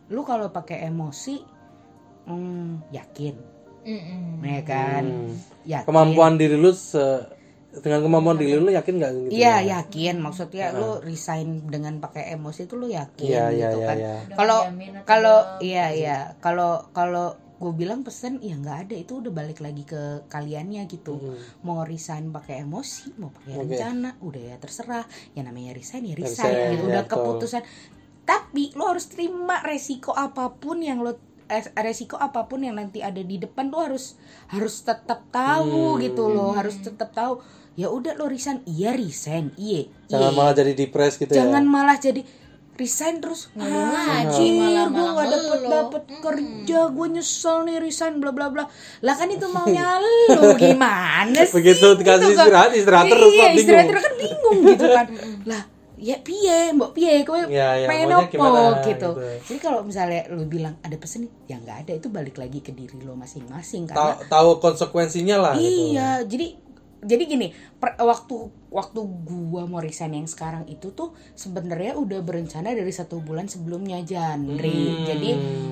lu 0.10 0.26
kalau 0.26 0.50
pakai 0.50 0.90
emosi 0.90 1.38
hmm, 2.26 2.90
yakin 2.90 3.36
Mm-mm. 3.90 4.46
ya 4.46 4.62
kan 4.62 5.04
Hmm. 5.04 5.34
yakin 5.66 5.86
Kemampuan 5.86 6.34
diri 6.38 6.56
lu 6.56 6.72
se- 6.72 7.26
dengan 7.70 8.02
kemampuan 8.02 8.38
diri 8.38 8.58
lu 8.58 8.70
yakin 8.70 8.94
nggak 8.98 9.12
gitu? 9.28 9.32
Iya 9.36 9.56
yakin 9.78 10.16
maksudnya 10.18 10.74
lu 10.74 10.98
resign 11.02 11.70
dengan 11.70 11.98
pakai 11.98 12.34
emosi 12.34 12.66
itu 12.66 12.74
lu 12.74 12.90
yakin 12.90 13.30
Iya, 13.30 13.46
iya, 13.54 13.68
gitu 13.70 13.78
iya, 13.78 13.88
kan. 13.88 13.98
iya. 13.98 14.14
Kalau 14.34 14.60
kalau 15.06 15.38
iya 15.62 15.86
iya 15.94 16.18
kalau 16.42 16.90
kalau 16.92 17.34
gue 17.60 17.74
bilang 17.76 18.02
pesen 18.02 18.40
ya 18.40 18.56
nggak 18.56 18.88
ada 18.88 18.96
itu 18.96 19.20
udah 19.20 19.36
balik 19.36 19.60
lagi 19.60 19.84
ke 19.84 20.24
kaliannya 20.32 20.88
gitu 20.88 21.20
mau 21.62 21.84
resign 21.84 22.32
pakai 22.32 22.64
emosi 22.64 23.20
mau 23.20 23.36
pakai 23.36 23.52
Oke. 23.54 23.76
rencana 23.76 24.16
udah 24.24 24.44
ya 24.48 24.56
terserah 24.56 25.04
ya 25.36 25.44
namanya 25.44 25.76
resign 25.76 26.08
ya 26.08 26.16
resign, 26.16 26.56
Resign, 26.56 26.72
gitu 26.72 26.84
ya, 26.88 26.88
udah 26.88 27.04
betul. 27.04 27.20
keputusan 27.20 27.64
tapi 28.24 28.72
lo 28.80 28.88
harus 28.88 29.12
terima 29.12 29.60
resiko 29.60 30.16
apa 30.16 30.56
pun 30.56 30.80
yang 30.80 31.04
lo 31.04 31.20
resiko 31.76 32.16
apa 32.16 32.46
pun 32.46 32.62
yang 32.62 32.74
nanti 32.74 33.00
ada 33.00 33.20
di 33.20 33.36
depan 33.36 33.68
lo 33.68 33.82
harus 33.82 34.16
harus 34.48 34.80
tetap 34.80 35.26
tahu 35.30 35.96
Hmm. 35.96 36.02
gitu 36.02 36.24
loh 36.28 36.54
harus 36.54 36.78
tetap 36.78 37.10
tahu. 37.12 37.42
Ya 37.74 37.88
udah 37.88 38.14
lo 38.14 38.26
resign. 38.26 38.62
Iya 38.64 38.94
resign. 38.94 39.52
Iya 39.56 39.88
Jangan 40.08 40.30
iya. 40.30 40.38
malah 40.38 40.54
jadi 40.54 40.72
depres 40.74 41.16
gitu 41.16 41.32
jangan 41.32 41.64
ya. 41.64 41.70
malah 41.70 41.98
jadi 41.98 42.22
resign 42.76 43.20
terus. 43.20 43.52
Ah, 43.54 44.24
anjir 44.24 44.56
gue 44.88 45.08
gak 45.10 45.28
dapet 45.28 45.62
dapet 45.66 46.04
kerja 46.18 46.80
gue 46.88 47.08
nyesel 47.10 47.58
nih 47.62 47.78
resign 47.78 48.20
bla 48.20 48.32
bla 48.32 48.48
bla. 48.48 48.64
Lah 49.00 49.16
kan 49.16 49.28
itu 49.28 49.48
maunya 49.48 50.00
lu 50.32 50.56
gimana 50.56 51.40
sih? 51.40 51.52
Begitu 51.52 51.88
dikasih 51.96 52.24
Gitu 52.26 52.36
kan. 52.36 52.46
istirahat, 52.46 52.72
istirahat 52.74 53.08
terus, 53.08 53.32
iya 53.34 53.48
istirahat 53.52 53.88
terus 53.88 54.02
kan 54.02 54.14
bingung 54.16 54.58
gitu 54.66 54.86
kan. 54.88 55.06
Lah 55.50 55.62
ya 56.00 56.16
piye 56.24 56.72
mbok 56.72 56.96
piye 56.96 57.28
kowe 57.28 57.44
Ya, 57.52 57.76
ya, 57.76 57.88
pengen 57.92 58.08
apa 58.16 58.32
gimana, 58.32 58.80
gitu. 58.88 58.88
gitu. 58.88 59.10
jadi 59.52 59.60
kalau 59.60 59.84
misalnya 59.84 60.26
lu 60.32 60.48
bilang 60.48 60.80
ada 60.80 60.96
pesen 60.96 61.28
nih 61.28 61.32
ya 61.52 61.56
nggak 61.60 61.78
ada 61.86 61.94
itu 62.00 62.08
balik 62.08 62.40
lagi 62.40 62.64
ke 62.64 62.72
diri 62.72 62.96
lo 63.04 63.20
masing-masing 63.20 63.84
Tahu 63.86 63.94
karena 63.94 64.16
tahu 64.32 64.50
konsekuensinya 64.64 65.36
lah 65.38 65.54
gitu. 65.60 65.94
Iya, 65.94 66.24
jadi 66.24 66.48
jadi 67.00 67.24
gini, 67.32 67.48
per- 67.80 67.96
waktu 67.96 68.52
waktu 68.68 69.00
gua 69.24 69.64
mau 69.64 69.80
resign 69.80 70.20
yang 70.20 70.28
sekarang 70.28 70.68
itu 70.68 70.92
tuh 70.92 71.16
sebenarnya 71.32 71.96
udah 71.96 72.20
berencana 72.20 72.76
dari 72.76 72.92
satu 72.92 73.24
bulan 73.24 73.48
sebelumnya 73.48 74.04
Janri. 74.04 75.00
Hmm. 75.00 75.06
Jadi 75.08 75.30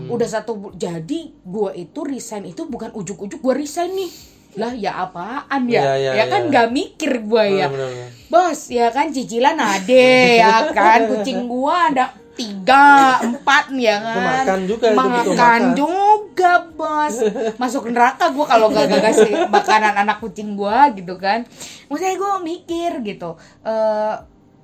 udah 0.08 0.28
satu 0.28 0.72
jadi 0.72 1.36
gua 1.44 1.76
itu 1.76 2.00
resign 2.08 2.48
itu 2.48 2.64
bukan 2.72 2.96
ujuk-ujuk 2.96 3.44
gua 3.44 3.60
resign 3.60 3.92
nih. 3.92 4.12
Lah 4.56 4.72
ya 4.72 5.04
apaan 5.04 5.68
ya? 5.68 5.84
Iya, 5.84 5.94
iya, 6.00 6.12
ya 6.16 6.26
kan 6.32 6.48
iya. 6.48 6.50
nggak 6.50 6.68
mikir 6.72 7.12
gua 7.28 7.44
ya. 7.44 7.68
Benar-benar. 7.68 8.12
Bos, 8.28 8.68
ya 8.68 8.92
kan 8.92 9.08
cicilan 9.08 9.56
ada 9.56 10.04
ya 10.36 10.68
kan? 10.76 11.00
Kucing 11.12 11.48
gua 11.48 11.88
ada 11.92 12.06
tiga 12.38 13.18
empat 13.24 13.74
ya 13.74 13.98
kan? 13.98 14.46
makan 14.46 14.60
juga, 14.70 14.88
makan 14.94 15.62
juga 15.74 16.52
bos. 16.70 17.16
Masuk 17.58 17.90
neraka 17.90 18.30
gua 18.30 18.46
kalau 18.46 18.70
gak, 18.70 18.94
gak 18.94 19.10
kasih 19.10 19.50
makanan 19.50 20.06
anak 20.06 20.22
kucing 20.22 20.54
gua 20.54 20.94
gitu 20.94 21.18
kan. 21.18 21.50
Maksudnya 21.90 22.14
gua 22.20 22.38
mikir 22.38 23.02
gitu 23.02 23.40
eh 23.66 24.16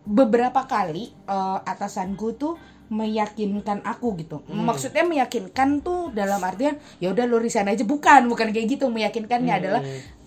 beberapa 0.04 0.68
kali 0.68 1.16
eh, 1.16 1.60
atasanku 1.66 2.36
tuh 2.36 2.54
meyakinkan 2.94 3.82
aku 3.82 4.22
gitu. 4.22 4.46
Hmm. 4.46 4.70
maksudnya 4.70 5.02
meyakinkan 5.02 5.82
tuh 5.82 6.14
dalam 6.14 6.38
artian 6.46 6.78
ya 7.02 7.10
udah 7.10 7.26
lu 7.26 7.42
resign 7.42 7.66
aja. 7.66 7.82
Bukan 7.82 8.30
bukan 8.30 8.54
kayak 8.54 8.78
gitu. 8.78 8.86
Meyakinkannya 8.92 9.50
Hmm. 9.50 9.62
adalah 9.66 9.82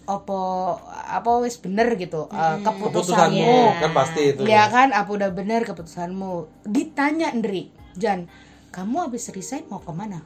apa 0.07 0.41
apa 1.11 1.31
wes 1.43 1.59
bener 1.59 1.99
gitu 1.99 2.31
eh, 2.31 2.57
Keputusanmu. 2.63 2.95
Keputusanmu 2.95 3.83
kan 3.83 3.91
pasti 3.91 4.21
itu. 4.33 4.43
ya. 4.47 4.71
kan? 4.71 4.95
Apa 4.95 5.11
udah 5.11 5.31
bener 5.35 5.67
keputusanmu. 5.67 6.47
Ditanya 6.67 7.35
Ndri. 7.35 7.75
Jan 7.99 8.31
kamu 8.77 9.09
habis 9.09 9.33
resign 9.33 9.65
mau 9.73 9.81
ke 9.81 9.89
mana? 9.89 10.21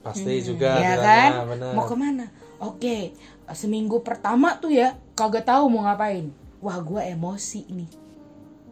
Pasti 0.00 0.40
juga 0.40 0.78
ya 0.78 0.96
ditanya, 0.96 1.04
kan? 1.04 1.30
benar. 1.52 1.72
mau 1.74 1.84
ke 1.84 1.96
mana? 1.98 2.26
Oke 2.62 3.12
seminggu 3.50 4.06
pertama 4.06 4.54
tuh 4.62 4.70
ya 4.70 4.94
kagak 5.18 5.44
tahu 5.44 5.66
mau 5.66 5.84
ngapain. 5.84 6.30
Wah 6.62 6.78
gua 6.80 7.02
emosi 7.02 7.66
nih. 7.66 7.90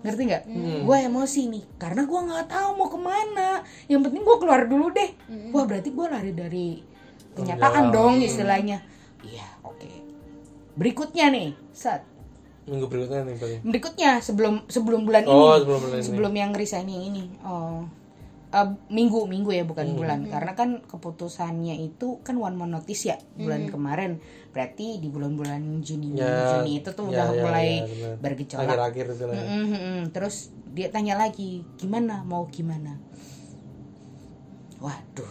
Ngerti 0.06 0.22
nggak? 0.22 0.44
Hmm. 0.46 0.80
Gua 0.86 1.02
emosi 1.02 1.50
nih 1.50 1.64
karena 1.82 2.06
gua 2.06 2.20
nggak 2.30 2.46
tahu 2.46 2.68
mau 2.78 2.88
ke 2.88 2.98
mana. 3.00 3.50
Yang 3.90 4.00
penting 4.08 4.22
gua 4.22 4.36
keluar 4.38 4.62
dulu 4.70 4.86
deh. 4.94 5.10
Wah 5.50 5.64
berarti 5.66 5.90
gua 5.90 6.06
lari 6.14 6.32
dari 6.32 6.68
kenyataan 7.34 7.90
jawab. 7.90 7.94
dong 7.98 8.14
istilahnya. 8.22 8.78
Iya 9.26 9.48
oke 9.66 10.07
berikutnya 10.78 11.26
nih 11.28 11.50
saat 11.74 12.06
Minggu 12.68 12.84
berikutnya 12.86 13.24
nih 13.24 13.36
Bang. 13.40 13.52
berikutnya 13.64 14.10
sebelum 14.20 14.54
sebelum 14.68 15.08
bulan 15.08 15.24
Oh, 15.24 15.56
ini. 15.56 15.64
sebelum 15.64 15.80
bulan 15.80 15.98
ini. 15.98 16.04
sebelum 16.04 16.32
yang 16.36 16.50
resign 16.52 16.86
yang 16.86 17.04
ini. 17.08 17.24
Oh. 17.40 17.80
Eh, 18.48 18.68
minggu 18.88 19.24
minggu 19.24 19.52
ya 19.52 19.64
bukan 19.64 19.96
bulan. 19.96 20.28
Karena 20.28 20.52
kan 20.52 20.84
keputusannya 20.84 21.80
itu 21.80 22.20
kan 22.20 22.36
one 22.36 22.56
month 22.56 22.72
notice 22.76 23.08
ya 23.08 23.16
bulan 23.36 23.72
kemarin. 23.72 24.20
Berarti 24.52 25.00
di 25.00 25.08
bulan-bulan 25.08 25.80
Juni 25.80 26.16
Ya, 26.16 26.60
Juni 26.60 26.80
itu 26.80 26.92
tuh 26.92 27.08
ya, 27.08 27.24
udah 27.24 27.26
ya, 27.32 27.40
mulai 27.40 27.68
ya, 27.88 28.08
bergejolak. 28.20 28.64
Akhir-akhir 28.68 29.04
itu 29.16 29.24
lah. 29.28 29.34
Mm-mm, 29.36 29.64
mm-mm. 29.68 30.00
terus 30.12 30.52
dia 30.72 30.88
tanya 30.92 31.16
lagi 31.16 31.64
gimana? 31.80 32.20
Mau 32.24 32.44
gimana? 32.52 33.00
Waduh. 34.78 35.30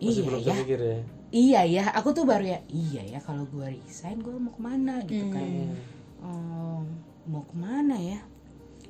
Masih 0.00 0.08
iya 0.08 0.22
belum 0.24 0.40
ya. 0.40 0.52
terpikir 0.52 0.80
ya. 0.80 0.98
Iya 1.34 1.66
ya 1.66 1.90
aku 1.94 2.14
tuh 2.14 2.24
baru 2.26 2.44
ya 2.56 2.60
iya 2.70 3.02
ya 3.02 3.18
kalau 3.22 3.46
gue 3.50 3.66
resign 3.66 4.22
gue 4.22 4.34
mau 4.36 4.54
ke 4.54 4.60
mana? 4.62 5.02
Gitu 5.04 5.26
kan. 5.30 5.42
Hmm. 5.42 5.74
Hmm, 6.22 6.82
mau 7.30 7.42
ke 7.46 7.54
mana 7.58 7.96
ya? 7.98 8.20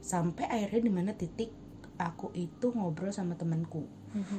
Sampai 0.00 0.46
akhirnya 0.46 0.82
di 0.86 0.92
mana 0.92 1.10
titik 1.16 1.50
aku 1.96 2.30
itu 2.36 2.72
ngobrol 2.76 3.10
sama 3.10 3.34
temanku. 3.36 3.88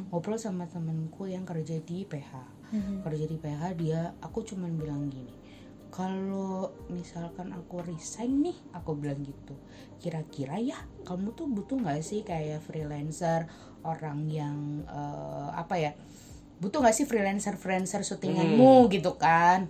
Ngobrol 0.10 0.42
sama 0.42 0.66
temanku 0.66 1.30
yang 1.30 1.46
kerja 1.46 1.78
di 1.82 2.02
PH 2.02 2.58
kerja 3.04 3.26
di 3.26 3.38
PH 3.40 3.62
dia 3.80 4.02
aku 4.20 4.44
cuman 4.44 4.76
bilang 4.76 5.08
gini 5.08 5.32
kalau 5.88 6.76
misalkan 6.92 7.56
aku 7.56 7.80
resign 7.80 8.44
nih 8.44 8.58
aku 8.76 9.00
bilang 9.00 9.24
gitu 9.24 9.56
kira-kira 10.04 10.60
ya 10.60 10.76
kamu 11.08 11.32
tuh 11.32 11.48
butuh 11.48 11.80
nggak 11.80 12.04
sih 12.04 12.28
kayak 12.28 12.60
freelancer 12.60 13.48
orang 13.88 14.28
yang 14.28 14.84
eh, 14.84 15.50
apa 15.56 15.76
ya 15.80 15.92
butuh 16.58 16.82
nggak 16.82 16.96
sih 16.96 17.06
freelancer 17.06 17.54
freelancer 17.56 18.02
syutinganmu 18.02 18.90
gitu 18.90 19.14
kan? 19.16 19.70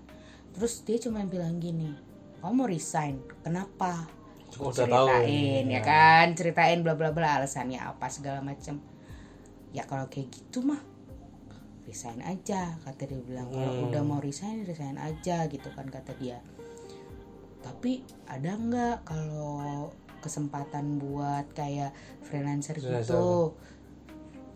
Terus 0.55 0.81
dia 0.81 0.97
cuma 0.97 1.23
bilang 1.23 1.57
gini 1.57 1.93
kamu 2.37 2.53
mau 2.53 2.67
resign? 2.67 3.17
Kenapa? 3.41 4.07
Tahu. 4.47 4.71
ceritain 4.71 5.65
ya 5.67 5.81
kan? 5.83 6.31
Ceritain 6.33 6.79
bla 6.79 6.95
bla 6.95 7.11
bla 7.11 7.37
alasannya 7.37 7.77
apa 7.77 8.07
segala 8.07 8.39
macam 8.39 8.79
ya 9.75 9.83
kalau 9.83 10.07
kayak 10.07 10.31
gitu 10.31 10.63
mah 10.63 10.79
resign 11.83 12.23
aja 12.23 12.75
kata 12.81 13.03
dia 13.05 13.19
bilang. 13.19 13.47
Kalau 13.47 13.71
Hmm. 13.73 13.85
udah 13.91 14.01
mau 14.01 14.19
resign 14.19 14.63
resign 14.63 14.95
aja 14.95 15.47
gitu 15.47 15.67
kan 15.75 15.87
kata 15.87 16.15
dia. 16.15 16.39
Tapi 17.59 17.99
ada 18.25 18.55
nggak 18.55 18.97
kalau 19.03 19.91
kesempatan 20.17 20.97
buat 20.97 21.45
kayak 21.53 21.91
freelancer 22.23 22.79
Freelancer. 22.79 23.03
gitu 23.03 23.53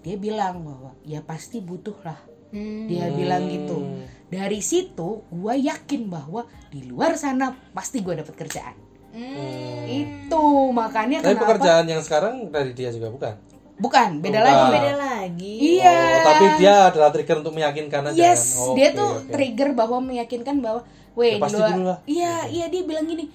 dia 0.01 0.15
bilang 0.15 0.61
bahwa 0.61 0.91
ya 1.01 1.21
pasti 1.21 1.59
butuh 1.59 1.97
lah 2.01 2.19
Hmm. 2.49 2.83
dia 2.83 3.07
bilang 3.09 3.47
gitu 3.47 3.79
dari 4.27 4.59
situ 4.59 5.23
gue 5.25 5.53
yakin 5.61 6.05
bahwa 6.05 6.43
di 6.67 6.83
luar 6.83 7.15
sana 7.15 7.55
pasti 7.71 7.99
gue 7.99 8.11
dapet 8.13 8.35
kerjaan 8.35 8.75
Hmm. 9.09 9.83
itu 9.85 10.43
makanya 10.69 11.19
Tapi 11.19 11.31
kenapa 11.33 11.43
pekerjaan 11.45 11.85
yang 11.85 11.99
sekarang 11.99 12.47
dari 12.47 12.71
dia 12.71 12.89
juga 12.89 13.07
bukan. 13.07 13.35
bukan 13.77 14.09
beda 14.19 14.39
Bukan. 14.39 14.45
lagi 14.45 14.67
Beda 14.69 14.93
lagi. 14.95 15.53
iya 15.75 15.95
Oh, 15.95 16.19
tapi 16.23 16.45
dia 16.55 16.73
adalah 16.85 17.09
trigger 17.09 17.37
untuk 17.39 17.51
meyakinkan 17.51 18.01
aja 18.05 18.19
yes 18.21 18.43
kan. 18.53 18.61
Oh, 18.61 18.73
dia 18.73 18.87
tuh 18.91 19.09
oke. 19.17 19.31
trigger 19.31 19.69
bahwa 19.71 19.97
meyakinkan 20.01 20.55
bahwa 20.57 20.81
weh 21.13 21.33
Ya, 21.33 21.39
pasti 21.39 21.55
di 21.55 21.61
luar- 21.61 21.71
dulu 21.73 21.87
lah. 21.87 21.99
iya 22.05 22.33
iya 22.47 22.65
dia 22.67 22.81
bilang 22.81 23.03
gini 23.05 23.25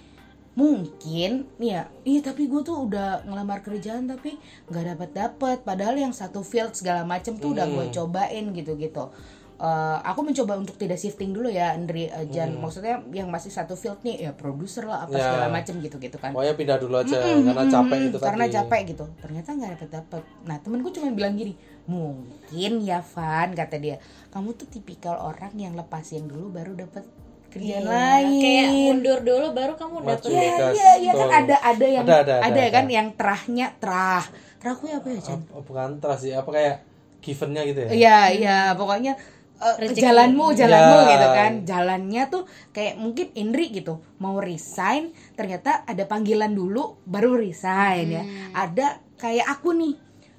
mungkin 0.57 1.45
ya 1.59 1.85
iya 2.03 2.21
tapi 2.21 2.49
gue 2.49 2.61
tuh 2.61 2.89
udah 2.89 3.23
ngelamar 3.23 3.61
kerjaan 3.61 4.09
tapi 4.09 4.41
nggak 4.67 4.85
dapat 4.91 5.11
dapat 5.13 5.59
padahal 5.63 5.95
yang 5.95 6.11
satu 6.11 6.41
field 6.41 6.73
segala 6.73 7.05
macem 7.05 7.37
tuh 7.37 7.53
udah 7.53 7.63
Hmm. 7.63 7.77
gue 7.79 7.87
cobain 7.93 8.47
gitu 8.53 8.75
gitu 8.75 9.13
Eh, 9.57 9.99
aku 10.05 10.21
mencoba 10.21 10.53
untuk 10.55 10.77
tidak 10.77 11.01
shifting 11.01 11.33
dulu 11.33 11.49
ya 11.49 11.73
Andri 11.73 12.13
eh, 12.13 12.29
Jan 12.29 12.61
maksudnya 12.61 13.01
yang 13.09 13.33
masih 13.33 13.49
satu 13.49 13.73
field 13.73 13.97
nih 14.05 14.21
ya 14.21 14.31
produser 14.31 14.85
lah 14.85 15.01
apa 15.01 15.09
Hmm. 15.09 15.17
Ya. 15.17 15.25
segala 15.27 15.47
macem 15.49 15.75
gitu 15.81 15.97
gitu 15.97 16.17
kan 16.21 16.29
Pokoknya 16.29 16.55
pindah 16.55 16.77
dulu 16.77 16.95
aja 16.95 17.17
Mm-mm, 17.17 17.41
karena 17.47 17.65
capek 17.67 17.97
mm-mm, 17.97 18.09
itu 18.13 18.19
karena 18.21 18.45
tadi. 18.45 18.53
capek 18.53 18.81
gitu 18.87 19.05
ternyata 19.17 19.49
nggak 19.51 19.71
dapet 19.73 19.89
dapet 19.91 20.23
nah 20.45 20.57
temenku 20.61 20.93
cuma 20.93 21.09
bilang 21.11 21.35
gini 21.35 21.57
mungkin 21.87 22.73
ya 22.83 23.01
Van 23.01 23.49
kata 23.51 23.77
dia 23.79 23.97
kamu 24.29 24.49
tuh 24.53 24.69
tipikal 24.69 25.17
orang 25.17 25.57
yang 25.57 25.73
lepasin 25.73 26.29
dulu 26.29 26.53
baru 26.53 26.77
dapet 26.77 27.09
kerjaan 27.57 27.83
Iya, 27.83 27.89
lain 27.89 28.39
Kayak 28.39 28.67
mundur 28.71 29.19
dulu 29.21 29.47
baru 29.51 29.73
kamu 29.75 29.97
dapet. 30.03 30.29
Iya 30.29 30.53
Gas, 30.55 30.73
iya 30.73 30.91
iya 30.99 31.13
kan 31.13 31.29
ada 31.33 31.57
ada 31.59 31.87
yang 31.87 32.05
Ada, 32.05 32.17
ada, 32.21 32.35
ada, 32.45 32.59
ya 32.59 32.71
kan 32.71 32.85
ada. 32.85 32.93
yang 32.93 33.09
terahnya 33.13 33.67
terah 33.77 34.25
terah 34.57 34.73
aku 34.73 34.85
apa 34.89 35.09
ya 35.09 35.21
Chan? 35.21 35.41
Oh, 35.51 35.61
bukan 35.61 35.97
trust 35.97 36.23
sih, 36.23 36.33
apa 36.33 36.49
kayak 36.49 36.75
givennya 37.19 37.63
gitu 37.65 37.81
ya? 37.81 37.89
Iya 37.91 38.19
iya 38.31 38.59
pokoknya 38.73 39.17
Rezeki. 39.57 40.05
jalanmu 40.05 40.53
jalanmu 40.53 40.99
Ya. 41.01 41.09
gitu 41.11 41.29
kan 41.33 41.53
jalannya 41.65 42.23
tuh 42.29 42.43
kayak 42.71 43.01
mungkin 43.01 43.33
Indri 43.33 43.73
gitu 43.73 44.05
mau 44.17 44.37
resign 44.37 45.09
ternyata 45.33 45.81
ada 45.83 46.05
panggilan 46.05 46.53
dulu 46.53 47.01
baru 47.03 47.41
resign 47.41 48.07
ya 48.13 48.23
ada 48.53 49.01
kayak 49.17 49.49
aku 49.49 49.73
nih 49.73 49.95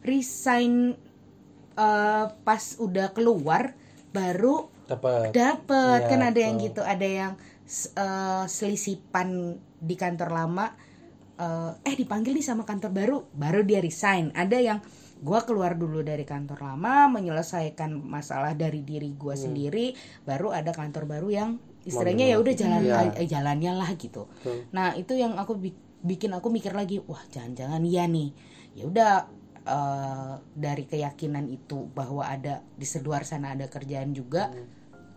resign 0.06 0.94
eh, 1.76 2.26
pas 2.44 2.64
udah 2.78 3.10
keluar 3.10 3.74
baru 4.14 4.70
dapat 4.88 5.36
Dapet 5.36 6.00
Iya, 6.04 6.10
kan 6.10 6.22
ada 6.24 6.40
yang 6.40 6.56
gitu, 6.58 6.82
ada 6.82 7.08
yang 7.08 7.32
eh, 7.96 8.46
selisipan 8.48 9.60
di 9.78 9.96
kantor 10.00 10.30
lama 10.32 10.72
eh, 11.38 11.72
eh 11.86 11.96
dipanggil 12.00 12.34
nih 12.34 12.46
sama 12.46 12.64
kantor 12.66 12.92
baru, 12.96 13.18
baru 13.36 13.62
dia 13.68 13.84
resign. 13.84 14.32
Ada 14.34 14.58
yang 14.58 14.80
gua 15.22 15.44
keluar 15.46 15.74
dulu 15.78 16.06
dari 16.06 16.24
kantor 16.24 16.62
lama 16.62 17.10
menyelesaikan 17.10 17.94
masalah 17.94 18.54
dari 18.54 18.82
diri 18.86 19.14
gua 19.18 19.34
sendiri, 19.38 19.94
baru 20.26 20.54
ada 20.54 20.72
kantor 20.74 21.06
baru 21.10 21.28
yang 21.30 21.50
istilahnya 21.88 22.26
ya 22.32 22.38
udah 22.42 22.54
jalan 22.54 22.82
Iya. 22.84 23.00
eh, 23.16 23.28
jalannya 23.28 23.72
lah 23.76 23.90
gitu. 23.96 24.28
Betul. 24.28 24.68
Nah, 24.76 24.94
itu 24.96 25.14
yang 25.16 25.40
aku 25.40 25.56
bi- 25.58 25.78
bikin 26.04 26.32
aku 26.36 26.48
mikir 26.52 26.76
lagi, 26.76 27.00
wah 27.04 27.22
jangan-jangan 27.32 27.82
iya 27.88 28.06
nih. 28.06 28.30
Ya 28.78 28.84
udah 28.86 29.12
eh, 29.68 30.34
dari 30.56 30.84
keyakinan 30.88 31.50
itu 31.52 31.92
bahwa 31.92 32.24
ada 32.28 32.64
di 32.78 32.86
luar 33.04 33.24
sana 33.28 33.52
ada 33.58 33.68
kerjaan 33.68 34.12
juga, 34.16 34.54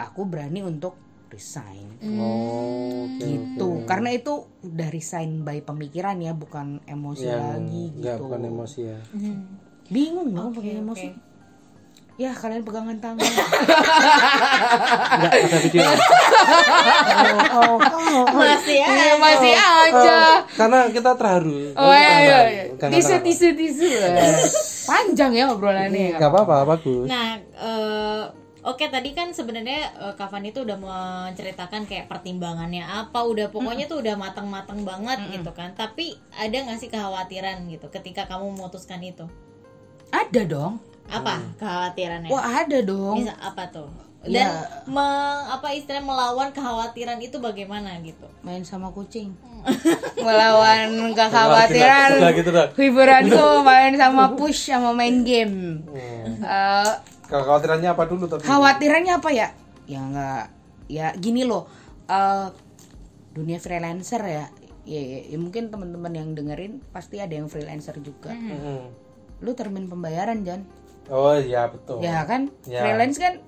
aku 0.01 0.25
berani 0.25 0.63
untuk 0.63 0.97
resign. 1.29 1.87
oh 2.17 3.07
oke, 3.07 3.21
Gitu. 3.21 3.63
oke. 3.77 3.85
Karena 3.85 4.11
itu 4.11 4.33
udah 4.63 4.89
resign 4.89 5.41
by 5.41 5.61
pemikiran 5.61 6.19
ya, 6.19 6.33
bukan 6.33 6.81
emosi 6.85 7.23
yang 7.25 7.61
lagi 7.61 7.85
nggak 7.95 8.17
gitu. 8.17 8.25
bukan 8.25 8.41
emosi 8.47 8.81
ya 8.83 8.99
Bingung 9.87 10.31
dong 10.31 10.51
Oke, 10.51 10.59
pakai 10.59 10.75
emosi. 10.77 11.09
oke. 11.09 11.29
Ya 12.17 12.31
kalian 12.33 12.61
pegangan 12.61 12.99
tangan. 12.99 13.17
nggak 15.17 15.33
ada 15.33 15.59
video 15.59 15.81
oh, 15.81 15.97
oh, 17.57 17.79
oh. 17.81 18.25
Masih 18.35 18.77
ya. 18.77 18.89
Iya, 18.89 19.15
masih 19.17 19.55
aja. 19.55 20.19
karena 20.51 20.79
kita 20.89 21.11
terharu 21.15 21.73
Oh 21.75 21.89
iya 21.91 22.15
iya. 22.21 22.39
iya. 22.47 22.65
Tisu 22.91 23.17
tisu 23.21 23.49
tisu. 23.55 23.89
Panjang 24.91 25.33
ya 25.33 25.49
obrolannya. 25.49 26.19
nggak 26.19 26.29
apa-apa 26.29 26.67
bagus 26.69 27.07
Nah, 27.07 27.39
eh, 27.39 28.23
oke 28.63 28.85
tadi 28.87 29.11
kan 29.11 29.31
sebenarnya 29.31 29.81
eh, 30.01 30.15
Kavan 30.15 30.45
itu 30.45 30.63
udah 30.63 30.77
menceritakan 30.77 31.85
kayak 31.85 32.07
pertimbangannya 32.07 32.83
apa, 32.83 33.23
udah 33.23 33.49
pokoknya 33.49 33.87
tuh 33.87 34.01
udah 34.01 34.15
mateng-mateng 34.15 34.83
banget 34.83 35.19
gitu 35.31 35.51
kan. 35.51 35.73
Tapi 35.73 36.17
ada 36.31 36.53
nggak 36.53 36.79
sih 36.79 36.89
kekhawatiran 36.89 37.65
gitu 37.67 37.87
ketika 37.89 38.27
kamu 38.27 38.53
memutuskan 38.53 39.01
itu? 39.01 39.25
Ada 40.11 40.45
dong. 40.45 40.79
Apa 41.07 41.43
kekhawatirannya? 41.57 42.29
Wah 42.29 42.45
ada 42.61 42.79
dong. 42.81 43.19
Bisa 43.19 43.35
apa 43.37 43.67
tuh? 43.67 43.91
Dan 44.21 44.45
Ya. 44.45 44.69
me- 44.85 45.49
apa 45.49 45.73
istilah 45.73 46.05
melawan 46.05 46.53
kekhawatiran 46.53 47.17
itu 47.19 47.41
bagaimana 47.41 47.97
gitu? 48.05 48.29
Main 48.45 48.61
sama 48.63 48.93
kucing. 48.93 49.33
Melawan 50.21 51.17
kekhawatiran. 51.17 52.21
Gitu 52.33 52.51
dah. 52.53 52.69
Hiburanku 52.71 53.65
main 53.65 53.97
sama 53.97 54.29
push 54.39 54.69
sama 54.69 54.93
main 54.93 55.25
game. 55.25 55.81
Hmm. 55.89 56.37
Kekhawatirannya 57.31 57.89
apa 57.95 58.05
dulu 58.11 58.27
tapi 58.27 58.43
khawatirannya 58.43 59.13
apa 59.23 59.31
ya? 59.31 59.49
Ya 59.87 60.01
nggak. 60.03 60.45
Ya 60.91 61.07
gini 61.15 61.47
loh. 61.47 61.71
eh 62.11 62.51
dunia 63.31 63.63
freelancer 63.63 64.19
ya. 64.27 64.51
Ya, 64.83 64.99
ya, 64.99 65.19
ya 65.31 65.39
mungkin 65.39 65.71
teman-teman 65.71 66.11
yang 66.11 66.35
dengerin 66.35 66.83
pasti 66.91 67.23
ada 67.23 67.31
yang 67.31 67.47
freelancer 67.47 67.95
juga. 68.03 68.35
Hmm. 68.35 68.91
Lu 69.39 69.55
termin 69.55 69.87
pembayaran 69.87 70.43
Jan. 70.43 70.67
oh 71.11 71.35
iya 71.35 71.67
betul 71.67 71.99
Ya 72.03 72.23
kan? 72.23 72.55
Ya. 72.67 72.87
Freelance 72.87 73.19
kan 73.19 73.43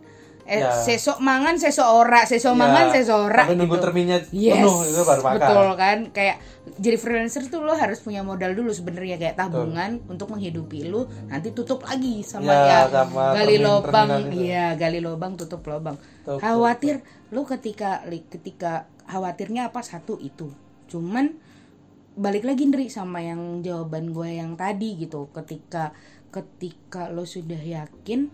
eh, 0.45 0.59
Ya. 0.59 0.71
sesok 0.73 1.19
mangan 1.19 1.55
sesok 1.55 1.87
ora, 1.87 2.23
sesok 2.23 2.51
Ya, 2.51 2.59
mangan 2.59 2.87
sesok 2.91 3.19
ora. 3.27 3.43
sampai 3.45 3.57
nunggu 3.57 3.77
gitu. 3.77 3.85
terminnya 3.85 4.19
Yes, 4.29 4.59
penuh 4.59 4.79
itu 4.85 5.01
baru 5.01 5.21
makan. 5.23 5.39
Betul 5.39 5.69
kan? 5.77 5.99
Kayak 6.11 6.37
jadi 6.75 6.97
freelancer 6.97 7.43
tuh 7.47 7.61
lo 7.61 7.73
harus 7.73 7.99
punya 7.99 8.21
modal 8.21 8.53
dulu 8.53 8.71
sebenarnya 8.71 9.17
kayak 9.17 9.37
tabungan 9.37 10.03
untuk 10.07 10.29
menghidupi 10.29 10.85
lu 10.85 11.03
nanti 11.27 11.51
tutup 11.51 11.83
lagi 11.83 12.23
sama 12.23 12.47
Ya, 12.47 12.59
ya, 12.65 12.79
sama 12.89 13.35
gali 13.35 13.57
termin- 13.57 13.65
lobang 13.65 14.09
iya 14.31 14.67
gali 14.73 14.99
lobang 14.99 15.35
tutup 15.35 15.63
lobang 15.65 15.95
Betul, 15.95 16.11
betul, 16.29 16.39
khawatir 16.39 16.95
lu 17.29 17.43
ketika 17.43 17.91
ketika 18.29 18.73
khawatirnya 19.05 19.69
apa? 19.69 19.81
Satu 19.81 20.17
itu. 20.17 20.51
Cuman 20.87 21.35
balik 22.13 22.43
lagi 22.43 22.65
Ndri 22.65 22.87
sama 22.87 23.19
yang 23.19 23.61
jawaban 23.61 24.11
gue 24.11 24.37
yang 24.37 24.53
tadi 24.53 24.95
gitu. 24.97 25.31
Ketika 25.31 25.91
ketika 26.29 27.09
lo 27.09 27.25
sudah 27.25 27.59
yakin 27.59 28.29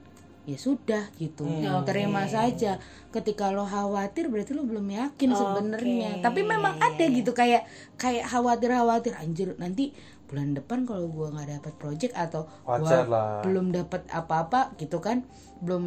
ya 0.48 0.56
sudah 0.56 1.04
gitu 1.20 1.44
Hmm. 1.44 1.84
terima 1.84 2.24
saja 2.24 2.80
ketika 3.12 3.52
lo 3.52 3.68
khawatir 3.68 4.32
berarti 4.32 4.56
lo 4.56 4.64
belum 4.64 4.88
yakin 4.88 5.28
Oke. 5.28 5.36
sebenarnya 5.36 6.24
tapi 6.24 6.40
memang 6.40 6.80
ada 6.80 7.04
gitu 7.04 7.36
kayak 7.36 7.68
kayak 8.00 8.24
khawatir 8.24 8.72
khawatir 8.72 9.12
anjir 9.12 9.52
nanti 9.60 9.92
bulan 10.24 10.56
depan 10.56 10.84
kalau 10.84 11.08
gua 11.08 11.32
nggak 11.32 11.60
dapat 11.60 11.72
project 11.76 12.12
atau 12.12 12.48
gua 12.64 12.80
Wajar 12.80 13.04
lah. 13.04 13.40
belum 13.44 13.72
dapat 13.72 14.08
apa-apa 14.08 14.72
gitu 14.76 15.00
kan 15.00 15.24
belum 15.60 15.84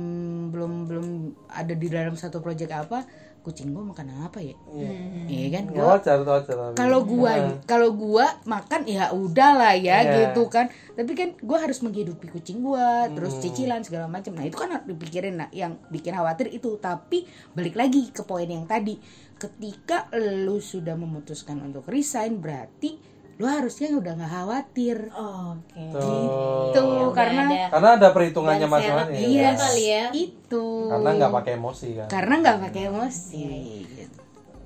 belum 0.50 0.72
belum 0.86 1.08
ada 1.50 1.74
di 1.74 1.88
dalam 1.90 2.14
satu 2.14 2.38
project 2.38 2.70
apa 2.70 3.06
kucing 3.42 3.74
gua 3.74 3.82
makan 3.82 4.30
apa 4.30 4.38
ya? 4.38 4.54
Iya. 4.70 5.48
Kan? 5.50 5.64
Ya, 5.70 5.74
gua 5.74 5.86
wajar 5.98 6.22
wajar 6.22 6.56
tapi. 6.56 6.76
kalau 6.78 7.00
gua 7.02 7.34
kalau 7.66 7.90
gua 7.94 8.26
makan 8.46 8.82
ya 8.86 9.10
udahlah 9.12 9.74
ya 9.74 10.06
Iya. 10.06 10.14
gitu 10.34 10.46
kan. 10.48 10.70
Tapi 10.94 11.12
kan 11.18 11.34
gua 11.42 11.66
harus 11.66 11.82
menghidupi 11.82 12.30
kucing 12.30 12.62
gua 12.62 13.10
terus 13.10 13.42
cicilan 13.42 13.82
segala 13.82 14.06
macam. 14.06 14.38
Nah 14.38 14.46
itu 14.46 14.58
kan 14.58 14.70
harus 14.70 14.86
dipikirin 14.86 15.42
nah 15.42 15.50
yang 15.50 15.82
bikin 15.90 16.14
khawatir 16.14 16.54
itu. 16.54 16.78
Tapi 16.78 17.26
balik 17.58 17.74
lagi 17.74 18.14
ke 18.14 18.22
poin 18.22 18.46
yang 18.46 18.70
tadi. 18.70 19.02
Ketika 19.42 20.06
lu 20.14 20.62
sudah 20.62 20.94
memutuskan 20.94 21.58
untuk 21.66 21.90
resign 21.90 22.38
berarti 22.38 23.11
lu 23.34 23.46
harusnya 23.46 23.88
udah 23.92 24.12
nggak 24.14 24.32
khawatir 24.32 24.98
Oke. 25.10 25.84
Tuh. 25.92 26.70
tuh 26.72 26.84
Udah 27.04 27.14
karena 27.14 27.42
ada 27.44 27.64
karena 27.70 27.90
ada 27.96 28.08
perhitungannya 28.12 28.68
masalahnya 28.68 29.16
serep 29.16 29.30
iya 29.30 29.50
kali 29.54 29.84
ya. 29.84 30.06
itu 30.12 30.66
karena 30.88 31.10
nggak 31.16 31.32
pakai 31.34 31.52
emosi 31.56 31.88
kan 31.96 32.08
karena 32.08 32.34
nggak 32.40 32.58
pakai 32.62 32.82
emosi 32.88 33.44
gitu. 33.88 34.20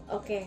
Oke. 0.07 0.39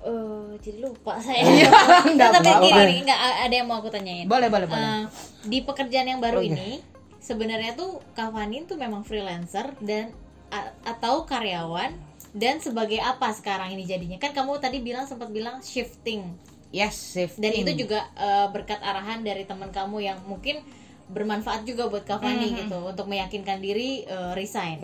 Eh, 0.00 0.50
jadi 0.58 0.80
lupa 0.80 1.20
saya. 1.20 1.44
Iya, 1.44 1.68
Nggak, 2.16 2.30
tapi 2.34 2.48
gini, 2.64 3.04
nggak 3.04 3.20
ada 3.44 3.54
yang 3.54 3.68
mau 3.68 3.78
aku 3.78 3.88
tanyain. 3.88 4.24
boleh 4.24 4.48
boleh 4.48 4.64
boleh 4.64 4.80
Eh, 4.80 5.04
di 5.44 5.60
pekerjaan 5.60 6.08
yang 6.08 6.18
baru 6.18 6.40
Oke. 6.40 6.48
ini 6.48 6.80
sebenarnya 7.18 7.72
tuh 7.74 8.00
Kavanin 8.12 8.64
tuh 8.64 8.74
memang 8.74 9.04
freelancer 9.04 9.76
dan 9.78 10.08
a- 10.48 10.72
atau 10.82 11.22
karyawan 11.22 11.92
dan 12.32 12.56
sebagai 12.58 12.96
apa 12.96 13.28
sekarang 13.30 13.70
ini 13.70 13.84
jadinya 13.84 14.16
kan 14.16 14.32
kamu 14.32 14.56
tadi 14.56 14.78
bilang 14.78 15.04
sempat 15.04 15.28
bilang 15.28 15.60
shifting 15.60 16.32
yes 16.70 16.94
safe 17.18 17.34
dan 17.38 17.50
itu 17.50 17.86
juga 17.86 18.06
eh, 18.14 18.46
berkat 18.54 18.78
arahan 18.78 19.26
dari 19.26 19.42
teman 19.46 19.74
kamu 19.74 20.02
yang 20.02 20.18
mungkin 20.26 20.62
bermanfaat 21.10 21.66
juga 21.66 21.90
buat 21.90 22.06
Kavani 22.06 22.54
gitu 22.54 22.78
untuk 22.86 23.10
meyakinkan 23.10 23.58
diri 23.58 24.06
eh, 24.06 24.32
resign. 24.38 24.78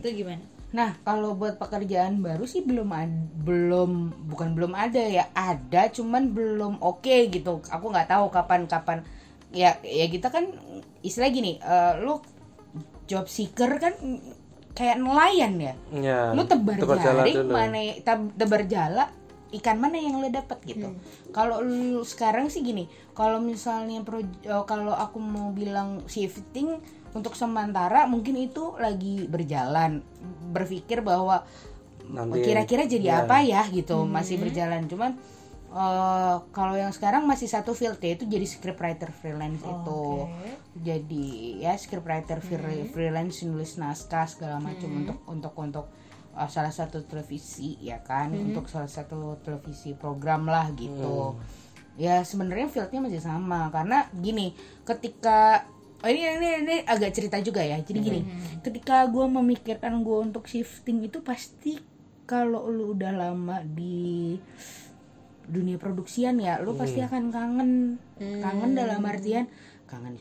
Itu 0.00 0.08
gimana? 0.16 0.40
Nah, 0.68 1.00
kalau 1.00 1.32
buat 1.32 1.56
pekerjaan 1.56 2.20
baru 2.20 2.44
sih 2.44 2.60
belum 2.60 2.92
belum 3.44 3.90
bukan 4.28 4.52
belum 4.52 4.72
ada 4.76 5.00
ya, 5.00 5.28
ada 5.32 5.88
cuman 5.92 6.32
belum 6.32 6.80
oke 6.80 7.32
gitu. 7.32 7.60
Aku 7.68 7.88
nggak 7.92 8.08
tahu 8.08 8.28
kapan-kapan 8.32 9.04
ya 9.52 9.80
ya 9.80 10.08
kita 10.12 10.28
kan 10.28 10.48
istilah 11.00 11.28
gini, 11.32 11.60
eh, 11.60 11.94
lu 12.00 12.20
job 13.08 13.28
seeker 13.28 13.80
kan 13.80 13.92
kayak 14.76 15.00
nelayan 15.00 15.56
ya. 15.56 15.74
ya 15.92 16.20
Lu 16.36 16.44
tebar, 16.44 16.80
jala 16.80 17.24
jaring 17.28 17.48
mana 17.48 17.80
tebar 18.36 18.62
jala 18.68 19.17
ikan 19.50 19.80
mana 19.80 19.96
yang 19.96 20.20
lu 20.20 20.28
dapat 20.28 20.60
gitu. 20.62 20.92
Kalau 21.30 21.60
lu 21.60 22.04
sekarang 22.04 22.48
sih 22.48 22.60
gini, 22.60 22.84
kalau 23.12 23.40
misalnya 23.40 24.04
pro, 24.04 24.20
eh, 24.20 24.28
kalau 24.64 24.92
aku 24.92 25.16
mau 25.16 25.48
bilang 25.50 26.04
shifting 26.04 26.76
untuk 27.16 27.32
sementara 27.32 28.04
mungkin 28.04 28.36
itu 28.36 28.76
lagi 28.76 29.24
berjalan 29.24 30.04
berpikir 30.52 31.00
bahwa 31.00 31.48
Nanti- 32.08 32.44
kira-kira 32.44 32.84
jadi 32.84 33.08
ya. 33.08 33.16
apa 33.24 33.40
ya? 33.40 33.64
gitu 33.68 34.04
masih 34.04 34.36
berjalan. 34.36 34.84
Cuman 34.84 35.16
eh, 35.68 36.36
kalau 36.52 36.74
yang 36.74 36.92
sekarang 36.92 37.24
masih 37.24 37.48
satu 37.48 37.72
field 37.72 37.96
yaitu 38.00 38.24
jadi 38.24 38.44
scriptwriter 38.44 39.12
freelance 39.12 39.60
itu. 39.60 40.04
jadi 40.78 41.26
ya 41.58 41.72
scriptwriter 41.74 42.38
free- 42.38 42.86
freelance 42.86 43.42
nulis 43.42 43.76
naskah 43.76 44.24
segala 44.24 44.62
macam 44.62 44.86
untuk 44.94 45.18
untuk 45.26 45.54
untuk 45.58 45.86
uh, 46.38 46.46
salah 46.46 46.70
satu 46.70 47.02
televisi 47.02 47.74
ya 47.82 47.98
kan? 48.06 48.30
Untuk 48.30 48.70
salah 48.70 48.86
satu 48.86 49.42
televisi 49.42 49.98
program 49.98 50.46
lah 50.46 50.70
gitu. 50.78 51.34
Ya 51.98 52.22
sebenarnya 52.22 52.70
fieldnya 52.70 53.02
masih 53.02 53.18
sama. 53.18 53.74
Karena 53.74 54.06
gini 54.14 54.54
ketika 54.86 55.66
oh, 56.00 56.08
ini, 56.08 56.22
ini 56.38 56.48
ini 56.62 56.76
agak 56.86 57.10
cerita 57.10 57.42
juga 57.42 57.66
ya. 57.66 57.82
Jadi 57.82 57.98
gini 57.98 58.20
ketika 58.62 59.02
gue 59.10 59.26
memikirkan 59.26 59.98
gue 60.06 60.18
untuk 60.30 60.46
shifting 60.46 61.02
itu 61.02 61.18
pasti 61.20 61.82
kalau 62.28 62.70
lu 62.70 62.94
udah 62.94 63.10
lama 63.10 63.64
di 63.66 64.38
dunia 65.48 65.80
produksian 65.80 66.36
ya 66.38 66.62
lu 66.62 66.78
pasti 66.78 67.02
akan 67.02 67.34
kangen. 67.34 67.70
Kangen 68.18 68.78
dalam 68.78 69.02
artian 69.02 69.50
kangen 69.90 70.14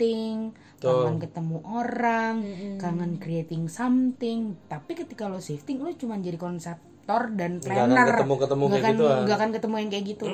syuting 0.00 0.56
kangen 0.80 1.20
ketemu 1.20 1.56
orang 1.60 2.34
kangen 2.80 3.20
creating 3.20 3.68
something. 3.68 4.56
Tapi 4.64 4.96
ketika 4.96 5.28
lo 5.28 5.36
shifting 5.36 5.84
lu 5.84 5.92
cuma 5.92 6.16
jadi 6.16 6.40
konseptor 6.40 7.28
dan 7.36 7.60
Nggak 7.60 7.68
akan 7.68 7.88
planner 7.92 8.06
ketemu-ketemu 8.16 8.64
Nggak 8.64 8.72
kayak 8.72 8.80
akan- 8.80 8.96
gitu, 8.96 9.04
nggak 9.20 9.36
akan 9.36 9.50
ketemu 9.52 9.74
yang 9.76 9.90
kayak 9.92 10.04
gitu. 10.08 10.24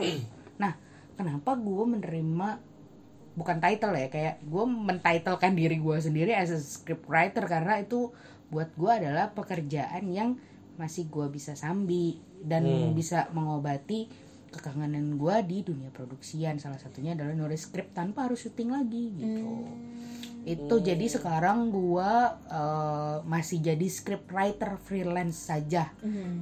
Nah 0.56 0.72
kenapa 1.18 1.50
gue 1.58 1.84
menerima 1.88 2.48
bukan 3.36 3.56
title 3.58 3.92
ya 3.92 4.08
kayak 4.08 4.34
gue 4.40 4.64
mentitlekan 4.64 5.52
diri 5.52 5.76
gue 5.76 5.96
sendiri 5.98 6.32
as 6.32 6.48
a 6.48 6.60
script 6.62 7.04
writer 7.04 7.44
karena 7.44 7.82
itu 7.82 8.14
buat 8.48 8.70
gue 8.72 8.88
adalah 8.88 9.34
pekerjaan 9.34 10.06
yang 10.08 10.38
masih 10.78 11.10
gue 11.10 11.26
bisa 11.28 11.58
sambi 11.58 12.16
dan 12.38 12.62
bisa 12.94 13.26
mengobati 13.32 14.06
kekangenan 14.56 15.20
gue 15.20 15.36
di 15.44 15.58
dunia 15.62 15.92
produksian. 15.92 16.56
Salah 16.56 16.80
satunya 16.80 17.12
adalah 17.12 17.36
nulis 17.36 17.68
skrip 17.68 17.92
tanpa 17.92 18.24
harus 18.24 18.42
syuting 18.42 18.72
lagi 18.72 19.12
gitu. 19.14 19.68
Itu 20.46 20.78
jadi 20.78 21.02
sekarang 21.10 21.74
gua 21.74 22.38
eh, 22.46 23.16
masih 23.26 23.58
jadi 23.58 23.86
script 23.90 24.30
writer 24.30 24.78
freelance 24.78 25.50
saja. 25.50 25.90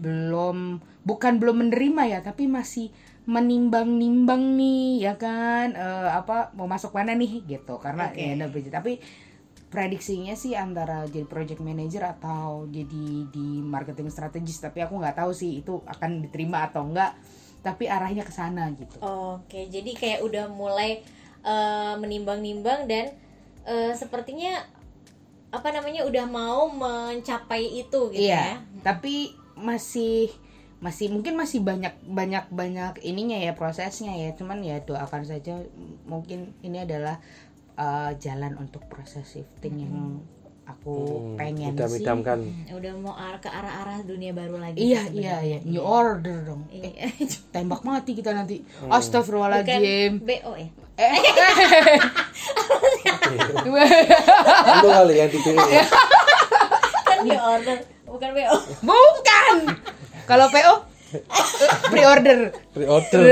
Belum 0.04 0.78
bukan 1.02 1.40
belum 1.40 1.66
menerima 1.66 2.02
ya 2.12 2.20
tapi 2.20 2.44
masih 2.44 2.92
menimbang-nimbang 3.24 4.60
nih 4.60 5.08
ya 5.08 5.14
kan? 5.16 5.72
Eh, 5.72 6.10
apa 6.12 6.52
mau 6.52 6.68
masuk 6.68 6.92
mana 6.92 7.16
nih 7.16 7.48
gitu. 7.48 7.80
Karena 7.80 8.12
ya 8.12 8.36
udah 8.36 8.48
bridge. 8.52 8.68
tapi 8.68 9.00
prediksinya 9.74 10.38
sih 10.38 10.54
antara 10.54 11.02
jadi 11.10 11.26
project 11.26 11.58
manager 11.58 12.06
atau 12.06 12.70
jadi 12.70 13.26
di 13.26 13.58
marketing 13.58 14.06
strategis 14.06 14.62
tapi 14.62 14.78
aku 14.78 15.02
nggak 15.02 15.18
tahu 15.18 15.34
sih 15.34 15.58
itu 15.58 15.82
akan 15.82 16.22
diterima 16.22 16.70
atau 16.70 16.86
enggak 16.86 17.18
tapi 17.64 17.88
arahnya 17.88 18.22
ke 18.22 18.30
sana 18.30 18.68
gitu. 18.76 19.00
Oke, 19.00 19.66
jadi 19.72 19.90
kayak 19.96 20.20
udah 20.20 20.52
mulai 20.52 21.00
eh, 21.40 21.94
menimbang-nimbang 21.96 22.84
dan 22.84 23.16
eh, 23.64 23.92
sepertinya 23.96 24.60
apa 25.48 25.70
namanya 25.70 26.04
udah 26.04 26.26
mau 26.26 26.66
mencapai 26.66 27.78
itu 27.78 28.10
gitu 28.10 28.26
iya 28.26 28.58
ya. 28.58 28.82
tapi 28.82 29.38
masih 29.54 30.26
masih 30.82 31.08
mungkin 31.08 31.38
masih 31.38 31.64
banyak 31.64 31.96
banyak 32.04 32.44
banyak 32.52 33.00
ininya 33.00 33.40
ya 33.40 33.56
prosesnya 33.56 34.12
ya. 34.20 34.36
Cuman 34.36 34.60
ya 34.60 34.84
doakan 34.84 35.24
saja 35.24 35.64
mungkin 36.04 36.52
ini 36.60 36.84
adalah 36.84 37.24
uh, 37.80 38.12
jalan 38.20 38.52
untuk 38.60 38.84
proses 38.92 39.24
shifting 39.24 39.80
yang 39.80 40.20
aku 40.64 40.92
Hmm, 40.94 41.36
pengen 41.36 41.70
sih 41.70 41.76
idam-idamkan 41.76 42.38
Udah 42.70 42.92
mau 42.96 43.12
ar- 43.12 43.36
ke 43.36 43.48
arah-arah 43.48 44.00
dunia 44.00 44.32
baru 44.32 44.56
lagi. 44.56 44.76
iya 44.78 45.04
iya 45.06 45.36
iya 45.38 45.58
sebenarnya. 45.58 45.68
new 45.70 45.82
order 45.82 46.36
dong 46.42 46.62
eh, 46.70 46.88
Iya. 46.90 47.08
tembak 47.52 47.82
mati 47.82 48.12
kita 48.12 48.32
nanti 48.32 48.64
Hmm. 48.78 48.88
Astagfirullahaladzim 48.90 50.20
BO 50.20 50.52
ya. 50.54 50.68
eh, 50.96 51.14
itu 53.54 54.88
kali 54.88 55.14
yang 55.14 55.30
di 55.30 55.38
Kan 57.04 57.18
new 57.22 57.36
order, 57.36 57.76
bukan 58.06 58.30
BO. 58.30 58.56
bukan 58.82 59.56
kalau 60.24 60.46
PO 60.48 60.74
pre-order 61.92 62.50
pre-order 62.72 63.22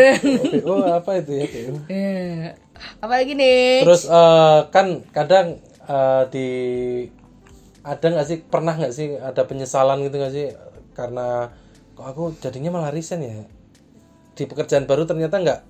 oh 0.62 0.86
apa 0.92 1.18
itu 1.18 1.32
ya 1.34 1.46
PO? 1.46 1.72
Eh, 1.88 2.54
apalagi 2.98 3.32
nih 3.32 3.82
terus 3.82 4.04
eh, 4.04 4.58
kan 4.68 4.86
kadang 5.08 5.58
eh, 5.82 6.22
di 6.28 6.48
ada 7.82 8.06
nggak 8.06 8.26
sih 8.26 8.38
pernah 8.46 8.74
nggak 8.78 8.94
sih 8.94 9.18
ada 9.18 9.42
penyesalan 9.42 10.02
gitu 10.06 10.16
nggak 10.18 10.32
sih? 10.34 10.46
Karena 10.94 11.50
kok 11.98 12.06
aku 12.06 12.22
jadinya 12.38 12.78
malah 12.78 12.94
resign 12.94 13.22
ya? 13.26 13.34
Di 14.38 14.46
pekerjaan 14.46 14.86
baru 14.86 15.02
ternyata 15.04 15.42
nggak. 15.42 15.60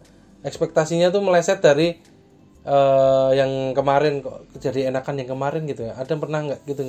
Ekspektasinya 0.44 1.08
tuh 1.08 1.24
meleset 1.24 1.64
dari 1.64 1.96
eh, 2.62 3.30
yang 3.34 3.74
kemarin 3.74 4.22
kok 4.22 4.46
jadi 4.60 4.92
enakan 4.92 5.24
yang 5.24 5.28
kemarin 5.34 5.62
gitu 5.66 5.88
ya. 5.88 5.96
Ada 5.96 6.14
yang 6.14 6.22
pernah 6.22 6.40
nggak 6.46 6.60
gitu? 6.68 6.82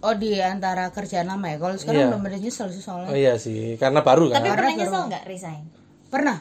Oh 0.00 0.14
di 0.16 0.36
antara 0.40 0.90
kerjaan 0.90 1.30
lama 1.30 1.46
ya? 1.46 1.56
Kalau 1.56 1.76
sekarang 1.78 2.00
Iya. 2.04 2.08
belum 2.10 2.26
ada 2.26 2.38
nyesel 2.40 2.68
sih 2.74 2.82
soalnya. 2.82 3.08
Oh 3.12 3.16
iya 3.16 3.34
sih 3.38 3.78
karena 3.78 4.00
baru 4.02 4.28
kan? 4.28 4.42
Tapi 4.42 4.50
pernah 4.50 4.72
nyesel 4.76 5.02
nggak 5.08 5.24
resign? 5.30 5.62
pernah. 6.10 6.38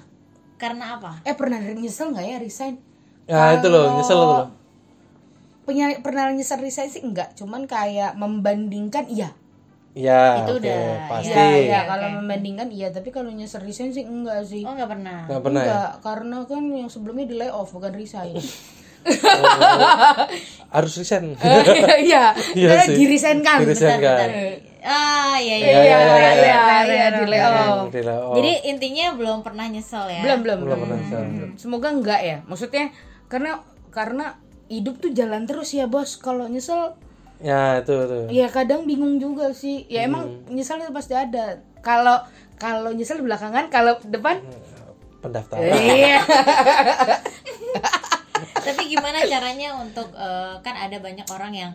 Karena 0.60 1.00
apa? 1.00 1.24
eh 1.24 1.36
pernah 1.38 1.62
nyesel 1.62 2.12
nggak 2.12 2.26
ya 2.26 2.38
resign? 2.42 2.76
Ya 3.30 3.54
itu 3.56 3.68
loh 3.70 3.96
nyesel 3.96 4.18
itu 4.18 4.28
loh 4.28 4.59
Penya- 5.70 6.02
pernah 6.02 6.30
nyesel 6.30 6.58
resign 6.58 6.90
sih 6.90 7.00
enggak 7.00 7.32
cuman 7.34 7.64
kayak 7.64 8.14
membandingkan 8.16 9.06
iya 9.06 9.30
Iya, 9.90 10.46
Itu 10.46 10.54
oke, 10.56 10.60
udah, 10.64 11.10
pasti. 11.10 11.34
Iya, 11.34 11.44
iya, 11.60 11.80
Oke. 11.82 11.90
kalau 11.90 12.08
membandingkan 12.22 12.68
iya, 12.70 12.88
tapi 12.88 13.10
kalau 13.10 13.34
nyesel 13.34 13.60
resign 13.60 13.90
sih 13.90 14.06
enggak 14.06 14.46
sih. 14.46 14.62
Oh 14.62 14.72
nggak 14.72 14.88
pernah. 14.88 15.26
Nggak 15.26 15.42
pernah 15.42 15.60
ya? 15.60 15.66
enggak, 15.66 15.92
karena 16.00 16.38
kan 16.46 16.64
yang 16.70 16.88
sebelumnya 16.88 17.26
di 17.26 17.36
layoff 17.36 17.74
bukan 17.74 17.92
resign. 17.92 18.38
Harus 20.70 20.94
resign. 20.94 21.34
Iya, 22.06 22.24
Iya 22.54 22.68
karena 22.70 22.86
sih. 22.86 22.96
dirisenkan. 22.96 23.58
Dirisenkan. 23.60 24.28
Ah 24.80 25.36
iya 25.36 25.56
iya. 25.58 25.68
Iya, 25.68 25.74
iya, 25.74 25.82
iya, 25.82 25.98
iya, 26.06 26.32
iya, 26.38 26.60
iya, 26.86 27.06
di 27.12 27.24
layoff. 27.26 27.90
Di. 27.90 28.00
Jadi 28.38 28.52
intinya 28.70 29.06
belum 29.18 29.38
pernah 29.42 29.66
nyesel 29.68 30.06
ya. 30.08 30.22
Belum, 30.22 30.40
belum, 30.46 30.58
belum 30.60 30.68
belum. 30.70 30.80
pernah 30.86 30.98
resign. 31.02 31.30
Semoga 31.58 31.88
enggak 31.90 32.22
ya. 32.22 32.38
Maksudnya 32.46 32.94
karena 33.26 33.58
karena 33.90 34.38
hidup 34.70 34.98
tuh 34.98 35.12
jalan 35.12 35.44
terus 35.44 35.70
ya, 35.72 35.86
Bos. 35.86 36.16
Kalau 36.16 36.46
nyesel 36.46 36.94
Ya, 37.40 37.80
itu 37.80 37.96
tuh. 37.96 38.28
ya 38.28 38.48
kadang 38.48 38.84
bingung 38.84 39.16
juga 39.16 39.50
sih. 39.52 39.88
Ya 39.88 40.04
emang 40.04 40.28
Hmm. 40.44 40.54
nyesel 40.54 40.80
itu 40.80 40.92
pasti 40.92 41.14
ada. 41.14 41.58
Kalau 41.80 42.20
kalau 42.56 42.92
nyesel 42.92 43.20
belakangan, 43.20 43.68
kalau 43.68 43.96
depan 44.06 44.44
Pendaftaran. 45.20 45.64
iya. 45.76 46.20
Tapi 48.60 48.82
gimana 48.88 49.24
caranya 49.24 49.76
untuk 49.76 50.12
eh, 50.14 50.54
kan 50.60 50.76
ada 50.78 50.98
banyak 50.98 51.28
orang 51.28 51.52
yang 51.54 51.72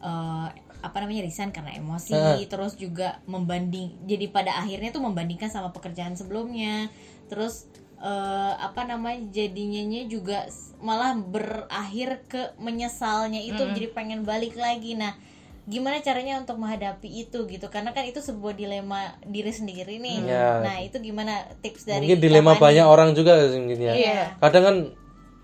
eh, 0.00 0.46
apa 0.82 0.96
namanya 0.98 1.22
resign 1.22 1.54
karena 1.54 1.72
emosi, 1.72 2.16
terus 2.48 2.74
juga 2.74 3.22
membanding. 3.24 4.02
Jadi 4.02 4.26
pada 4.28 4.58
akhirnya 4.58 4.90
tuh 4.90 5.00
membandingkan 5.00 5.46
sama 5.46 5.70
pekerjaan 5.70 6.12
sebelumnya. 6.12 6.90
Terus 7.30 7.70
eh, 8.02 8.52
apa 8.58 8.82
namanya 8.82 9.22
jadinya 9.30 10.02
juga 10.10 10.50
malah 10.82 11.14
berakhir 11.14 12.26
ke 12.26 12.58
menyesalnya 12.58 13.38
itu 13.38 13.62
jadi 13.62 13.88
pengen 13.94 14.26
balik 14.26 14.58
lagi. 14.58 14.98
Nah, 14.98 15.14
gimana 15.62 16.02
caranya 16.02 16.42
untuk 16.42 16.58
menghadapi 16.58 17.06
itu 17.06 17.46
gitu? 17.46 17.66
Karena 17.70 17.94
kan 17.94 18.02
itu 18.02 18.18
sebuah 18.18 18.58
dilema 18.58 19.14
diri 19.22 19.54
sendiri 19.54 20.02
nih. 20.02 20.26
Iya. 20.26 20.66
Nah, 20.66 20.76
itu 20.82 20.98
gimana 20.98 21.46
tips 21.62 21.86
dari 21.86 22.02
Mungkin 22.02 22.18
dilema 22.18 22.58
banyak 22.58 22.82
orang 22.82 23.14
juga 23.14 23.38
mungkin 23.54 23.78
ya. 23.78 23.94
Iya. 23.94 24.22
Kadang 24.42 24.62
kan 24.66 24.76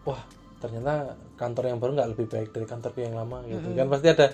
wah, 0.03 0.23
ternyata 0.59 1.15
kantor 1.39 1.71
yang 1.71 1.79
baru 1.79 1.95
nggak 1.95 2.11
lebih 2.19 2.27
baik 2.27 2.51
dari 2.51 2.67
kantorku 2.67 2.99
yang 2.99 3.15
lama 3.15 3.47
gitu. 3.47 3.71
Kan 3.79 3.87
pasti 3.87 4.11
ada 4.11 4.27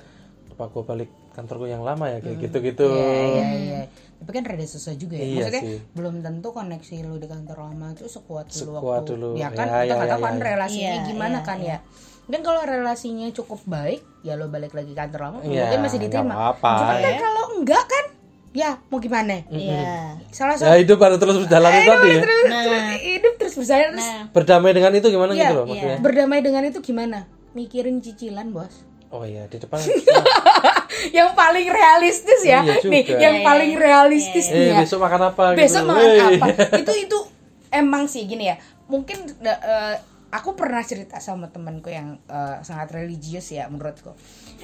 apa 0.55 0.64
gua 0.72 0.83
balik 0.89 1.11
kantorku 1.37 1.68
yang 1.68 1.85
lama 1.85 2.09
ya 2.09 2.18
kayak 2.25 2.39
gitu-gitu. 2.49 2.89
Iya, 2.89 3.49
iya. 3.53 3.81
Tapi 4.25 4.33
kan 4.33 4.45
rada 4.47 4.64
susah 4.64 4.93
juga 4.95 5.14
ya. 5.14 5.22
Iya 5.22 5.37
Maksudnya 5.45 5.62
sih. 5.62 5.79
belum 5.93 6.14
tentu 6.18 6.49
koneksi 6.51 6.95
lu 7.05 7.16
di 7.16 7.29
kantor 7.29 7.57
lama 7.62 7.93
itu 7.93 8.09
sekuat 8.09 8.49
dulu 8.49 8.57
Sekuat 8.72 8.83
waktu. 9.05 9.11
dulu. 9.12 9.29
Ya 9.37 9.49
kan 9.51 9.66
Ya, 9.66 9.77
kita 9.77 9.85
ya, 9.85 9.95
nggak 9.95 10.01
ya, 10.03 10.11
tahu 10.11 10.22
kan 10.22 10.33
ya, 10.33 10.35
ya. 10.35 10.47
relasinya 10.47 10.89
Iya, 10.91 11.05
gimana 11.05 11.37
iya, 11.37 11.45
kan 11.45 11.59
ya. 11.61 11.79
Dan 12.25 12.41
kalau 12.41 12.61
relasinya 12.61 13.29
cukup 13.31 13.61
baik, 13.64 14.01
ya 14.20 14.33
lo 14.33 14.49
balik 14.49 14.72
lagi 14.72 14.91
kantor 14.91 15.20
lama, 15.22 15.39
Iya, 15.39 15.68
mungkin 15.68 15.81
masih 15.83 15.99
diterima. 16.01 16.33
apa-apa. 16.33 16.72
Cuman 16.75 16.97
kan 16.99 17.14
kalau 17.20 17.45
enggak 17.55 17.85
kan, 17.85 18.05
ya 18.51 18.70
mau 18.89 18.97
gimana? 18.99 19.45
Iya. 19.47 20.16
Salah 20.31 20.57
Ya 20.57 20.61
satu 20.64 20.81
hidup 20.81 20.99
harus 20.99 21.18
terus 21.18 21.37
berjalan 21.39 21.70
itu 21.70 21.85
tadi 21.87 22.09
ya. 22.09 22.20
terus, 22.22 22.41
terus 22.43 22.85
hidup 22.99 23.35
terus 23.37 23.55
berjalan 23.55 23.87
terus 23.93 24.09
Nah, 24.09 24.25
Berdamai 24.33 24.72
dengan 24.72 24.91
itu 24.91 25.07
gimana 25.07 25.31
Iya, 25.31 25.41
gitu 25.43 25.55
loh 25.55 25.64
maksudnya. 25.68 25.99
berdamai 26.01 26.41
dengan 26.41 26.62
itu 26.64 26.79
gimana? 26.81 27.18
Mikirin 27.53 28.01
cicilan, 28.01 28.51
Bos. 28.51 28.72
Oh 29.11 29.22
iya, 29.22 29.45
di 29.45 29.57
depan. 29.57 29.79
yang 31.11 31.32
paling 31.32 31.66
realistis 31.66 32.40
ya. 32.42 32.61
Iya 32.61 32.76
juga. 32.78 32.90
Nih, 32.90 33.03
yang 33.14 33.36
Iya, 33.36 33.45
paling 33.45 33.72
realistis 33.74 34.47
nih 34.47 34.59
eh, 34.59 34.68
ya. 34.70 34.78
besok 34.80 35.01
makan 35.01 35.22
apa 35.28 35.45
gitu. 35.51 35.61
besok 35.61 35.82
makan 35.84 36.09
Wey. 36.09 36.20
apa 36.34 36.47
itu 36.82 36.92
itu 37.01 37.18
emang 37.70 38.05
sih 38.05 38.24
gini 38.24 38.47
ya 38.47 38.57
mungkin 38.84 39.16
eh, 39.40 39.97
aku 40.30 40.53
pernah 40.53 40.82
cerita 40.82 41.18
sama 41.18 41.47
temanku 41.47 41.88
yang 41.88 42.20
eh, 42.24 42.57
sangat 42.61 42.92
religius 42.92 43.49
ya 43.49 43.66
menurutku 43.66 44.12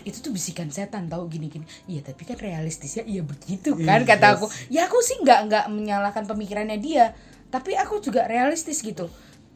itu 0.00 0.18
tuh 0.18 0.30
bisikan 0.30 0.68
setan 0.68 1.06
tahu 1.06 1.26
gini 1.26 1.48
gini 1.48 1.62
iya 1.86 2.00
tapi 2.00 2.24
kan 2.24 2.36
realistisnya 2.36 3.04
iya 3.04 3.20
begitu 3.20 3.74
kan 3.76 4.02
kata 4.02 4.34
aku 4.34 4.46
ya 4.68 4.84
aku 4.84 4.98
sih 4.98 5.18
nggak 5.18 5.40
nggak 5.46 5.64
menyalahkan 5.68 6.24
pemikirannya 6.24 6.76
dia 6.76 7.12
tapi 7.48 7.74
aku 7.74 7.98
juga 7.98 8.24
realistis 8.24 8.80
gitu 8.80 9.10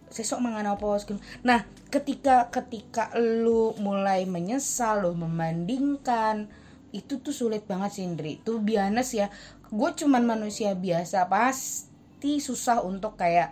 sesok 0.09 0.39
mangan 0.39 0.71
apa 0.71 0.85
segala- 0.97 1.23
nah 1.41 1.61
ketika 1.89 2.47
ketika 2.49 3.11
lu 3.15 3.75
mulai 3.77 4.23
menyesal 4.25 5.03
lu 5.03 5.13
membandingkan 5.15 6.47
itu 6.95 7.19
tuh 7.19 7.35
sulit 7.35 7.67
banget 7.67 7.91
sih 7.93 8.05
Indri. 8.07 8.39
Tuh 8.39 8.63
biasa 8.63 9.03
ya 9.13 9.27
gue 9.67 9.91
cuman 9.93 10.23
manusia 10.23 10.73
biasa 10.73 11.27
pasti 11.27 12.39
susah 12.39 12.81
untuk 12.81 13.19
kayak 13.19 13.51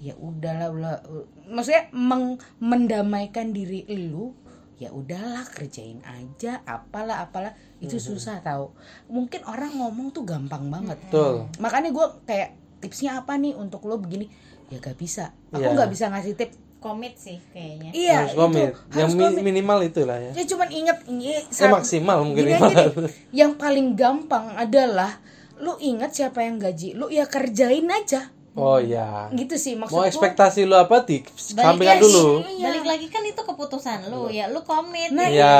ya 0.00 0.16
udahlah 0.16 0.72
ulah 0.72 0.96
maksudnya 1.44 1.90
meng- 1.92 2.40
mendamaikan 2.58 3.50
diri 3.50 3.82
lu 3.84 4.32
ya 4.78 4.88
udahlah 4.88 5.42
kerjain 5.44 6.00
aja 6.02 6.64
apalah 6.64 7.20
apalah. 7.20 7.52
Itu 7.78 8.00
susah 8.00 8.40
tahu 8.40 8.72
mungkin 9.06 9.44
orang 9.44 9.76
ngomong 9.76 10.10
tuh 10.10 10.24
gampang 10.24 10.66
banget. 10.66 10.96
Betul. 11.06 11.46
makanya 11.60 11.92
gue 11.92 12.06
kayak 12.24 12.50
tipsnya 12.78 13.20
apa 13.20 13.36
nih 13.36 13.52
untuk 13.52 13.84
lo 13.84 13.98
begini? 13.98 14.30
Ya 14.70 14.78
gak 14.78 14.96
bisa. 14.96 15.34
Aku 15.50 15.60
Iya. 15.60 15.74
nggak 15.74 15.90
bisa 15.90 16.04
ngasih 16.08 16.34
tips 16.36 16.56
komit 16.78 17.14
sih 17.14 17.38
kayaknya. 17.48 17.90
iya 17.90 18.16
harus 18.22 18.34
komit. 18.34 18.70
itu 18.70 18.78
Yang 18.92 19.02
harus 19.04 19.14
mi- 19.14 19.24
komit. 19.28 19.42
minimal 19.44 19.78
itulah 19.82 20.16
ya. 20.16 20.30
ya 20.32 20.44
cuman 20.46 20.68
inget 20.70 20.98
ini 21.06 21.26
Eh, 21.36 21.68
maksimal 21.68 22.18
mungkin 22.22 22.44
gini 22.44 22.54
deh, 22.54 22.60
ratus. 22.60 23.10
yang 23.30 23.52
paling 23.54 23.92
gampang 23.92 24.54
adalah 24.54 25.18
lu 25.56 25.74
inget 25.76 26.10
siapa 26.12 26.40
yang 26.40 26.56
gaji 26.56 26.94
lu 26.94 27.08
ya 27.08 27.24
kerjain 27.24 27.84
aja 27.84 28.30
Oh 28.54 28.74
iya. 28.76 29.30
gitu 29.32 29.54
sih 29.54 29.74
Mau 29.74 29.86
maksudku 29.86 30.06
ekspektasi 30.08 30.64
lu 30.64 30.74
apa 30.74 31.02
di 31.02 31.22
sampingkan 31.32 31.94
lagi- 31.94 32.02
dulu. 32.04 32.42
balik 32.42 32.84
lagi 32.84 33.06
kan 33.06 33.22
itu 33.22 33.38
keputusan 33.40 34.06
lu 34.08 34.26
ya 34.28 34.46
lu 34.46 34.62
komit 34.62 35.10
Nah, 35.10 35.26
Iya. 35.26 35.54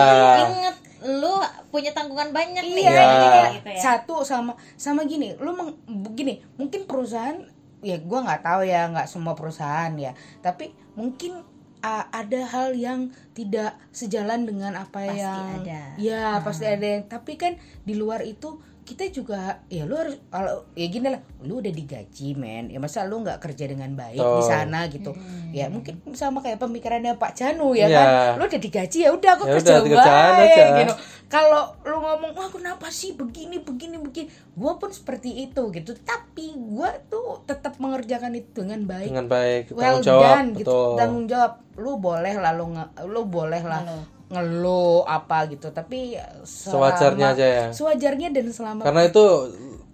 inget 0.45 0.77
lu 1.01 1.31
punya 1.69 1.91
tanggungan 1.91 2.31
banyak 2.31 2.65
nih 2.65 2.75
Iya, 2.81 2.91
Iya. 2.91 3.03
iya. 3.03 3.45
gitu 3.53 3.69
ya. 3.69 3.79
satu 3.81 4.15
sama 4.23 4.51
sama 4.75 5.03
gini, 5.05 5.31
lu 5.37 5.51
meng, 5.53 5.79
gini, 6.13 6.43
mungkin 6.55 6.85
perusahaan 6.85 7.39
ya 7.81 7.97
gua 8.03 8.27
nggak 8.27 8.43
tahu 8.43 8.63
ya, 8.67 8.91
nggak 8.91 9.09
semua 9.11 9.35
perusahaan 9.39 9.93
ya, 9.95 10.13
tapi 10.43 10.75
mungkin 10.99 11.43
uh, 11.83 12.05
ada 12.11 12.41
hal 12.47 12.75
yang 12.75 13.11
tidak 13.35 13.79
sejalan 13.95 14.47
dengan 14.47 14.75
apa 14.79 15.07
Pasti 15.07 15.21
yang 15.23 15.47
ada. 15.63 15.83
ya 15.99 16.27
pasti 16.43 16.67
ada 16.67 16.87
yang 16.99 17.05
tapi 17.07 17.39
kan 17.39 17.55
di 17.87 17.95
luar 17.95 18.23
itu 18.27 18.59
kita 18.89 19.05
juga 19.11 19.41
ya 19.67 19.85
lu 19.85 19.93
harus 19.93 20.17
kalau 20.27 20.65
ya 20.73 20.89
gini 20.89 21.05
lah 21.07 21.21
lu 21.41 21.61
udah 21.61 21.69
digaji 21.69 22.33
men. 22.33 22.67
Ya 22.67 22.79
masa 22.79 23.05
lu 23.05 23.21
nggak 23.21 23.37
kerja 23.39 23.69
dengan 23.69 23.93
baik 23.93 24.17
di 24.17 24.25
Betul. 24.25 24.49
sana 24.49 24.89
gitu. 24.89 25.13
Ya 25.51 25.69
mungkin 25.69 26.01
sama 26.13 26.41
kayak 26.41 26.57
pemikirannya 26.57 27.15
Pak 27.15 27.33
Janu 27.35 27.73
ya 27.73 27.85
Iya. 27.85 27.95
kan? 27.95 28.09
Lu 28.35 28.45
udah 28.45 28.57
digaji 28.59 28.99
ya 28.99 29.11
udah 29.11 29.31
aku 29.31 29.45
Ya 29.45 29.53
kerja 29.55 29.73
udah, 29.79 30.05
baik 30.33 30.49
aja. 30.51 30.65
gitu. 30.81 30.95
Kalau 31.29 31.77
lu 31.85 31.97
ngomong 31.99 32.33
wah 32.33 32.49
kenapa 32.49 32.89
sih 32.89 33.13
begini 33.13 33.61
begini 33.61 34.01
begini? 34.01 34.27
Gua 34.57 34.81
pun 34.81 34.89
seperti 34.89 35.45
itu 35.45 35.69
gitu. 35.69 35.93
Tapi 35.95 36.57
gua 36.57 36.89
tuh 37.07 37.45
tetap 37.45 37.77
mengerjakan 37.77 38.33
itu 38.33 38.49
dengan 38.57 38.83
baik. 38.83 39.13
Dengan 39.13 39.29
baik, 39.29 39.65
well 39.71 40.01
tanggung 40.01 40.09
jawab, 40.09 40.25
done 40.25 40.49
gitu. 40.57 40.79
tanggung 40.97 41.27
jawab. 41.27 41.53
Lu 41.77 41.93
boleh 41.97 42.35
lah 42.35 42.57
lu 42.57 42.73
nge- 42.73 43.05
lu 43.05 43.29
boleh 43.29 43.61
lah 43.61 43.85
ngeluh 44.29 45.03
apa 45.03 45.49
gitu 45.49 45.69
tapi 45.71 46.15
selama- 46.43 46.93
Sewajarnya 46.93 47.27
aja 47.31 47.47
ya. 47.47 47.67
sewajarnya 47.71 48.29
dan 48.31 48.47
selama 48.49 48.83
Karena 48.83 49.03
itu 49.05 49.25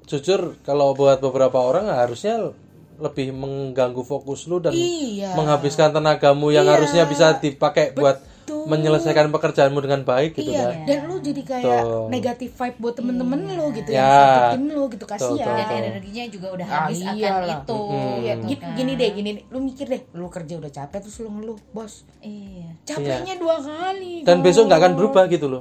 jujur 0.05 0.41
kalau 0.61 0.93
buat 0.93 1.18
beberapa 1.18 1.57
orang 1.57 1.87
harusnya 1.89 2.51
lebih 2.97 3.30
mengganggu 3.30 4.03
fokus 4.03 4.47
lu 4.47 4.59
dan 4.59 4.70
Iya. 4.70 5.35
menghabiskan 5.35 5.91
tenagamu 5.91 6.51
yang 6.51 6.62
harusnya 6.64 7.03
bisa 7.05 7.35
dipakai 7.37 7.91
buat 7.93 8.22
menyelesaikan 8.47 9.29
pekerjaanmu 9.29 9.79
dengan 9.79 10.01
baik 10.03 10.35
gitu 10.35 10.49
iya 10.49 10.65
kan. 10.67 10.85
dan 10.85 10.99
lu 11.05 11.17
jadi 11.19 11.43
kayak 11.43 11.83
Tuh. 11.83 12.07
negatif 12.09 12.51
vibe 12.53 12.77
buat 12.79 12.95
temen-temen 12.95 13.41
lu 13.51 13.67
gitu 13.71 13.89
Ya. 13.89 14.01
yang 14.01 14.11
sakitin 14.21 14.63
lu 14.71 14.85
gitu 14.87 15.05
Tuh, 15.05 15.11
kasihan 15.11 15.47
tuh, 15.47 15.65
dan 15.65 15.83
energinya 15.87 16.25
juga 16.27 16.47
udah 16.51 16.67
Ah, 16.67 16.77
habis 16.85 16.99
akan 17.01 17.15
iyalah. 17.15 17.59
itu 17.59 17.81
Iya, 17.85 18.35
gitu 18.35 18.45
gini, 18.45 18.57
kan. 18.57 18.73
gini 18.75 18.93
deh, 18.95 19.11
gini 19.11 19.31
deh. 19.33 19.45
Lu 19.47 19.59
mikir 19.61 19.87
deh, 19.87 20.03
lu 20.11 20.27
kerja 20.27 20.55
udah 20.57 20.71
capek 20.71 20.99
terus 20.99 21.17
lu 21.19 21.29
ngeluh, 21.31 21.59
bos. 21.71 21.95
iya 22.21 22.69
Capeknya 22.83 23.35
dua 23.37 23.57
kali. 23.59 24.15
Dan 24.23 24.37
kok. 24.39 24.45
besok 24.45 24.63
nggak 24.67 24.81
akan 24.81 24.93
berubah 24.95 25.25
gitu 25.27 25.47
loh. 25.47 25.61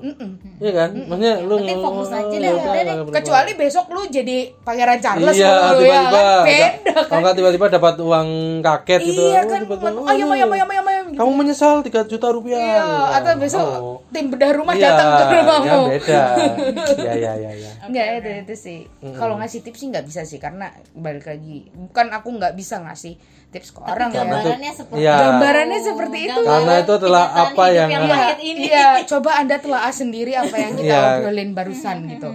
Iya 0.58 0.72
kan? 0.74 0.90
Maksudnya 0.96 1.34
lu 1.40 1.56
fokus 1.80 2.10
aja 2.10 2.24
deh, 2.34 2.50
udah, 2.50 2.64
udah 2.64 2.74
deh. 2.76 2.94
akan. 3.00 3.14
Kecuali 3.14 3.52
besok 3.54 3.86
lu 3.90 4.02
jadi 4.08 4.38
pangeran 4.62 5.00
Charles 5.00 5.34
Iya, 5.34 5.52
lu, 5.72 5.80
tiba-tiba 5.80 5.90
ya 5.90 6.02
kan? 6.04 6.44
Beda 6.44 6.94
kalau 7.04 7.22
nggak 7.22 7.36
tiba-tiba 7.36 7.66
dapat 7.70 7.96
uang 7.98 8.28
kaget 8.62 9.02
gitu. 9.06 9.22
Iya 9.26 9.42
Oh, 9.44 9.50
kan, 9.50 9.62
ayam 10.10 10.28
ayam 10.30 10.50
ayam 10.50 10.70
ayam 10.70 10.86
ayam 10.86 10.93
gitu. 11.14 11.20
Kamu 11.20 11.32
menyesal 11.36 11.74
3 11.80 12.04
juta 12.04 12.28
rupiah. 12.28 12.58
Iya, 12.58 12.84
atau 13.16 13.34
besok 13.38 13.62
Oh. 13.64 13.98
tim 14.10 14.28
bedah 14.28 14.52
rumah 14.52 14.74
Iya, 14.74 14.90
datang 14.90 15.08
ke 15.08 15.24
rumahmu. 15.36 15.64
ya 15.64 15.78
beda. 15.88 16.22
Iya, 16.98 17.14
iya, 17.14 17.32
iya, 17.36 17.52
iya. 17.54 17.72
Enggak 17.84 18.06
itu 18.18 18.30
itu 18.44 18.56
sih. 18.56 18.80
Kalau 19.14 19.38
ngasih 19.38 19.60
tips 19.62 19.78
sih 19.78 19.88
nggak 19.88 20.04
bisa 20.04 20.22
sih 20.24 20.38
karena 20.38 20.68
balik 20.92 21.26
lagi 21.26 21.70
bukan 21.70 22.08
aku 22.12 22.28
nggak 22.34 22.54
bisa 22.54 22.80
ngasih 22.80 23.16
tips 23.50 23.70
ke 23.70 23.80
orang 23.80 24.10
ya. 24.10 24.26
gambarannya 24.26 24.72
seperti 24.72 25.00
Iya. 25.00 25.14
Gambarannya 25.16 25.80
seperti 25.80 26.18
itu. 26.26 26.42
Karena 26.44 26.74
itu 26.76 26.92
adalah 26.96 27.26
apa 27.32 27.66
yang- 27.70 27.92
yang 27.92 28.04
Iya, 28.04 28.14
pahit 28.16 28.40
ini 28.42 28.62
iya, 28.66 28.88
coba 29.04 29.30
Anda 29.38 29.56
telaah 29.58 29.94
sendiri 29.94 30.34
apa 30.34 30.56
yang 30.56 30.74
kita 30.74 30.90
Iya. 30.90 31.10
obrolin 31.20 31.52
barusan 31.52 31.98
gitu. 32.10 32.30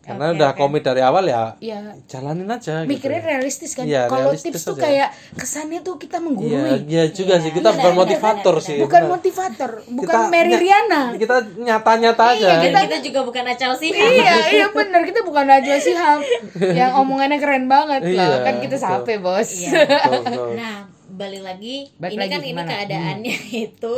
Karena 0.00 0.32
udah 0.32 0.50
komit 0.52 0.80
dari 0.80 0.98
awal 0.98 1.22
ya. 1.24 1.54
Iya. 1.56 1.92
Jalanin 2.04 2.48
aja 2.48 2.82
gitu. 2.82 2.90
Mikirnya 2.90 3.20
realistis 3.22 3.72
kan. 3.72 3.84
Iya, 3.84 4.04
Kalau 4.04 4.32
realistis 4.32 4.50
tips 4.50 4.64
tuh 4.64 4.74
aja. 4.74 4.82
kayak 4.82 5.08
kesannya 5.36 5.80
tuh 5.80 5.94
kita 5.96 6.16
Iya, 6.16 6.24
menggurui. 6.24 6.76
iya 6.84 7.04
juga 7.06 7.34
sih. 7.36 7.50
Kita 7.50 7.68
bukan 7.70 7.92
motivator 7.94 8.54
sih. 8.58 8.76
Bukan 8.78 8.96
benar. 8.98 9.12
motivator, 9.12 9.70
bukan 9.86 10.08
Kita 10.16 10.18
Mary 10.28 10.54
Riana. 10.56 11.02
Kita 11.14 11.36
nyata-nyata 11.54 12.24
aja. 12.32 12.48
Dan 12.58 12.64
Iya, 12.66 12.80
kita 12.82 12.98
juga 13.02 13.20
bukan 13.22 13.44
acau 13.46 13.72
sih 13.74 13.90
iya, 13.90 14.34
iya 14.48 14.66
benar 14.70 15.02
kita 15.02 15.20
bukan 15.20 15.44
Najwa 15.44 15.76
Shihab 15.76 16.20
yang 16.80 16.92
omongannya 16.96 17.36
keren 17.36 17.66
banget 17.66 18.00
Iya, 18.02 18.18
lah. 18.18 18.38
Kan 18.42 18.54
kita 18.58 18.76
sape, 18.76 19.14
Bos. 19.16 19.50
Betul, 19.68 20.20
betul. 20.24 20.48
Nah, 20.56 20.76
balik 21.20 21.42
lagi, 21.42 21.76
Balik 21.94 22.12
ini 22.12 22.18
lagi 22.18 22.32
kan 22.32 22.40
ini 22.40 22.48
gimana? 22.48 22.68
keadaannya 22.72 23.36
itu 23.68 23.94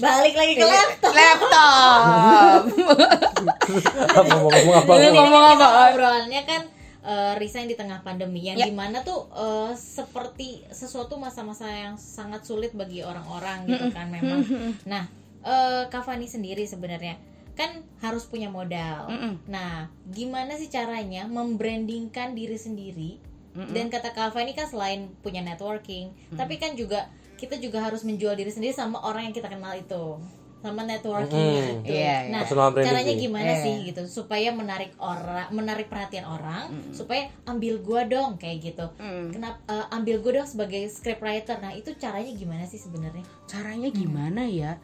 balik 0.00 0.34
lagi 0.34 0.52
ke 0.54 0.64
laptop. 0.64 1.12
Laptop. 1.12 2.60
Ngomong 4.16 4.74
apa? 4.74 4.92
Ini 4.96 5.08
ngomong 5.10 5.44
apa? 5.52 5.66
Obrolannya 5.90 6.42
kan 6.42 6.62
eh, 7.02 7.32
resign 7.36 7.66
di 7.66 7.74
tengah 7.74 8.00
pandemi 8.00 8.40
yang 8.42 8.56
Ya. 8.56 8.66
di 8.66 8.72
mana 8.72 9.02
tuh 9.02 9.28
eh, 9.28 9.72
seperti 9.74 10.64
sesuatu 10.68 11.16
masa-masa 11.16 11.68
yang 11.68 11.94
sangat 11.94 12.42
sulit 12.42 12.72
bagi 12.72 13.02
orang-orang 13.02 13.66
gitu 13.66 13.90
kan 13.90 14.08
memang. 14.08 14.40
Nah, 14.84 15.04
eh 15.42 15.82
Kak 15.86 16.02
Fani 16.02 16.24
sendiri 16.24 16.64
sebenarnya 16.64 17.18
kan 17.52 17.68
harus 18.00 18.24
punya 18.24 18.48
modal. 18.48 19.12
Nah, 19.44 19.84
gimana 20.08 20.56
sih 20.56 20.66
caranya 20.66 21.28
membrandingkan 21.28 22.32
diri 22.32 22.56
sendiri? 22.56 23.20
Dan 23.54 23.86
kata 23.86 24.10
Kak 24.10 24.30
Fani 24.30 24.52
kan 24.52 24.64
selain 24.64 25.12
punya 25.18 25.40
networking, 25.40 26.08
tapi 26.32 26.56
kan 26.56 26.72
juga 26.72 27.06
kita 27.36 27.56
juga 27.56 27.80
harus 27.80 28.00
menjual 28.00 28.32
diri 28.32 28.48
sendiri 28.48 28.70
sama 28.70 28.96
orang 28.98 29.26
yang 29.26 29.34
kita 29.34 29.46
kenal 29.46 29.72
itu 29.72 30.16
sama 30.58 30.86
networking 30.86 31.34
Mm. 31.34 31.58
itu. 31.82 31.90
Iya, 31.90 31.98
iya. 31.98 32.16
Nah, 32.30 32.40
Personal 32.40 32.70
branding 32.70 32.86
caranya 32.88 33.12
sih. 33.12 33.20
gimana 33.20 33.50
Iya. 33.50 33.60
sih 33.60 33.74
gitu 33.82 34.02
supaya 34.06 34.48
menarik 34.52 34.94
orang, 34.96 35.50
menarik 35.50 35.86
perhatian 35.86 36.22
orang, 36.22 36.64
supaya 36.90 37.26
ambil 37.44 37.82
gua 37.82 38.06
dong 38.06 38.38
kayak 38.38 38.62
gitu. 38.64 38.86
Kenapa 39.28 39.58
eh, 39.66 39.86
ambil 39.90 40.22
gua 40.22 40.32
dong 40.38 40.46
sebagai 40.46 40.86
scriptwriter? 40.86 41.58
Nah, 41.58 41.74
itu 41.74 41.90
caranya 41.94 42.30
gimana 42.30 42.62
sih 42.62 42.78
sebenarnya? 42.78 43.26
Caranya 43.44 43.90
gimana 43.90 44.46
ya? 44.46 44.78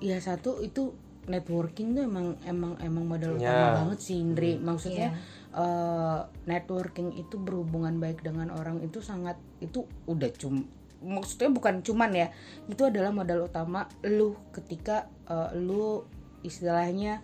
Ya 0.00 0.16
satu 0.16 0.58
itu 0.58 0.96
networking 1.28 1.94
tuh 1.94 2.08
emang 2.08 2.34
emang 2.44 2.74
emang 2.80 3.04
modal 3.04 3.36
Ya. 3.38 3.52
utama 3.52 3.68
banget 3.84 3.98
sih 4.02 4.16
Indri. 4.18 4.56
Maksudnya 4.58 5.14
eh, 5.54 6.20
networking 6.44 7.14
itu 7.16 7.36
berhubungan 7.40 7.96
baik 8.00 8.24
dengan 8.24 8.50
orang 8.52 8.80
itu 8.84 9.00
sangat 9.00 9.36
itu 9.60 9.84
udah 10.08 10.28
cum 10.36 10.64
maksudnya 10.98 11.54
bukan 11.54 11.78
cuman 11.86 12.10
ya 12.10 12.28
itu 12.66 12.82
adalah 12.82 13.14
modal 13.14 13.46
utama 13.46 13.86
lu 14.02 14.34
ketika 14.50 15.06
eh, 15.30 15.54
lu 15.54 16.02
istilahnya 16.42 17.22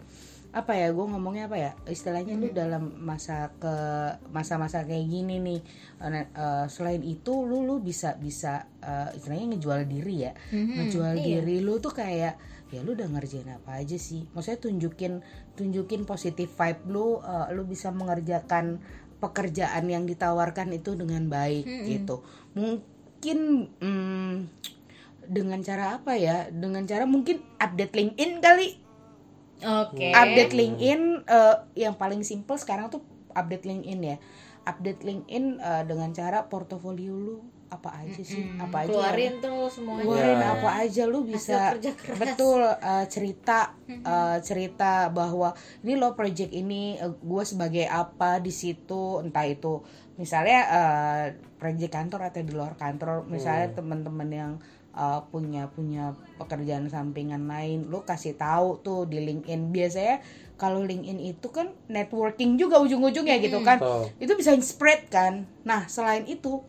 apa 0.54 0.78
ya 0.78 0.94
gue 0.94 1.02
ngomongnya 1.02 1.50
apa 1.50 1.58
ya 1.58 1.72
istilahnya 1.90 2.38
lu 2.38 2.54
dalam 2.54 2.94
masa 3.02 3.50
ke 3.58 3.74
masa-masa 4.30 4.86
kayak 4.86 5.10
gini 5.10 5.42
nih 5.42 5.60
nah, 5.98 6.22
eh, 6.22 6.66
selain 6.70 7.02
itu 7.02 7.42
lu 7.42 7.66
lu 7.66 7.82
bisa 7.82 8.14
bisa 8.14 8.62
eh, 8.78 9.10
istilahnya 9.18 9.58
ngejual 9.58 9.82
diri 9.90 10.30
ya. 10.30 10.32
Ngejual 10.54 11.18
diri 11.18 11.58
lu 11.58 11.82
tuh 11.82 11.90
kayak 11.90 12.38
ya 12.74 12.82
lu 12.82 12.98
udah 12.98 13.06
ngerjain 13.06 13.46
apa 13.48 13.78
aja 13.78 13.94
sih? 13.94 14.26
Maksudnya 14.34 14.58
tunjukin 14.58 15.12
tunjukin 15.54 16.02
positif 16.02 16.50
vibe 16.58 16.82
lu 16.90 17.22
eh, 17.22 17.46
lu 17.54 17.62
bisa 17.62 17.94
mengerjakan 17.94 18.82
pekerjaan 19.22 19.86
yang 19.88 20.04
ditawarkan 20.04 20.74
itu 20.74 20.98
dengan 20.98 21.30
baik 21.30 21.64
gitu. 21.86 22.20
Mungkin 22.58 23.38
mm, 23.78 24.34
dengan 25.30 25.60
cara 25.64 25.96
apa 25.96 26.18
ya? 26.18 26.50
Dengan 26.52 26.84
cara 26.84 27.08
mungkin 27.08 27.40
update 27.56 27.94
LinkedIn 27.94 28.42
kali. 28.42 28.68
Oke. 29.64 30.12
update 30.12 30.52
LinkedIn 30.52 31.24
eh, 31.24 31.56
yang 31.78 31.96
paling 31.96 32.20
simple 32.26 32.58
sekarang 32.60 32.92
tuh 32.92 33.00
update 33.32 33.64
LinkedIn 33.64 34.00
ya. 34.02 34.16
Update 34.68 35.00
LinkedIn 35.06 35.62
eh, 35.62 35.82
dengan 35.88 36.10
cara 36.12 36.50
portofolio 36.50 37.14
lu 37.16 37.36
apa 37.68 37.90
aja 38.00 38.22
sih 38.22 38.44
apa 38.56 38.84
aja 38.84 38.88
Keluarin 38.88 39.34
tuh 39.38 39.66
semuanya. 39.66 40.02
keluarin 40.02 40.38
Ya. 40.38 40.48
apa 40.54 40.70
aja 40.80 41.02
lu 41.04 41.20
bisa 41.24 41.58
kerja 41.74 41.90
keras. 41.92 42.18
betul 42.18 42.60
eh, 42.62 43.06
cerita 43.08 43.58
eh, 43.86 44.38
cerita 44.40 44.92
bahwa 45.08 45.52
ini 45.80 45.94
lo 45.94 46.12
project 46.12 46.50
ini 46.50 46.94
gue 47.00 47.44
sebagai 47.44 47.84
apa 47.84 48.38
di 48.38 48.50
situ 48.50 49.18
entah 49.18 49.44
itu 49.44 49.82
misalnya 50.14 50.60
eh, 50.70 51.24
project 51.56 51.92
kantor 51.92 52.30
atau 52.30 52.40
di 52.40 52.52
luar 52.52 52.74
kantor 52.74 53.26
misalnya 53.26 53.74
teman-teman 53.74 54.30
yang 54.30 54.52
eh, 54.92 55.20
punya 55.28 55.66
punya 55.68 56.14
pekerjaan 56.36 56.86
sampingan 56.86 57.44
lain 57.44 57.88
lu 57.88 58.02
kasih 58.02 58.34
tahu 58.34 58.78
tuh 58.80 59.04
di 59.04 59.18
LinkedIn 59.18 59.68
biasanya 59.68 60.22
kalau 60.54 60.86
LinkedIn 60.86 61.18
itu 61.18 61.50
kan 61.50 61.74
networking 61.90 62.54
juga 62.54 62.78
ujung-ujungnya 62.78 63.42
gitu 63.42 63.58
kan 63.60 63.82
Betul. 63.82 64.06
itu 64.22 64.32
bisa 64.38 64.54
spread 64.62 65.10
kan 65.10 65.42
nah 65.66 65.90
selain 65.90 66.22
itu 66.24 66.62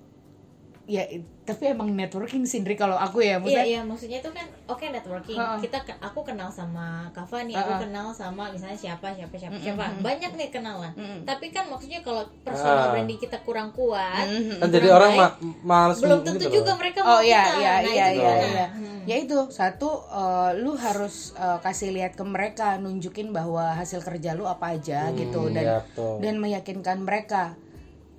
ya 0.86 1.02
tapi 1.42 1.64
emang 1.68 1.90
networking 1.90 2.42
sindri 2.44 2.74
kalau 2.74 2.94
aku 2.96 3.18
ya 3.20 3.38
Iya 3.38 3.38
maksudnya 3.40 3.64
iya 3.64 3.82
maksudnya 3.82 4.18
itu 4.20 4.30
kan 4.30 4.46
oke 4.66 4.86
networking 4.86 5.34
Ha-ha. 5.36 5.58
kita 5.58 5.78
ke- 5.80 5.98
aku 6.00 6.22
kenal 6.24 6.46
sama 6.48 6.86
Kava 7.10 7.42
nih 7.42 7.54
aku 7.54 7.72
Ha-ha. 7.72 7.82
kenal 7.82 8.08
sama 8.12 8.44
misalnya 8.48 8.74
siapa 8.76 9.10
siapa 9.12 9.34
siapa 9.34 9.54
siapa 9.56 9.82
banyak 10.00 10.32
nih 10.32 10.50
kenalan 10.50 10.90
Mm-mm. 10.92 11.22
tapi 11.24 11.50
kan 11.50 11.66
maksudnya 11.66 12.00
kalau 12.00 12.22
personal 12.40 12.78
Ah. 12.80 12.90
branding 12.92 13.18
kita 13.18 13.42
kurang 13.42 13.70
kuat 13.72 14.26
Mhm. 14.26 14.58
Kan 14.58 14.70
jadi 14.70 14.88
orang 14.90 15.12
baik, 15.12 15.34
ma 15.66 15.82
males 15.84 15.98
belum 16.00 16.20
gitu 16.20 16.30
tentu 16.32 16.44
loh. 16.44 16.54
juga 16.56 16.72
mereka 16.76 17.00
mau 17.00 17.12
Oh 17.12 17.22
iya 17.24 17.42
kita 17.44 17.54
iya 17.56 17.74
nah 17.74 17.82
iya 17.84 17.90
itu 17.90 17.94
iya 17.96 18.08
gimana? 18.16 18.46
iya. 18.48 18.68
Hmm. 18.72 19.00
Ya 19.06 19.16
itu 19.20 19.38
satu 19.50 19.90
eh, 20.04 20.52
lu 20.56 20.72
harus 20.76 21.16
eh, 21.36 21.60
kasih 21.60 21.90
lihat 21.92 22.14
ke 22.14 22.24
mereka 22.24 22.78
nunjukin 22.78 23.30
bahwa 23.32 23.74
hasil 23.74 24.02
kerja 24.02 24.34
lu 24.34 24.46
apa 24.46 24.74
aja 24.76 25.10
gitu 25.12 25.50
dan 25.52 25.64
iya, 25.64 25.78
betul. 25.84 26.14
dan 26.20 26.36
meyakinkan 26.38 26.98
mereka 27.00 27.54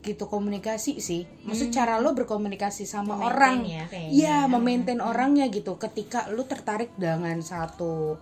gitu 0.07 0.30
komunikasi 0.30 1.02
sih. 1.02 1.26
Maksud 1.42 1.74
cara 1.74 1.98
lo 1.98 2.14
berkomunikasi 2.14 2.86
sama 2.86 3.18
Memaintain 3.18 3.26
orang. 3.26 3.59
ya, 3.66 3.84
kayaknya. 3.90 4.14
Iya, 4.14 4.36
memaintain 4.46 5.02
orangnya 5.02 5.50
gitu. 5.50 5.74
Ketika 5.76 6.30
lu 6.30 6.46
tertarik 6.46 6.94
dengan 6.94 7.42
satu 7.42 8.14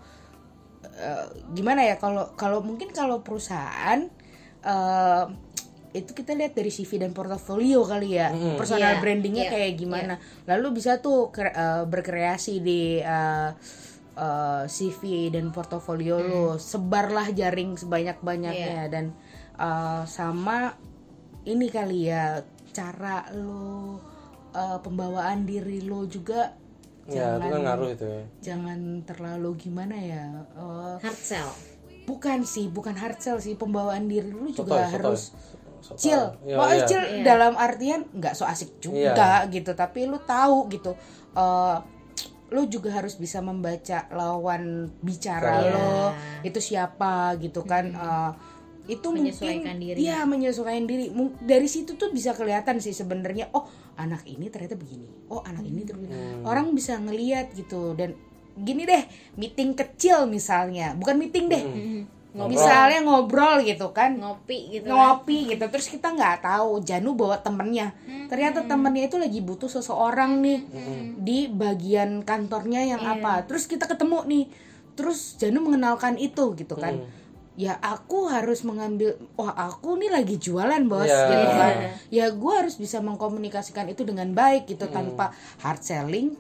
eh, 0.85 1.27
gimana 1.53 1.85
ya 1.85 1.97
kalau 1.97 2.33
kalau 2.35 2.65
mungkin 2.65 2.89
kalau 2.91 3.21
perusahaan 3.21 4.09
eh, 4.61 5.25
itu 5.95 6.11
kita 6.11 6.35
lihat 6.35 6.59
dari 6.59 6.75
CV 6.75 6.99
dan 6.99 7.13
portofolio 7.15 7.87
kali 7.87 8.19
ya. 8.19 8.33
Personal 8.59 8.99
Iya, 8.99 9.01
brandingnya 9.01 9.45
iya, 9.47 9.53
kayak 9.53 9.73
gimana. 9.79 10.15
Lalu 10.49 10.81
bisa 10.83 10.99
tuh 10.99 11.31
kre- 11.31 11.55
eh, 11.55 11.85
berkreasi 11.87 12.59
di 12.59 12.99
eh, 12.99 13.51
eh, 14.17 14.63
CV 14.67 15.31
dan 15.31 15.53
portofolio 15.53 16.19
lo. 16.19 16.47
Sebarlah 16.57 17.31
jaring 17.31 17.79
sebanyak 17.79 18.19
banyaknya 18.21 18.91
dan 18.91 19.15
eh, 19.55 20.03
sama 20.09 20.75
ini 21.45 21.67
kali 21.69 22.09
ya 22.09 22.41
cara 22.71 23.25
lo 23.33 24.01
eh, 24.51 24.79
pembawaan 24.79 25.45
diri 25.45 25.81
lo 25.81 26.05
juga 26.05 26.53
ya 27.05 27.37
itu 27.37 27.49
kan 27.49 27.61
ngaruh 27.63 27.89
itu 27.91 28.05
ya 28.05 28.23
jangan 28.43 28.79
terlalu 29.03 29.51
gimana 29.59 29.93
ya 29.95 30.25
eh, 30.51 30.95
hard 30.99 31.21
sell 31.21 31.51
bukan 32.05 32.45
sih 32.45 32.69
bukan 32.69 32.93
hard 32.95 33.17
sell 33.19 33.37
sih 33.39 33.55
pembawaan 33.55 34.05
diri 34.05 34.29
lu 34.29 34.49
Sotoy, 34.49 34.57
juga 34.57 34.77
sotoy. 34.81 34.91
harus 34.91 35.23
Sotoy. 35.81 36.01
chill 36.01 36.25
Iya, 36.43 36.57
Mau 36.57 36.69
iya. 36.71 36.85
chill 36.85 37.05
dalam 37.21 37.53
artian 37.55 38.09
nggak 38.11 38.33
so 38.33 38.45
asik 38.45 38.77
juga 38.79 39.45
gitu 39.49 39.73
tapi 39.73 40.05
lu 40.05 40.17
tahu 40.19 40.69
gitu 40.69 40.97
eh, 41.33 41.77
lu 42.47 42.69
juga 42.69 42.93
harus 42.95 43.17
bisa 43.17 43.41
membaca 43.41 44.07
lawan 44.11 44.63
bicara 45.01 45.61
Iya. 45.61 45.73
lo 45.73 45.93
itu 46.41 46.61
siapa 46.63 47.37
gitu 47.37 47.65
kan 47.65 47.85
eh, 47.91 48.31
itu 48.85 49.09
Menyesuaikan 49.09 49.75
mungkin 49.75 49.77
diri. 49.81 49.97
iya 49.99 50.23
menyesuaikan 50.23 50.85
diri. 50.85 51.09
Dari 51.41 51.65
situ 51.65 51.97
tuh 51.97 52.11
bisa 52.11 52.33
kelihatan 52.33 52.77
sih 52.79 52.93
sebenarnya 52.93 53.49
oh 53.51 53.65
anak 53.95 54.25
ini 54.25 54.49
ternyata 54.49 54.77
begini. 54.77 55.09
Oh 55.27 55.41
anak 55.41 55.65
ini 55.65 55.83
ternyata 55.83 56.13
Hmm. 56.13 56.45
orang 56.45 56.71
bisa 56.71 56.97
ngeliat 56.97 57.53
gitu. 57.53 57.97
Dan 57.97 58.13
gini 58.55 58.85
deh 58.85 59.03
meeting 59.35 59.73
kecil 59.73 60.27
misalnya. 60.27 60.93
Bukan 60.95 61.17
meeting 61.17 61.49
deh. 61.49 61.65
Ngobrol. 62.35 62.51
misalnya 62.51 62.99
ngobrol 63.01 63.63
gitu 63.63 63.95
kan. 63.95 64.19
Ngopi 64.19 64.59
gitu 64.75 64.91
kan. 64.91 65.23
ngopi 65.23 65.55
gitu. 65.55 65.65
Terus 65.65 65.87
kita 65.87 66.11
nggak 66.11 66.43
tahu 66.43 66.83
Janu 66.83 67.15
bawa 67.15 67.39
temennya. 67.39 67.95
Ternyata 68.27 68.67
temennya 68.67 69.07
itu 69.07 69.17
lagi 69.17 69.39
butuh 69.39 69.71
seseorang 69.71 70.43
nih 70.43 70.61
di 71.17 71.47
bagian 71.47 72.21
kantornya 72.21 72.85
yang 72.85 73.01
apa. 73.01 73.47
Terus 73.47 73.65
kita 73.65 73.87
ketemu 73.87 74.27
nih. 74.27 74.45
Terus 74.93 75.39
Janu 75.39 75.63
mengenalkan 75.63 76.15
itu 76.15 76.53
gitu 76.53 76.75
kan 76.75 77.01
ya 77.55 77.79
aku 77.79 78.27
harus 78.27 78.67
mengambil 78.67 79.15
wah 79.35 79.55
aku 79.55 79.95
nih 79.95 80.11
lagi 80.11 80.37
jualan 80.37 80.83
bos 80.85 81.07
Iya. 81.07 81.23
gitu 81.31 81.49
kan 81.49 81.75
ya 82.11 82.27
gue 82.29 82.53
harus 82.53 82.75
bisa 82.75 82.99
mengkomunikasikan 82.99 83.87
itu 83.87 84.03
dengan 84.03 84.27
baik 84.31 84.67
gitu 84.67 84.91
tanpa 84.91 85.31
hard 85.61 85.79
selling 85.79 86.35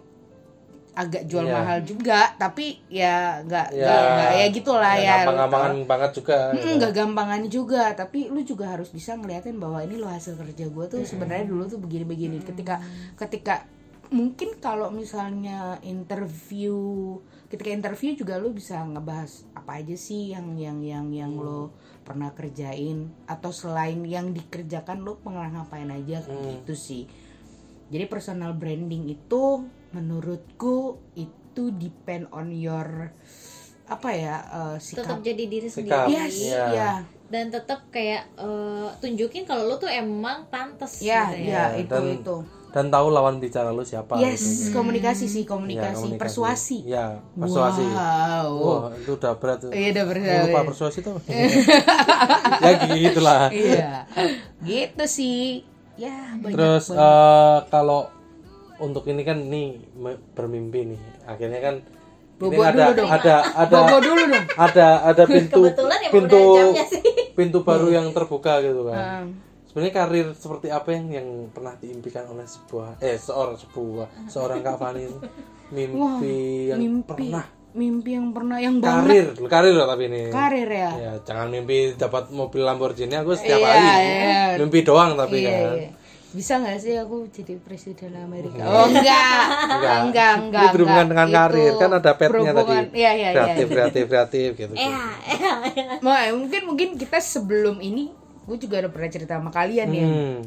agak 0.94 1.26
jual 1.26 1.42
Iya. 1.42 1.54
mahal 1.54 1.78
juga 1.82 2.34
tapi 2.34 2.78
ya 2.86 3.42
nggak 3.42 3.66
Ya. 3.70 3.94
nggak 3.94 4.30
ya 4.32 4.46
gitulah 4.48 4.94
ya, 4.94 5.14
gampang-gampangan 5.22 5.74
banget 5.84 6.10
juga 6.14 6.38
gitu. 6.50 6.62
Mm, 6.64 6.74
nggak 6.78 6.92
gampangan 6.94 7.42
juga 7.46 7.82
tapi 7.92 8.18
lu 8.26 8.40
juga 8.42 8.64
harus 8.70 8.90
bisa 8.90 9.14
ngeliatin 9.14 9.58
bahwa 9.58 9.82
ini 9.82 9.94
lo 9.94 10.06
hasil 10.06 10.34
kerja 10.34 10.66
gue 10.66 10.84
tuh 10.88 11.02
sebenarnya 11.02 11.46
dulu 11.46 11.66
tuh 11.66 11.78
begini-begini 11.78 12.42
ketika 12.42 12.78
ketika 13.14 13.66
mungkin 14.10 14.54
kalau 14.58 14.90
misalnya 14.90 15.78
interview 15.80 17.18
ketika 17.46 17.70
interview 17.70 18.14
juga 18.14 18.34
lu 18.36 18.50
bisa 18.50 18.78
ngebahas 18.78 19.46
apa 19.64 19.80
aja 19.80 19.96
sih 19.96 20.36
yang 20.36 20.60
yang 20.60 20.84
yang 20.84 21.08
yang 21.08 21.32
lo 21.32 21.72
pernah 22.04 22.28
kerjain 22.36 23.08
atau 23.24 23.48
selain 23.48 24.04
yang 24.04 24.36
dikerjakan 24.36 25.00
lo 25.00 25.16
pernah 25.16 25.48
ngapain 25.48 25.88
aja 25.88 26.20
gitu 26.20 26.76
sih 26.76 27.08
jadi 27.88 28.04
personal 28.04 28.52
branding 28.52 29.08
itu 29.08 29.64
menurutku 29.88 31.00
itu 31.16 31.72
depend 31.72 32.28
on 32.28 32.52
your 32.52 33.08
apa 33.84 34.08
ya 34.12 34.36
tetap 34.44 34.80
sikap 34.84 35.18
jadi 35.20 35.44
diri 35.48 35.68
Sikap. 35.72 36.08
sendiri 36.08 36.12
Yes, 36.12 36.36
Iya. 36.44 36.64
ya. 36.68 36.92
dan 37.24 37.48
tetap 37.48 37.88
kayak 37.88 38.28
eh, 38.36 38.88
tunjukin 39.00 39.48
kalau 39.48 39.64
lu 39.64 39.76
tuh 39.76 39.88
emang 39.88 40.44
pantas 40.48 41.00
Ya, 41.00 41.32
gitu 41.32 41.48
ya, 41.48 41.72
Ya, 41.72 41.80
itu 41.80 41.88
dan 41.88 42.20
itu. 42.20 42.36
Dan 42.74 42.90
tahu 42.90 43.06
lawan 43.08 43.38
bicara 43.38 43.70
lu 43.70 43.80
siapa 43.80 44.18
Yes, 44.18 44.42
gitu. 44.66 44.74
komunikasi 44.74 45.24
sih, 45.24 45.42
Ya, 45.42 45.48
komunikasi, 45.48 46.18
persuasi. 46.18 46.78
ya 46.84 47.22
persuasi 47.32 47.86
Wow. 47.86 48.50
Wah, 48.58 48.90
itu 48.92 49.14
udah 49.14 49.32
berat 49.38 49.58
tuh 49.60 49.70
Iya, 49.70 49.94
udah 49.94 50.04
bersama. 50.04 50.42
lupa 50.44 50.60
persuasi 50.66 50.98
tuh 51.00 51.14
ya 52.60 52.70
gitulah 52.90 53.46
Iya. 53.48 54.10
Gitu 54.60 55.04
sih. 55.06 55.62
Ya, 55.94 56.34
banyak 56.34 56.58
terus 56.58 56.90
eh, 56.90 57.58
kalau 57.68 58.10
untuk 58.76 59.06
ini 59.06 59.22
kan 59.22 59.38
nih 59.38 59.78
bermimpi 60.34 60.90
nih 60.90 61.00
akhirnya 61.24 61.60
kan 61.62 61.74
ini 61.78 62.42
Bobo 62.50 62.60
ada 62.60 62.74
dulu 62.84 62.98
dong. 62.98 63.08
ada 63.08 63.34
ada 63.54 63.76
Bobo 63.78 63.96
dulu 64.02 64.22
dong. 64.26 64.44
ada 64.58 64.86
ada 65.06 65.22
pintu 65.24 65.60
Kebetulan 65.62 65.98
pintu 66.10 66.42
pintu 67.32 67.58
baru 67.62 67.86
yang 67.88 68.10
terbuka 68.10 68.58
gitu 68.60 68.82
kan 68.84 68.98
Hmm. 68.98 69.53
Sebenarnya 69.74 69.90
karir 69.92 70.26
seperti 70.32 70.70
apa 70.70 70.88
yang 70.88 71.06
yang 71.10 71.28
pernah 71.50 71.74
diimpikan 71.74 72.30
oleh 72.30 72.46
sebuah 72.46 73.02
eh 73.02 73.18
seorang 73.18 73.58
sebuah 73.58 74.06
seorang 74.24 74.62
kak 74.62 74.78
Fani 74.78 75.02
mimpi 75.68 76.38
yang 76.70 76.78
mimpi. 76.78 77.08
pernah 77.26 77.46
Mimpi 77.74 78.14
yang 78.14 78.30
pernah 78.30 78.62
yang 78.62 78.78
banget 78.78 79.34
karir 79.34 79.50
karir 79.50 79.72
loh 79.74 79.90
tapi 79.90 80.06
ini 80.06 80.30
karir 80.30 80.70
ya. 80.70 80.90
ya 80.94 81.12
jangan 81.20 81.50
mimpi 81.50 81.90
dapat 81.92 82.30
mobil 82.30 82.62
Lamborghini 82.62 83.18
aku 83.18 83.34
setiap 83.34 83.58
Iya, 83.58 83.66
hari 83.66 83.82
iya. 83.82 84.42
mimpi 84.56 84.78
doang 84.80 85.18
tapi 85.18 85.42
Iya, 85.42 85.50
kan 85.50 85.74
iya. 85.74 85.90
Bisa 86.30 86.58
nggak 86.58 86.78
sih 86.78 86.94
aku 86.94 87.30
jadi 87.30 87.54
presiden 87.58 88.14
Amerika? 88.14 88.62
Oh 88.62 88.86
enggak, 88.86 89.02
Enggak. 89.70 89.98
enggak, 90.02 90.32
enggak. 90.36 90.62
Ini 90.62 90.70
berhubungan 90.70 90.98
enggak. 91.00 91.10
dengan 91.10 91.26
Itu 91.26 91.34
karir 91.36 91.72
kan 91.74 91.90
ada 91.92 92.12
petnya 92.12 92.50
tadi. 92.52 92.74
Iya, 92.74 92.82
iya, 92.90 93.10
iya. 93.10 93.28
kreatif, 93.32 93.66
kreatif, 93.68 94.04
kreatif 94.06 94.48
gitu. 94.54 94.72
ya 94.74 94.98
ya 95.24 95.52
ya. 95.74 95.84
Mau 95.98 96.14
mungkin 96.36 96.60
mungkin 96.66 96.88
kita 96.94 97.18
sebelum 97.18 97.78
ini 97.78 98.10
gue 98.44 98.56
juga 98.60 98.84
udah 98.84 98.92
pernah 98.92 99.10
cerita 99.10 99.40
sama 99.40 99.50
kalian 99.50 99.88
ya. 99.90 100.06
Hmm. 100.06 100.40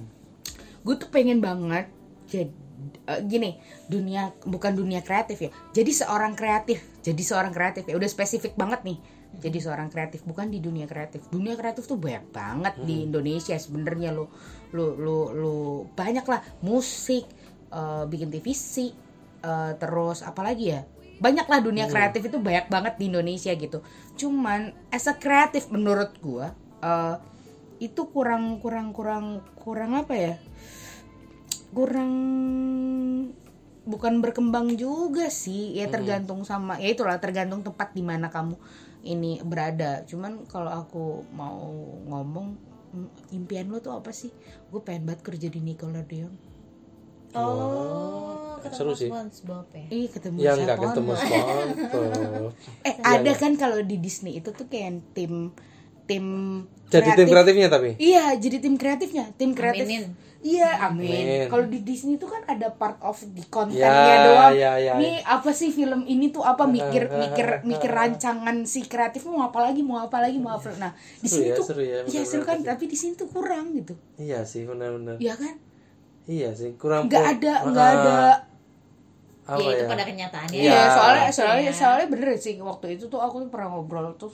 gue 0.87 0.95
tuh 0.95 1.11
pengen 1.11 1.43
banget 1.43 1.91
jadi 2.31 2.47
eh, 3.07 3.21
gini 3.25 3.57
dunia 3.89 4.31
bukan 4.45 4.77
dunia 4.77 5.01
kreatif 5.01 5.49
ya. 5.49 5.51
Jadi 5.73 5.91
seorang 5.91 6.37
kreatif 6.37 6.83
jadi 7.01 7.23
seorang 7.23 7.51
kreatif 7.51 7.87
ya. 7.87 7.95
Udah 7.97 8.09
spesifik 8.09 8.53
banget 8.55 8.83
nih. 8.85 8.99
Jadi 9.37 9.57
seorang 9.59 9.91
kreatif 9.91 10.23
bukan 10.23 10.47
di 10.47 10.63
dunia 10.63 10.87
kreatif. 10.87 11.27
Dunia 11.27 11.59
kreatif 11.59 11.85
tuh 11.85 11.99
banyak 11.99 12.31
banget 12.31 12.73
di 12.83 13.03
Indonesia 13.07 13.55
sebenarnya. 13.57 14.15
Lo 14.15 14.31
lo 14.71 14.95
lo 14.95 15.19
lo 15.33 15.55
banyak 15.95 16.25
lah 16.27 16.39
musik 16.63 17.25
eh, 17.71 18.03
bikin 18.07 18.31
TVC 18.31 18.93
eh, 19.43 19.71
terus 19.79 20.23
apalagi 20.23 20.65
ya? 20.71 20.81
Banyak 21.17 21.49
lah 21.49 21.59
dunia 21.65 21.89
kreatif 21.89 22.29
itu 22.29 22.37
banyak 22.37 22.69
banget 22.69 22.93
di 23.01 23.09
Indonesia 23.09 23.49
gitu. 23.57 23.81
Cuman 24.15 24.69
as 24.93 25.09
a 25.09 25.17
kreatif 25.17 25.73
menurut 25.73 26.13
gua 26.21 26.53
eh, 26.83 27.15
itu 27.77 28.09
kurang 28.09 28.59
kurang 28.59 28.93
kurang 28.93 29.45
kurang 29.57 29.97
apa 29.97 30.13
ya? 30.13 30.35
Kurang 31.73 32.11
bukan 33.87 34.13
berkembang 34.19 34.75
juga 34.75 35.29
sih. 35.29 35.77
Ya 35.77 35.87
tergantung 35.87 36.43
sama 36.43 36.77
ya 36.81 36.91
itulah 36.91 37.17
tergantung 37.21 37.61
tempat 37.61 37.93
di 37.93 38.03
mana 38.03 38.29
kamu 38.33 38.57
ini 39.05 39.39
berada. 39.45 40.03
Cuman 40.03 40.45
kalau 40.49 40.73
aku 40.73 41.23
mau 41.31 41.71
ngomong 42.07 42.57
mm, 42.93 43.09
impian 43.37 43.69
lo 43.69 43.79
tuh 43.79 43.95
apa 43.95 44.11
sih? 44.11 44.33
Gue 44.73 44.81
pengen 44.81 45.07
banget 45.07 45.21
kerja 45.23 45.47
di 45.47 45.59
Nickelodeon. 45.61 46.33
Oh 47.37 48.37
ketemu 48.61 48.77
seru 48.77 48.93
sih. 48.97 49.09
SpongeBob 49.09 49.67
ya? 49.71 49.85
Ih 49.93 50.07
ketemu 50.11 50.37
Ya 50.41 50.51
enggak 50.57 50.77
siapa? 50.77 50.85
ketemu 50.91 51.11
SpongeBob. 51.15 52.51
eh 52.87 52.95
ada 53.01 53.31
kan 53.37 53.51
kalau 53.55 53.79
di 53.85 53.95
Disney 54.01 54.39
itu 54.39 54.49
tuh 54.51 54.67
kayak 54.67 55.15
tim 55.15 55.53
tim 56.07 56.25
Jadi 56.87 57.09
tim 57.19 57.27
kreatifnya 57.27 57.67
tapi. 57.67 57.99
Iya, 57.99 58.39
jadi 58.39 58.63
tim 58.63 58.79
kreatifnya, 58.79 59.25
tim 59.35 59.51
kreatif. 59.51 59.83
Aminin. 59.83 60.07
Iya, 60.39 60.87
amin. 60.87 61.11
Amin. 61.11 61.49
Kalau 61.51 61.65
di 61.67 61.83
Disney 61.83 62.15
itu 62.15 62.23
kan 62.23 62.39
ada 62.47 62.71
part 62.71 62.95
of 63.03 63.19
di 63.35 63.43
kontennya 63.51 63.83
Ya, 63.91 64.17
doang. 64.23 64.53
ya, 64.55 64.71
ya, 64.79 64.93
Nih 64.95 65.19
apa 65.25 65.51
sih 65.51 65.73
film 65.73 66.07
ini 66.07 66.31
tuh 66.31 66.47
apa 66.47 66.63
mikir 66.63 67.11
mikir 67.11 67.67
mikir 67.67 67.91
rancangan 67.91 68.63
si 68.63 68.87
kreatif 68.87 69.27
mau 69.27 69.43
apa 69.43 69.59
lagi, 69.67 69.83
mau 69.83 69.99
apa 69.99 70.23
lagi, 70.23 70.39
mau 70.39 70.55
apa. 70.55 70.71
Nah, 70.79 70.95
di 71.19 71.27
sini 71.27 71.51
ya, 71.51 71.59
tuh 71.59 71.65
seru 71.67 71.83
ya, 71.83 71.99
iya 72.07 72.21
seru 72.23 72.47
kan, 72.47 72.63
tapi 72.63 72.87
di 72.87 72.95
sini 72.95 73.19
tuh 73.19 73.27
kurang 73.27 73.75
gitu. 73.75 73.91
Iya 74.15 74.47
sih 74.47 74.63
benar-benar. 74.63 75.19
Iya 75.19 75.35
kan? 75.35 75.59
Iya 76.23 76.49
sih 76.55 76.71
kurang. 76.79 77.11
Nggak 77.11 77.25
ada, 77.41 77.53
nggak 77.67 77.87
ada. 77.99 78.17
Apa 79.47 79.63
ya 79.63 79.79
itu 79.79 79.83
ya? 79.83 79.87
pada 79.87 80.03
kenyataannya 80.03 80.55
Iya. 80.59 80.71
Iya, 80.71 80.81
soalnya 80.91 81.29
soalnya 81.31 81.71
ya. 81.71 81.75
soalnya 81.75 82.07
bener 82.11 82.27
sih 82.35 82.55
waktu 82.59 82.99
itu 82.99 83.07
tuh 83.07 83.19
aku 83.19 83.47
tuh 83.47 83.49
pernah 83.51 83.71
ngobrol 83.71 84.11
tuh 84.19 84.31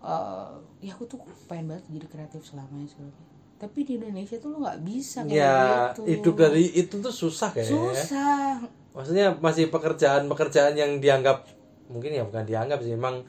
eh 0.00 0.48
ya 0.80 0.90
aku 0.90 1.04
tuh 1.06 1.18
pengen 1.44 1.68
banget 1.68 1.84
jadi 1.90 2.06
kreatif 2.08 2.42
selamanya 2.42 2.86
sebenarnya. 2.86 3.24
Tapi 3.56 3.78
di 3.82 3.92
Indonesia 3.94 4.36
tuh 4.36 4.48
lo 4.50 4.58
nggak 4.58 4.80
bisa 4.80 5.18
kayak 5.22 5.34
Ya 5.34 5.56
gitu. 5.90 6.00
hidup 6.06 6.34
dari 6.38 6.64
itu 6.70 6.94
tuh 6.96 7.12
susah 7.12 7.48
kayaknya. 7.50 7.68
ya. 7.68 7.76
susah. 7.92 8.48
Maksudnya 8.90 9.26
masih 9.36 9.68
pekerjaan-pekerjaan 9.68 10.74
yang 10.74 10.96
dianggap 10.96 11.44
mungkin 11.86 12.10
ya 12.10 12.22
bukan 12.22 12.42
dianggap 12.42 12.80
sih 12.80 12.92
emang 12.92 13.20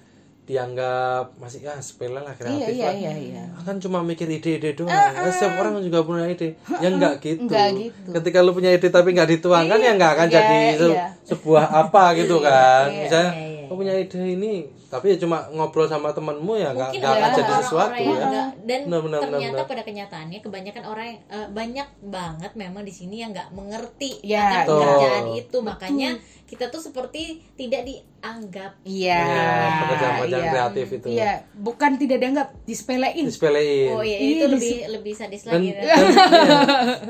dianggap 0.42 1.38
masih 1.38 1.62
ya 1.62 1.78
sepele 1.78 2.16
lah 2.16 2.26
Iya 2.26 2.36
kreatif 2.36 2.74
iya 2.74 2.86
lah 2.86 2.94
iya 2.94 3.14
iya. 3.16 3.44
kan 3.62 3.78
cuma 3.78 4.02
mikir 4.02 4.26
ide-ide 4.28 4.74
doang 4.74 4.90
Eh, 4.90 5.30
setiap 5.30 5.54
orang 5.56 5.80
juga 5.80 6.02
punya 6.02 6.26
ide 6.28 6.58
ya 6.76 6.90
enggak 6.90 7.22
gitu 7.22 7.46
Enggak 7.46 7.68
gitu. 7.74 8.10
ketika 8.12 8.42
lu 8.42 8.52
punya 8.52 8.70
ide 8.70 8.88
tapi 8.88 9.12
nggak 9.12 9.30
dituangkan 9.32 9.78
ya 9.78 9.92
nggak 9.94 10.12
akan 10.12 10.28
Iya, 10.28 10.36
jadi 10.36 10.60
se- 10.76 10.92
iya. 10.92 11.08
sebuah 11.24 11.66
apa 11.80 12.04
gitu 12.16 12.36
kan 12.40 12.90
misalnya 12.90 13.32
iya, 13.32 13.46
iya. 13.46 13.51
Lu 13.72 13.80
punya 13.80 13.96
ide 13.96 14.20
ini 14.30 14.54
tapi 14.86 15.16
ya 15.16 15.18
cuma 15.18 15.48
ngobrol 15.50 15.88
sama 15.88 16.12
temenmu 16.12 16.54
ya 16.54 16.70
nggak 16.70 16.92
nggak 16.94 17.08
akan 17.16 17.32
jadi 17.34 17.54
sesuatu 17.58 17.96
ya 17.96 18.20
nggak- 18.22 18.52
dan 18.62 18.80
Benar, 18.84 19.00
benar, 19.00 19.00
benar, 19.02 19.20
ternyata 19.32 19.56
benar. 19.56 19.66
pada 19.66 19.82
kenyataannya 19.82 20.40
kebanyakan 20.40 20.84
orang 20.84 21.06
yang- 21.08 21.24
eh, 21.26 21.48
banyak 21.50 21.88
banget 22.04 22.52
memang 22.54 22.84
di 22.84 22.92
sini 22.92 23.16
yang 23.18 23.32
nggak 23.32 23.48
mengerti 23.50 24.12
Ya, 24.22 24.44
akan 24.44 24.60
betul. 24.62 24.76
pekerjaan 24.78 25.26
itu 25.34 25.58
makanya 25.62 26.10
kita 26.44 26.68
tuh 26.68 26.82
seperti 26.82 27.24
tidak 27.56 27.82
dianggap 27.82 28.72
Iya. 28.84 29.20
Ya, 29.24 29.48
pekerjaan-pekerjaan 29.80 30.36
iya. 30.38 30.52
kreatif 30.52 30.88
itu. 30.92 31.08
Iya, 31.10 31.32
bukan 31.56 31.92
tidak 31.96 32.18
dianggap 32.20 32.48
disepelein. 32.62 33.24
disepelein 33.24 33.88
oh 33.90 34.04
iya 34.04 34.18
Iya, 34.18 34.28
itu 34.28 34.46
lebih 34.52 34.76
lebih 34.92 35.14
sadis 35.16 35.42
dan, 35.42 35.56
lagi 35.56 35.70
dan, 35.72 35.80
iya. 35.80 35.96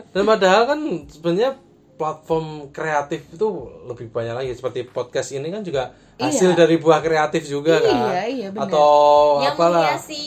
dan 0.07 0.23
padahal 0.23 0.61
kan 0.67 0.79
sebenarnya 1.07 1.51
platform 2.01 2.45
kreatif 2.69 3.29
itu 3.29 3.47
lebih 3.85 4.09
banyak 4.09 4.33
lagi 4.33 4.51
seperti 4.51 4.83
podcast 4.83 5.29
ini 5.29 5.47
kan 5.47 5.61
juga 5.61 5.93
hasil 6.17 6.53
Iya. 6.53 6.57
dari 6.59 6.75
buah 6.75 6.97
kreatif 6.99 7.45
juga 7.45 7.77
Iya, 7.77 7.85
kan 7.87 7.97
iya, 8.27 8.47
benar. 8.49 8.65
atau 8.67 8.89
yang 9.39 9.53
apalah 9.53 9.85
menghiasi 9.91 10.23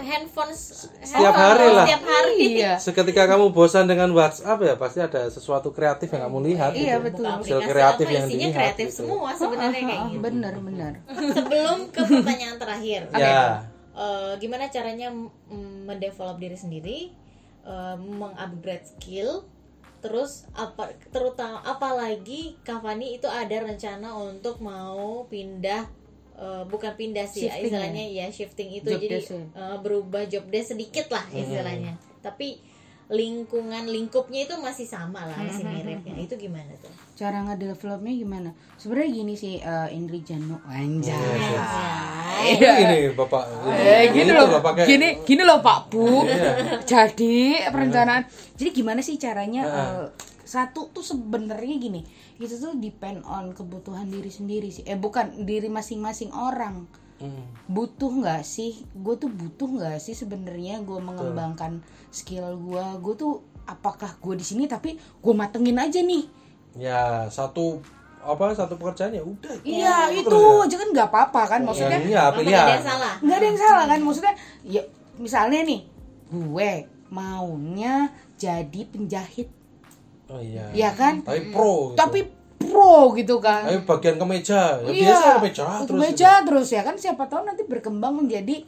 handphone 0.00 0.52
Setiap 0.52 1.34
hari 1.34 1.66
lah. 1.68 1.86
setiap 1.86 2.02
hari 2.04 2.38
Iya. 2.56 2.72
seketika 2.76 3.26
kamu 3.26 3.50
bosan 3.50 3.86
dengan 3.86 4.10
WhatsApp 4.10 4.58
ya 4.60 4.74
pasti 4.74 4.98
ada 5.00 5.26
sesuatu 5.26 5.70
kreatif 5.70 6.06
yang 6.08 6.22
kamu 6.24 6.38
lihat 6.46 6.70
Iya, 6.72 6.94
gitu. 6.96 7.04
betul. 7.04 7.26
Buka 7.26 7.42
Hasil 7.42 7.58
kreatif 7.64 8.04
apa 8.04 8.12
yang 8.12 8.26
isinya 8.26 8.38
dilihat 8.40 8.54
kreatif 8.56 8.86
gitu. 8.86 8.98
semua 9.00 9.30
sebenarnya 9.32 9.80
kayak 9.80 9.90
Ah, 9.96 10.06
gitu 10.12 10.22
benar 10.22 10.54
benar. 10.56 10.92
sebelum 11.32 11.78
ke 11.88 12.00
pertanyaan 12.04 12.56
terakhir 12.56 13.00
ya 13.18 13.42
Eh, 13.96 14.32
gimana 14.36 14.68
caranya 14.68 15.08
mendevelop 15.48 16.36
diri 16.36 16.52
sendiri 16.54 16.98
eh, 17.62 17.96
mengupgrade 17.96 18.84
skill 18.84 19.40
terus 20.06 20.46
apa 20.54 20.94
terutama 21.10 21.58
apalagi 21.66 22.54
Cavani 22.62 23.18
itu 23.18 23.26
ada 23.26 23.66
rencana 23.66 24.14
untuk 24.14 24.62
mau 24.62 25.26
pindah 25.26 25.82
eh, 26.38 26.62
bukan 26.70 26.94
pindah 26.94 27.26
sih 27.26 27.50
Shifting 27.50 27.74
istilahnya 27.74 28.04
ya? 28.06 28.26
shifting 28.30 28.70
itu. 28.70 28.86
Job 28.86 29.02
jadi 29.02 29.18
ya. 29.18 29.42
eh, 29.42 29.76
berubah 29.82 30.22
job 30.30 30.46
desk 30.46 30.78
sedikit 30.78 31.10
lah 31.10 31.26
istilahnya. 31.34 31.98
Tapi 32.22 32.62
lingkungan 33.06 33.86
lingkupnya 33.86 34.44
itu 34.44 34.58
masih 34.58 34.82
sama 34.82 35.22
lah 35.22 35.38
masih 35.38 35.62
miripnya 35.62 36.18
itu 36.18 36.34
gimana 36.34 36.74
tuh 36.82 36.90
Cara 37.16 37.40
ngedevelopnya 37.40 38.12
gimana? 38.12 38.50
Sebenarnya 38.76 39.08
gini 39.08 39.32
sih 39.32 39.56
eh, 39.56 39.88
Indri 39.88 40.20
Jano 40.20 40.60
anjay. 40.68 41.16
Itu 42.52 42.60
ini 42.60 43.08
bapak 43.16 43.42
Eh, 43.72 44.12
gini 44.12 44.30
loh, 44.30 44.52
bapaknya. 44.52 44.84
gini, 44.84 45.08
gini 45.24 45.40
loh 45.40 45.64
Pak 45.64 45.88
Bu. 45.88 46.28
Jadi 46.84 47.56
perencanaan. 47.72 48.28
Jadi 48.52 48.70
gimana 48.70 49.00
sih 49.00 49.16
caranya? 49.16 49.62
eh, 49.64 50.04
satu 50.44 50.92
tuh 50.92 51.00
sebenarnya 51.00 51.80
gini, 51.80 52.04
itu 52.36 52.52
tuh 52.52 52.76
depend 52.76 53.24
on 53.24 53.50
kebutuhan 53.50 54.06
diri 54.06 54.28
sendiri 54.28 54.68
sih. 54.68 54.84
Eh 54.84 54.94
bukan 54.94 55.42
diri 55.42 55.66
masing-masing 55.66 56.30
orang. 56.30 56.84
Hmm. 57.16 57.48
Butuh 57.66 58.12
nggak 58.12 58.44
sih? 58.44 58.84
Gue 58.92 59.16
tuh 59.16 59.32
butuh 59.32 59.68
nggak 59.68 59.98
sih 60.00 60.12
sebenarnya 60.12 60.84
gue 60.84 60.98
mengembangkan 61.00 61.80
skill 62.12 62.56
gue? 62.60 62.84
Gue 63.00 63.14
tuh 63.16 63.40
apakah 63.64 64.14
gue 64.20 64.34
di 64.36 64.44
sini 64.44 64.64
tapi 64.68 64.94
gue 64.98 65.34
matengin 65.34 65.80
aja 65.80 66.00
nih? 66.00 66.46
ya 66.76 67.24
satu 67.32 67.80
apa 68.20 68.52
satu 68.52 68.76
pekerjaan 68.76 69.14
ya 69.14 69.24
udah 69.24 69.54
Iya 69.64 70.12
itu 70.12 70.28
terus 70.28 70.66
aja 70.66 70.76
kan 70.76 70.88
nggak 70.92 71.08
apa-apa 71.08 71.42
kan 71.56 71.60
maksudnya. 71.62 71.98
ya, 72.02 72.04
iya 72.04 72.22
Apa 72.28 72.38
pilihan 72.42 72.58
ada 72.58 72.74
yang 72.74 72.86
salah 72.86 73.14
nggak 73.22 73.36
ada 73.36 73.46
yang 73.46 73.60
salah 73.60 73.84
kan 73.86 74.00
maksudnya 74.02 74.34
ya 74.66 74.82
misalnya 75.16 75.60
nih 75.64 75.80
gue 76.26 76.70
maunya 77.08 77.94
jadi 78.36 78.80
penjahit 78.90 79.48
oh 80.26 80.42
iya 80.42 80.68
ya 80.74 80.90
kan 80.92 81.22
tapi 81.22 81.54
pro 81.54 81.94
gitu. 81.94 81.96
tapi 81.96 82.20
pro 82.58 83.12
gitu 83.16 83.36
kan. 83.38 83.68
Tapi 83.68 83.84
bagian 83.84 84.16
kemeja. 84.16 84.80
Ya 84.84 84.90
iya 84.90 85.06
biasa 85.12 85.28
kemeja 85.40 85.64
terus 85.84 85.88
kemeja 85.88 86.30
terus 86.42 86.68
ya 86.72 86.82
kan 86.82 86.96
siapa 86.96 87.24
tahu 87.28 87.44
nanti 87.44 87.62
berkembang 87.68 88.16
menjadi 88.24 88.64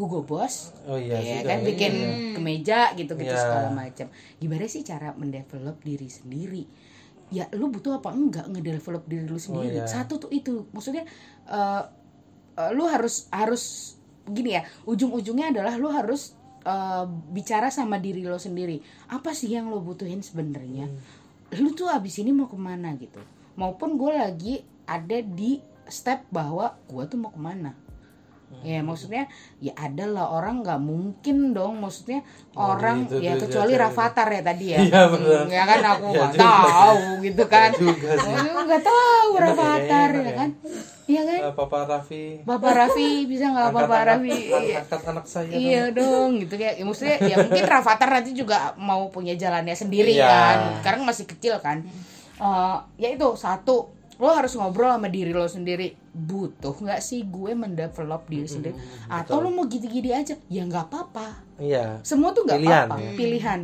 Hugo 0.00 0.24
Boss. 0.24 0.72
Oh 0.88 0.96
iya 0.96 1.20
ya 1.20 1.44
juga, 1.44 1.48
kan 1.52 1.58
iya. 1.60 1.66
bikin 1.68 1.92
kemeja 2.36 2.78
gitu 2.96 3.12
gitu 3.16 3.34
Iya. 3.34 3.42
segala 3.44 3.68
macam. 3.72 4.06
Gimana 4.40 4.64
sih 4.68 4.82
cara 4.84 5.12
mendevelop 5.12 5.76
diri 5.84 6.08
sendiri? 6.08 6.64
Ya 7.32 7.48
lu 7.56 7.72
butuh 7.72 8.00
apa 8.00 8.12
enggak 8.12 8.48
ngedevelop 8.48 9.04
diri 9.08 9.24
lu 9.24 9.40
sendiri? 9.40 9.80
iya. 9.80 9.88
satu 9.88 10.16
tuh 10.16 10.30
itu. 10.32 10.68
Maksudnya 10.72 11.04
eh, 11.48 11.82
eh, 12.56 12.70
lu 12.72 12.88
harus 12.88 13.28
harus 13.32 13.96
gini 14.22 14.54
ya 14.54 14.62
ujung-ujungnya 14.86 15.52
adalah 15.52 15.76
lu 15.76 15.92
harus 15.92 16.32
eh, 16.64 17.04
bicara 17.32 17.68
sama 17.68 18.00
diri 18.00 18.24
lo 18.24 18.40
sendiri. 18.40 18.80
Apa 19.12 19.36
sih 19.36 19.52
yang 19.52 19.68
lo 19.68 19.84
butuhin 19.84 20.24
sebenarnya 20.24 20.88
lu 21.60 21.76
tuh 21.76 21.92
abis 21.92 22.22
ini 22.24 22.32
mau 22.32 22.48
ke 22.48 22.56
mana 22.56 22.96
gitu? 22.96 23.20
Maupun 23.60 24.00
gue 24.00 24.12
lagi 24.16 24.54
ada 24.88 25.20
di 25.20 25.60
step 25.84 26.24
bahwa 26.32 26.72
gue 26.88 27.02
tuh 27.04 27.18
mau 27.20 27.28
ke 27.28 27.40
mana 27.40 27.76
ya 28.60 28.78
maksudnya 28.78 29.24
ya 29.58 29.72
ada 29.74 30.04
lah 30.04 30.28
orang 30.30 30.60
nggak 30.60 30.78
mungkin 30.78 31.50
dong 31.50 31.80
maksudnya 31.80 32.20
orang 32.52 33.04
gitu 33.04 33.18
ya 33.18 33.34
kecuali 33.34 33.72
iya, 33.72 33.80
iya. 33.80 33.84
Rafathar 33.88 34.28
ya 34.28 34.42
tadi 34.42 34.66
ya. 34.68 34.78
Iya, 34.78 35.00
bener. 35.08 35.40
Hmm, 35.40 35.50
ya 35.50 35.62
kan 35.64 35.80
aku 35.82 36.04
Iya 36.04 36.12
nggak 36.12 36.30
juga. 36.30 36.44
tahu 36.62 36.98
gitu 37.18 37.44
kan. 37.46 37.70
sih. 37.72 37.88
Aku 38.38 38.58
nggak 38.62 38.84
tahu 38.84 39.28
ya, 39.28 39.40
Rafathar 39.40 40.08
ya 40.10 40.20
ya. 40.20 40.32
kan. 40.36 40.50
Iya 41.02 41.22
kan? 41.24 41.38
Eh, 41.42 41.52
Papa 41.52 41.78
Raffi. 41.82 42.24
Bapak 42.42 42.72
Raffi 42.72 43.08
bisa 43.24 43.44
nggak 43.46 43.68
Bapak 43.68 43.88
anak- 43.90 44.08
Raffi? 44.22 44.38
angkat- 44.78 45.06
anak 45.08 45.26
saya 45.26 45.50
Iya 45.50 45.82
dong 45.90 46.30
gitu 46.38 46.54
kayak 46.54 46.74
ya, 46.76 46.84
maksudnya 46.84 47.16
ya 47.20 47.36
mungkin 47.40 47.64
Rafathar 47.64 48.08
nanti 48.12 48.30
juga 48.32 48.56
mau 48.76 49.08
punya 49.08 49.34
jalannya 49.34 49.74
sendiri 49.74 50.14
Iya. 50.14 50.28
kan. 50.28 50.56
Sekarang 50.78 51.02
masih 51.02 51.26
kecil 51.26 51.58
kan. 51.58 51.82
Eh, 52.34 52.76
ya 52.96 53.08
itu 53.08 53.26
satu 53.34 53.90
lo 54.16 54.28
harus 54.28 54.52
ngobrol 54.52 54.92
sama 54.92 55.08
diri 55.08 55.32
lo 55.32 55.44
sendiri. 55.44 55.96
Butuh 56.12 56.74
nggak 56.74 57.00
sih 57.00 57.24
gue 57.24 57.52
mendevelop 57.52 58.28
diri 58.28 58.44
sendiri? 58.44 58.76
atau 59.08 59.40
lo 59.40 59.48
mau 59.48 59.64
gini-gini 59.64 60.12
aja? 60.12 60.36
Ya 60.46 60.62
nggak 60.62 60.88
apa-apa. 60.88 61.40
Iya. 61.56 62.00
Semua 62.02 62.32
tuh 62.32 62.44
nggak 62.44 62.60
Pilihan, 62.60 62.86
apa-apa. 62.86 63.02
Ya. 63.02 63.12
pilihan. 63.14 63.60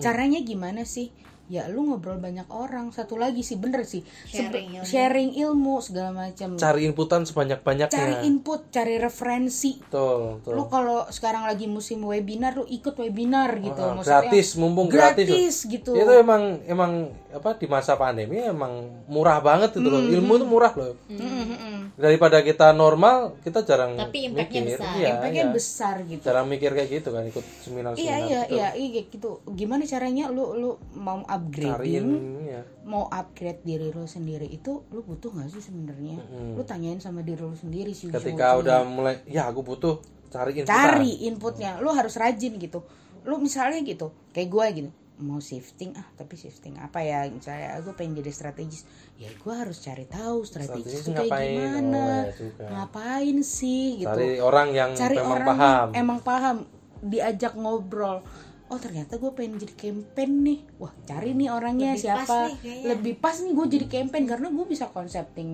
Caranya 0.00 0.40
gimana 0.40 0.82
sih? 0.82 1.12
Ya 1.44 1.68
lu 1.68 1.84
ngobrol 1.84 2.16
banyak 2.16 2.48
orang. 2.48 2.88
Satu 2.88 3.20
lagi 3.20 3.44
sih 3.44 3.60
bener 3.60 3.84
sih. 3.84 4.00
Sebe- 4.24 4.64
Sharing 4.64 4.80
ilmu. 4.80 4.86
sharing 4.88 5.30
ilmu 5.36 5.74
segala 5.84 6.10
macam. 6.10 6.56
Cari 6.56 6.88
inputan 6.88 7.28
sebanyak 7.28 7.60
banyaknya 7.60 7.92
cari 7.92 8.14
input 8.24 8.72
cari 8.72 8.96
referensi. 8.96 9.76
Betul 9.76 10.40
betul. 10.40 10.52
Lu 10.56 10.64
kalau 10.72 11.04
sekarang 11.12 11.44
lagi 11.44 11.68
musim 11.68 12.00
webinar 12.00 12.56
lu 12.56 12.64
ikut 12.64 12.96
webinar 12.96 13.60
gitu 13.60 13.76
maksudnya. 13.76 14.24
gratis 14.24 14.56
mumpung 14.56 14.88
gratis, 14.88 15.28
gratis 15.28 15.56
gitu. 15.68 15.92
Itu 15.92 16.12
emang 16.16 16.64
emang 16.64 17.12
apa 17.34 17.58
di 17.58 17.66
masa 17.66 17.98
pandemi 17.98 18.38
emang 18.38 19.02
murah 19.10 19.42
banget 19.42 19.74
itu 19.74 19.88
loh. 19.90 19.98
Hmm. 19.98 20.14
ilmu 20.14 20.32
itu 20.38 20.46
murah 20.46 20.72
loh. 20.78 20.94
Mm-mm. 21.10 21.98
daripada 21.98 22.38
kita 22.46 22.70
normal 22.70 23.34
kita 23.42 23.66
jarang 23.66 23.98
Tapi 23.98 24.30
impact-nya 24.30 24.62
mikir 24.62 24.78
besar. 24.78 24.94
iya, 24.94 25.08
Impactnya 25.18 25.44
iya. 25.44 25.50
besar 25.50 25.94
gitu. 26.06 26.22
Jarang 26.22 26.46
mikir 26.46 26.70
kayak 26.70 26.90
gitu 26.94 27.08
kan 27.10 27.22
ikut 27.26 27.44
seminar 27.66 27.92
iya 27.98 27.98
seminar 27.98 28.18
iya 28.30 28.40
iya 28.46 28.68
iya 28.78 28.88
kayak 28.94 29.06
gitu. 29.10 29.30
Gimana 29.50 29.82
caranya 29.82 30.24
lu 30.30 30.54
lu 30.54 30.70
mau 30.94 31.26
cariin 31.26 31.34
upgrading 31.34 32.06
ya 32.46 32.62
mau 32.86 33.04
upgrade 33.10 33.62
diri 33.66 33.88
lu 33.90 34.06
sendiri 34.06 34.46
itu 34.46 34.86
lu 34.94 35.00
butuh 35.02 35.34
nggak 35.34 35.50
sih 35.50 35.62
sebenarnya? 35.62 36.22
Lu 36.54 36.62
tanyain 36.62 37.02
sama 37.02 37.26
diri 37.26 37.42
lu 37.42 37.58
sendiri 37.58 37.90
sih 37.90 38.14
ketika 38.14 38.54
udah 38.62 38.86
mulai 38.86 39.18
ya 39.26 39.50
aku 39.50 39.66
butuh 39.66 39.98
cari 40.30 40.62
inputan. 40.62 40.70
Cari 40.70 41.12
inputnya. 41.26 41.70
Lu 41.82 41.90
harus 41.90 42.14
rajin 42.14 42.54
gitu. 42.62 42.86
Lu 43.26 43.42
misalnya 43.42 43.82
gitu 43.82 44.14
kayak 44.30 44.48
gue 44.50 44.66
gitu 44.78 44.90
mau 45.14 45.38
shifting 45.38 45.94
ah 45.94 46.06
tapi 46.14 46.34
shifting 46.34 46.74
apa 46.76 46.98
ya? 46.98 47.26
Misalnya 47.26 47.78
aku 47.78 47.94
pengen 47.94 48.18
jadi 48.18 48.30
strategis. 48.30 48.82
Ya 49.14 49.30
gue 49.30 49.54
harus 49.54 49.78
cari 49.78 50.04
tahu 50.04 50.42
strategis 50.42 51.00
Strategis 51.00 51.06
itu 51.06 51.10
kayak 51.14 51.28
ngapain? 51.30 51.54
gimana? 51.54 52.02
Oh, 52.02 52.22
ya 52.34 52.68
ngapain 52.72 53.36
sih 53.40 53.84
gitu. 54.02 54.10
Cari 54.10 54.30
orang 54.38 54.68
yang 54.70 54.90
cari 54.92 55.16
memang 55.16 55.30
orang 55.30 55.46
paham. 55.46 55.86
yang 55.86 55.94
emang 55.96 56.18
paham 56.20 56.56
diajak 57.00 57.52
ngobrol. 57.54 58.18
Oh 58.64 58.80
ternyata 58.80 59.20
gue 59.20 59.30
pengen 59.30 59.60
jadi 59.60 59.74
campaign 59.76 60.32
nih. 60.42 60.58
Wah 60.80 60.90
cari 61.04 61.30
nih 61.30 61.48
orangnya 61.48 61.94
Lebih 61.94 62.00
pas 62.00 62.26
siapa. 62.26 62.38
nih 62.42 62.56
kayaknya. 62.58 62.86
lebih 62.90 63.14
pas 63.20 63.36
nih 63.38 63.52
gue 63.52 63.66
jadi 63.70 63.86
campaign 63.86 64.24
karena 64.26 64.48
gue 64.50 64.66
bisa 64.66 64.84
concepting 64.88 65.50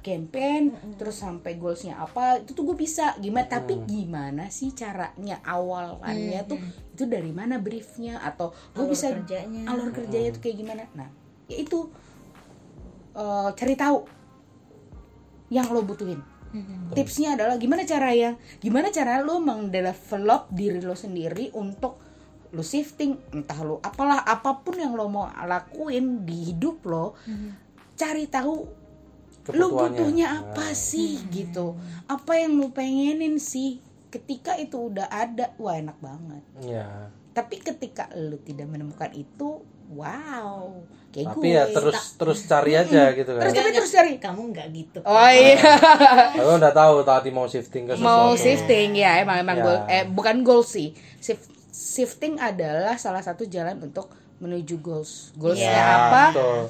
campaign 0.00 0.74
terus 0.96 1.20
sampai 1.20 1.56
goalsnya 1.56 2.00
apa 2.00 2.40
itu 2.42 2.56
tuh 2.56 2.64
gue 2.72 2.76
bisa. 2.76 3.14
Gimana? 3.20 3.48
Tapi 3.48 3.84
gimana 3.84 4.48
sih 4.48 4.72
caranya 4.72 5.40
awalannya 5.44 6.40
tuh? 6.48 6.58
itu 6.96 7.04
dari 7.06 7.32
mana 7.32 7.60
briefnya? 7.60 8.20
Atau 8.20 8.52
gue 8.74 8.84
Alur 8.84 8.92
bisa 8.92 9.12
kerjanya. 9.12 9.64
alur 9.68 9.90
kerjanya 9.92 10.30
tuh 10.34 10.42
kayak 10.42 10.56
gimana? 10.58 10.82
Nah 10.96 11.08
ya 11.46 11.56
itu 11.60 11.88
eh, 13.14 13.50
cari 13.54 13.74
tahu 13.78 13.98
yang 15.50 15.68
lo 15.70 15.82
butuhin. 15.84 16.20
Tipsnya 16.98 17.38
adalah 17.38 17.62
gimana 17.62 17.86
cara 17.86 18.10
yang 18.10 18.34
gimana 18.58 18.90
cara 18.90 19.22
lo 19.22 19.38
mendevelop 19.38 20.50
diri 20.50 20.82
lo 20.82 20.98
sendiri 20.98 21.54
untuk 21.54 22.02
lo 22.50 22.62
shifting 22.66 23.14
entah 23.30 23.62
lo 23.62 23.78
apalah 23.78 24.26
apa 24.26 24.58
pun 24.58 24.74
yang 24.74 24.98
lo 24.98 25.06
mau 25.06 25.30
lakuin 25.30 26.26
di 26.26 26.50
hidup 26.50 26.82
lo 26.90 27.14
cari 27.94 28.26
tahu 28.26 28.79
lu 29.52 29.66
butuhnya 29.70 30.26
apa 30.40 30.72
sih 30.72 31.20
gitu? 31.28 31.74
Apa 32.06 32.36
yang 32.36 32.54
lu 32.54 32.70
pengenin 32.70 33.36
sih? 33.36 33.78
Ketika 34.08 34.54
itu 34.54 34.90
udah 34.90 35.06
ada 35.06 35.54
wah 35.56 35.74
enak 35.74 35.98
banget. 35.98 36.42
Ya 36.60 37.10
tapi 37.30 37.56
ketika 37.56 38.10
lu 38.12 38.36
tidak 38.36 38.66
menemukan 38.66 39.06
itu 39.14 39.62
wow 39.94 40.82
kayak 41.10 41.30
tapi 41.30 41.46
gue. 41.46 41.54
ya 41.54 41.64
terus 41.66 42.14
terus 42.14 42.38
cari 42.42 42.74
aja 42.74 43.10
gitu 43.10 43.30
kan. 43.32 43.42
Terus 43.42 43.54
tapi 43.54 43.70
terus 43.72 43.90
cari. 43.90 44.12
Kamu 44.18 44.40
nggak 44.50 44.66
gitu. 44.70 44.98
Oh 45.02 45.30
iya. 45.30 45.58
Aku 46.34 46.58
udah 46.58 46.70
tahu 46.70 47.02
tadi 47.02 47.30
mau 47.30 47.46
shifting 47.46 47.86
ke 47.86 47.94
mau 47.96 48.34
sesuatu. 48.34 48.42
shifting 48.42 48.98
ya 48.98 49.22
emang 49.22 49.38
emang 49.40 49.56
Ya. 49.56 49.62
goal 49.62 49.78
eh 49.86 50.04
bukan 50.04 50.42
goal 50.42 50.62
sih. 50.62 50.90
Shif- 51.18 51.50
shifting 51.70 52.34
adalah 52.36 52.98
salah 52.98 53.22
satu 53.22 53.46
jalan 53.46 53.78
untuk 53.78 54.10
menuju 54.38 54.78
goals. 54.78 55.30
Goalsnya 55.34 55.70
Ya, 55.70 55.86
apa? 55.86 56.24
betul. 56.30 56.60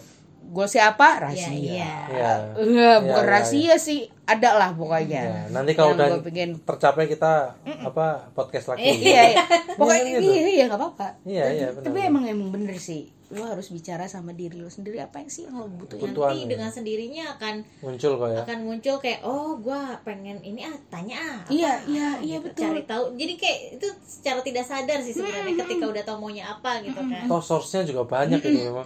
Goalsnya 0.48 0.96
apa? 0.96 1.08
Iya, 1.08 1.22
rahasia. 1.22 1.52
iya. 1.52 1.92
ya 2.08 2.32
Enggak, 2.56 2.96
bukan 3.04 3.22
Ya, 3.22 3.26
ya, 3.26 3.30
rahasia 3.30 3.74
sih. 3.76 4.00
Ada 4.24 4.50
lah 4.56 4.70
pokoknya. 4.72 5.22
Ya, 5.26 5.40
nanti 5.52 5.74
kalau 5.74 5.98
udah 5.98 6.22
pengen 6.22 6.56
tercapai 6.62 7.10
kita 7.10 7.58
apa 7.60 8.30
podcast 8.32 8.72
lagi. 8.72 8.88
Iya, 8.88 9.36
iya. 9.36 9.42
pokoknya 9.78 10.02
gitu. 10.16 10.22
iya 10.30 10.42
iya 10.48 10.64
nggak 10.70 10.80
apa-apa. 10.80 11.08
Iya, 11.26 11.44
iya, 11.50 11.66
benar. 11.74 11.84
tapi 11.90 11.98
emang 12.06 12.24
emang 12.24 12.48
bener 12.54 12.78
sih 12.78 13.19
lo 13.30 13.46
harus 13.46 13.70
bicara 13.70 14.10
sama 14.10 14.34
diri 14.34 14.58
lo 14.58 14.66
sendiri. 14.66 14.98
Apa 14.98 15.22
yang 15.22 15.30
sih 15.30 15.46
yang 15.46 15.54
lo 15.62 15.70
butuhin? 15.70 16.10
Kebutuhan 16.10 16.34
nanti 16.34 16.42
ya. 16.42 16.50
dengan 16.50 16.70
sendirinya 16.74 17.24
akan 17.38 17.54
muncul 17.82 18.12
kok 18.18 18.28
ya. 18.34 18.40
akan 18.42 18.58
muncul 18.66 18.96
kayak 18.98 19.20
oh 19.22 19.54
gua 19.62 19.80
pengen 20.02 20.42
ini 20.42 20.66
ah 20.66 20.76
tanya 20.90 21.16
ah 21.18 21.36
apa 21.46 21.50
Iya, 21.54 21.70
ah, 21.70 21.78
iya, 21.86 22.08
iya, 22.20 22.36
gitu. 22.42 22.46
betul. 22.50 22.62
cari 22.66 22.82
tahu. 22.84 23.04
Jadi 23.14 23.34
kayak 23.38 23.58
itu 23.78 23.88
secara 24.02 24.40
tidak 24.42 24.64
sadar 24.66 24.98
sih 25.00 25.14
sebenarnya 25.14 25.54
ketika 25.62 25.84
udah 25.86 26.02
tahu 26.02 26.16
maunya 26.18 26.44
apa 26.50 26.82
gitu 26.82 27.00
kan. 27.00 27.24
Toh 27.30 27.42
source-nya 27.42 27.82
juga 27.86 28.02
banyak 28.04 28.40
itu 28.42 28.58
memang. 28.66 28.84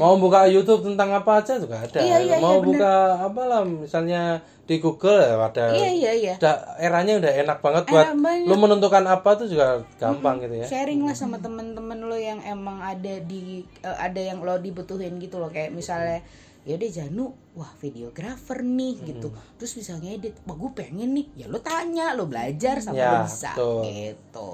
Mau 0.00 0.16
buka 0.16 0.48
YouTube 0.48 0.88
tentang 0.88 1.12
apa 1.12 1.44
aja 1.44 1.60
juga 1.60 1.84
ada. 1.84 2.00
Iya, 2.00 2.16
iya, 2.24 2.36
mau 2.40 2.58
iya, 2.58 2.64
buka 2.64 2.92
apa 3.20 3.42
lah 3.44 3.62
misalnya 3.68 4.40
di 4.62 4.78
Google 4.78 5.18
ya 5.18 5.34
ada 5.42 5.74
iya 5.74 5.90
iya 5.90 6.12
iya. 6.14 6.34
Udah 6.38 6.78
eranya 6.78 7.18
udah 7.18 7.32
enak 7.34 7.58
banget 7.58 7.84
buat 7.90 8.14
banget. 8.14 8.46
lu 8.46 8.54
menentukan 8.54 9.04
apa 9.10 9.30
tuh 9.34 9.50
juga 9.50 9.82
gampang 9.98 10.38
gitu 10.38 10.54
ya. 10.62 10.66
Sharing 10.70 11.02
lah 11.02 11.18
sama 11.18 11.42
temen-temen 11.42 11.98
lo 12.06 12.14
yang 12.14 12.38
emang 12.46 12.78
ada 12.78 13.18
di 13.26 13.66
eh, 13.82 13.96
ada 13.98 14.22
yang 14.22 14.38
lo 14.38 14.54
dibutuhin 14.62 15.18
gitu 15.18 15.42
loh. 15.42 15.50
Kayak 15.50 15.74
misalnya 15.74 16.22
ya 16.62 16.78
udah 16.78 16.90
Janu 16.94 17.34
wah 17.58 17.74
videografer 17.82 18.62
nih 18.62 18.94
gitu. 19.02 19.34
Terus 19.58 19.72
bisa 19.74 19.98
ngedit 19.98 20.38
wah 20.46 20.54
gue 20.54 20.70
pengen 20.78 21.10
nih. 21.10 21.26
Ya 21.42 21.46
lo 21.50 21.58
tanya 21.58 22.14
lo 22.14 22.30
belajar 22.30 22.78
sampai 22.78 23.02
Ya, 23.02 23.10
lo 23.18 23.26
bisa 23.26 23.50
betul. 23.58 23.82
gitu. 23.90 24.48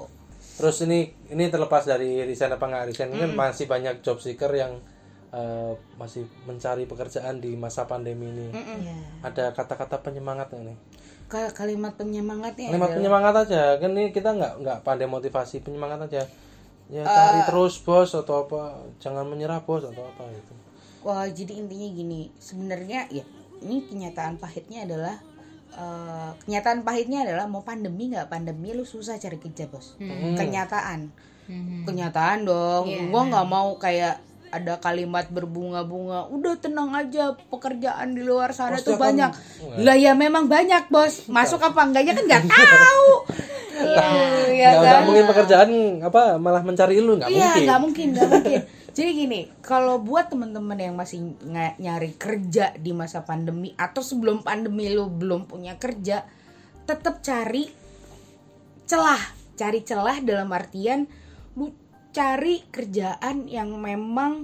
Terus 0.59 0.75
ini 0.89 0.99
ini 1.29 1.53
terlepas 1.53 1.85
dari 1.85 2.25
resign 2.25 2.57
apa 2.57 2.65
nggak 2.65 2.85
resign 2.89 3.13
ini 3.13 3.29
kan 3.29 3.31
masih 3.37 3.69
banyak 3.69 4.01
job 4.01 4.17
seeker 4.17 4.49
yang 4.51 4.81
eh, 5.29 5.71
masih 5.95 6.25
mencari 6.43 6.83
pekerjaan 6.83 7.37
di 7.37 7.53
masa 7.53 7.85
pandemi 7.85 8.27
ini. 8.27 8.49
Iya. 8.49 8.97
ada 9.21 9.51
kata-kata 9.51 9.99
penyemangat 9.99 10.49
Ka- 11.27 11.53
kalimat 11.53 11.93
penyemangatnya 11.93 12.73
kalimat 12.73 12.89
adalah- 12.89 12.97
penyemangat 12.97 13.33
aja. 13.45 13.61
Kan 13.77 13.93
ini 13.93 14.09
kita 14.09 14.33
nggak 14.33 14.53
nggak 14.59 14.77
pandai 14.81 15.05
motivasi 15.05 15.61
penyemangat 15.61 16.09
aja. 16.09 16.25
Ya 16.89 17.03
cari 17.05 17.45
terus 17.45 17.77
bos 17.77 18.11
atau 18.11 18.43
apa. 18.43 18.81
Jangan 18.97 19.21
menyerah 19.23 19.61
bos 19.61 19.85
atau 19.85 20.01
apa 20.03 20.25
gitu. 20.27 20.53
Wah, 20.99 21.23
jadi 21.23 21.53
intinya 21.55 21.85
gini, 21.87 22.21
sebenarnya 22.35 23.05
ya 23.07 23.21
ini 23.59 23.85
kenyataan 23.85 24.35
pahitnya 24.35 24.83
adalah 24.83 25.15
eh, 25.69 26.29
kenyataan 26.39 26.81
pahitnya 26.81 27.21
adalah 27.21 27.45
mau 27.45 27.61
pandemi 27.61 28.09
nggak 28.09 28.25
pandemi 28.27 28.73
lu 28.73 28.81
susah 28.81 29.15
cari 29.15 29.37
kerja 29.37 29.69
bos. 29.69 29.93
Kenyataan, 30.33 31.13
Mhm. 31.45 31.85
kenyataan 31.85 32.41
dong. 32.41 32.89
Iya. 32.89 33.05
Gua 33.05 33.21
nggak 33.23 33.45
mau 33.45 33.77
kayak 33.77 34.17
ada 34.49 34.81
kalimat 34.81 35.29
berbunga-bunga. 35.29 36.29
Udah 36.29 36.57
tenang 36.57 36.93
aja, 36.93 37.37
pekerjaan 37.49 38.13
di 38.17 38.21
luar 38.25 38.53
sana 38.53 38.77
Pasti 38.77 38.93
tuh 38.93 38.97
banyak. 38.97 39.31
Lah 39.81 39.95
ya 39.97 40.13
memang 40.17 40.49
banyak 40.49 40.89
bos. 40.89 41.29
Masuk 41.29 41.61
apa 41.61 41.85
enggaknya 41.85 42.17
kan 42.17 42.25
nggak 42.25 42.43
tahu. 42.53 43.09
Iya 43.79 44.69
nggak 44.75 44.91
kan? 44.91 45.03
mungkin 45.07 45.25
pekerjaan 45.31 45.69
apa 46.03 46.35
malah 46.35 46.59
mencari 46.67 46.99
lu 46.99 47.15
nggak 47.15 47.31
Iya, 47.31 47.47
mungkin 47.47 47.63
nggak 47.63 47.79
mungkin, 47.79 48.07
nggak 48.11 48.29
mungkin. 48.29 48.59
Jadi 48.99 49.09
gini, 49.15 49.39
kalau 49.63 50.01
buat 50.01 50.27
teman-teman 50.27 50.75
yang 50.75 50.95
masih 50.97 51.37
nyari 51.79 52.19
kerja 52.19 52.75
di 52.75 52.91
masa 52.91 53.23
pandemi 53.23 53.71
atau 53.79 54.03
sebelum 54.03 54.43
pandemi 54.43 54.91
lu 54.91 55.07
belum 55.07 55.47
punya 55.47 55.79
kerja, 55.79 56.27
tetap 56.83 57.23
cari 57.23 57.69
celah, 58.89 59.21
cari 59.55 59.79
celah 59.85 60.19
dalam 60.25 60.49
artian 60.51 61.07
lu 61.55 61.71
cari 62.19 62.67
kerjaan 62.67 63.47
yang 63.47 63.71
memang 63.79 64.43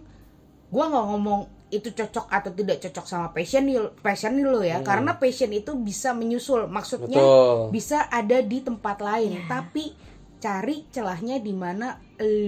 gua 0.71 0.85
nggak 0.87 1.05
ngomong 1.11 1.41
itu 1.67 1.91
cocok 1.91 2.31
atau 2.31 2.55
tidak 2.55 2.79
cocok 2.79 3.03
sama 3.03 3.27
passion 3.35 3.67
passion 3.99 4.39
lu 4.39 4.63
ya 4.63 4.79
karena 4.79 5.19
passion 5.19 5.51
itu 5.51 5.75
bisa 5.75 6.15
menyusul 6.15 6.71
maksudnya 6.71 7.19
Betul. 7.19 7.75
bisa 7.75 8.07
ada 8.07 8.39
di 8.39 8.63
tempat 8.63 9.03
lain 9.03 9.43
tapi 9.51 9.91
cari 10.39 10.87
celahnya 10.87 11.41
di 11.43 11.51
mana 11.51 11.99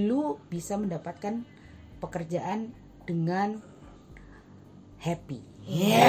lu 0.07 0.39
bisa 0.47 0.79
mendapatkan 0.79 1.43
pekerjaan 1.99 2.71
dengan 3.03 3.59
happy 5.03 5.43
Ya. 5.67 5.99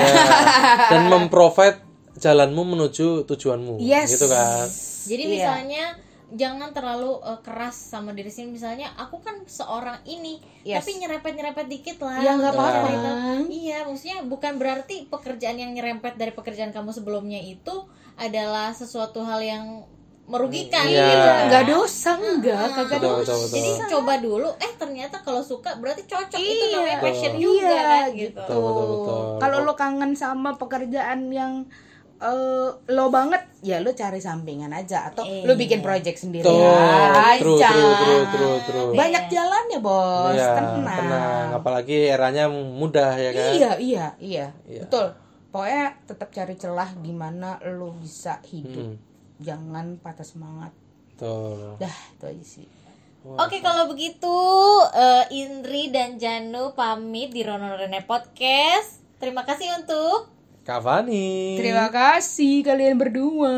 dan 0.86 1.10
memprovide 1.10 1.82
jalanmu 2.14 2.62
menuju 2.78 3.26
tujuanmu 3.26 3.82
Yes. 3.82 4.14
gitu 4.14 4.30
kan 4.30 4.70
Jadi 5.10 5.22
Iya. 5.26 5.32
misalnya 5.34 5.84
jangan 6.30 6.70
terlalu 6.70 7.16
uh, 7.16 7.40
keras 7.40 7.72
sama 7.74 8.10
diri 8.10 8.28
sendiri 8.28 8.52
misalnya 8.54 8.92
aku 8.94 9.18
kan 9.18 9.40
seorang 9.44 9.96
ini 10.04 10.36
Yes. 10.60 10.84
tapi 10.84 10.98
nyerempet-nyerempet 10.98 11.64
dikit 11.66 11.96
lah 11.98 12.18
Ya, 12.18 12.34
nggak 12.34 12.52
untuk 12.52 12.60
apa-apa. 12.60 12.88
tahu. 12.92 13.48
iya 13.48 13.78
maksudnya 13.82 14.18
bukan 14.22 14.52
berarti 14.54 15.06
pekerjaan 15.06 15.56
yang 15.56 15.72
nyerempet 15.72 16.14
dari 16.14 16.30
pekerjaan 16.30 16.68
kamu 16.68 16.90
sebelumnya 16.90 17.38
itu 17.38 17.88
adalah 18.14 18.68
sesuatu 18.70 19.20
hal 19.20 19.40
yang 19.40 19.64
merugikan 20.24 20.84
Iya. 20.84 21.08
gitu 21.08 21.16
kan. 21.26 21.44
nggak 21.48 21.64
dosa 21.66 22.10
enggak 22.14 22.66
kagak 22.70 22.88
betul 22.94 23.12
dosa 23.14 23.16
betul 23.24 23.38
betul 23.40 23.56
jadi 23.56 23.70
coba 23.88 24.12
dulu 24.18 24.48
eh 24.54 24.72
ternyata 24.74 25.16
kalau 25.18 25.40
suka 25.42 25.70
berarti 25.74 26.04
cocok 26.04 26.36
itu 26.36 26.44
Iya. 26.62 26.74
namanya 26.74 26.98
passion 27.00 27.32
Iya, 27.32 27.40
juga 27.40 27.76
kan 27.80 28.06
gitu 28.12 28.36
Betul, 28.38 28.60
betul, 28.60 28.84
betul. 28.92 29.20
kalau 29.40 29.58
lo 29.62 29.72
kangen 29.74 30.12
sama 30.12 30.50
pekerjaan 30.54 31.20
yang 31.30 31.64
eh, 32.18 32.68
lo 32.90 33.04
banget 33.08 33.42
ya 33.62 33.78
lo 33.78 33.90
cari 33.90 34.18
sampingan 34.18 34.70
aja 34.70 35.10
atau 35.10 35.22
lo 35.22 35.54
bikin 35.54 35.82
project 35.82 36.18
sendiri 36.18 36.42
Tuh, 36.42 36.58
aja 36.58 37.38
true, 37.38 37.58
true, 37.58 37.94
true, 37.98 38.24
true, 38.30 38.58
true. 38.66 38.90
banyak 38.94 39.30
jalannya 39.30 39.78
bos 39.78 40.34
Iya, 40.34 40.50
tenang. 40.58 40.84
tenang. 40.84 41.48
Apalagi 41.58 41.96
eranya 42.10 42.50
mudah 42.50 43.14
ya 43.14 43.30
kan. 43.34 43.50
Iya, 43.54 43.72
iya, 43.78 44.06
iya, 44.18 44.46
Iya. 44.66 44.82
Betul. 44.86 45.14
Pokoknya 45.48 45.96
tetap 46.04 46.28
cari 46.28 46.54
celah 46.54 46.90
di 47.00 47.10
mana 47.10 47.56
lo 47.64 47.96
bisa 47.96 48.38
hidup. 48.44 48.94
Hmm. 48.94 48.98
Jangan 49.40 49.96
patah 49.98 50.26
semangat. 50.26 50.70
Tuh. 51.16 51.80
Dah, 51.80 51.96
itu 52.14 52.24
aja 52.28 52.44
sih. 52.44 52.66
Oke 53.26 53.58
kalau 53.60 53.90
begitu 53.90 54.36
eh, 54.94 55.26
Indri 55.34 55.90
dan 55.90 56.16
Janu 56.16 56.72
pamit 56.72 57.34
di 57.34 57.42
Rono 57.42 57.74
Rene 57.74 58.04
Podcast. 58.04 59.02
Terima 59.18 59.42
kasih 59.42 59.74
untuk 59.74 60.30
Kak 60.68 60.84
Fani. 60.84 61.56
Terima 61.56 61.88
kasih 61.88 62.60
kalian 62.60 63.00
berdua. 63.00 63.56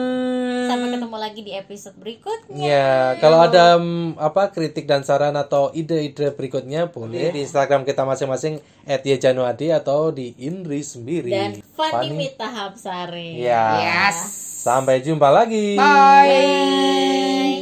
sampai 0.71 0.95
ketemu 0.95 1.19
lagi 1.19 1.41
di 1.43 1.53
episode 1.59 1.99
berikutnya. 1.99 2.63
Ya, 2.63 3.19
kalau 3.19 3.43
ada 3.43 3.83
mm, 3.83 4.15
apa 4.15 4.55
kritik 4.55 4.87
dan 4.87 5.03
saran 5.03 5.35
atau 5.35 5.75
ide-ide 5.75 6.31
berikutnya 6.31 6.87
boleh 6.87 7.35
di 7.35 7.43
Instagram 7.43 7.83
kita 7.83 8.07
masing-masing 8.07 8.63
@yejanuadi 8.87 9.75
atau 9.75 10.15
di 10.15 10.39
Indri 10.39 10.87
sendiri. 10.87 11.35
Dan 11.35 11.59
Fanny 11.75 12.15
Mita 12.15 12.47
Hapsari. 12.47 13.43
Ya. 13.43 13.83
Yes. 13.83 14.31
Sampai 14.63 15.03
jumpa 15.03 15.35
lagi. 15.35 15.75
Bye. 15.75 17.60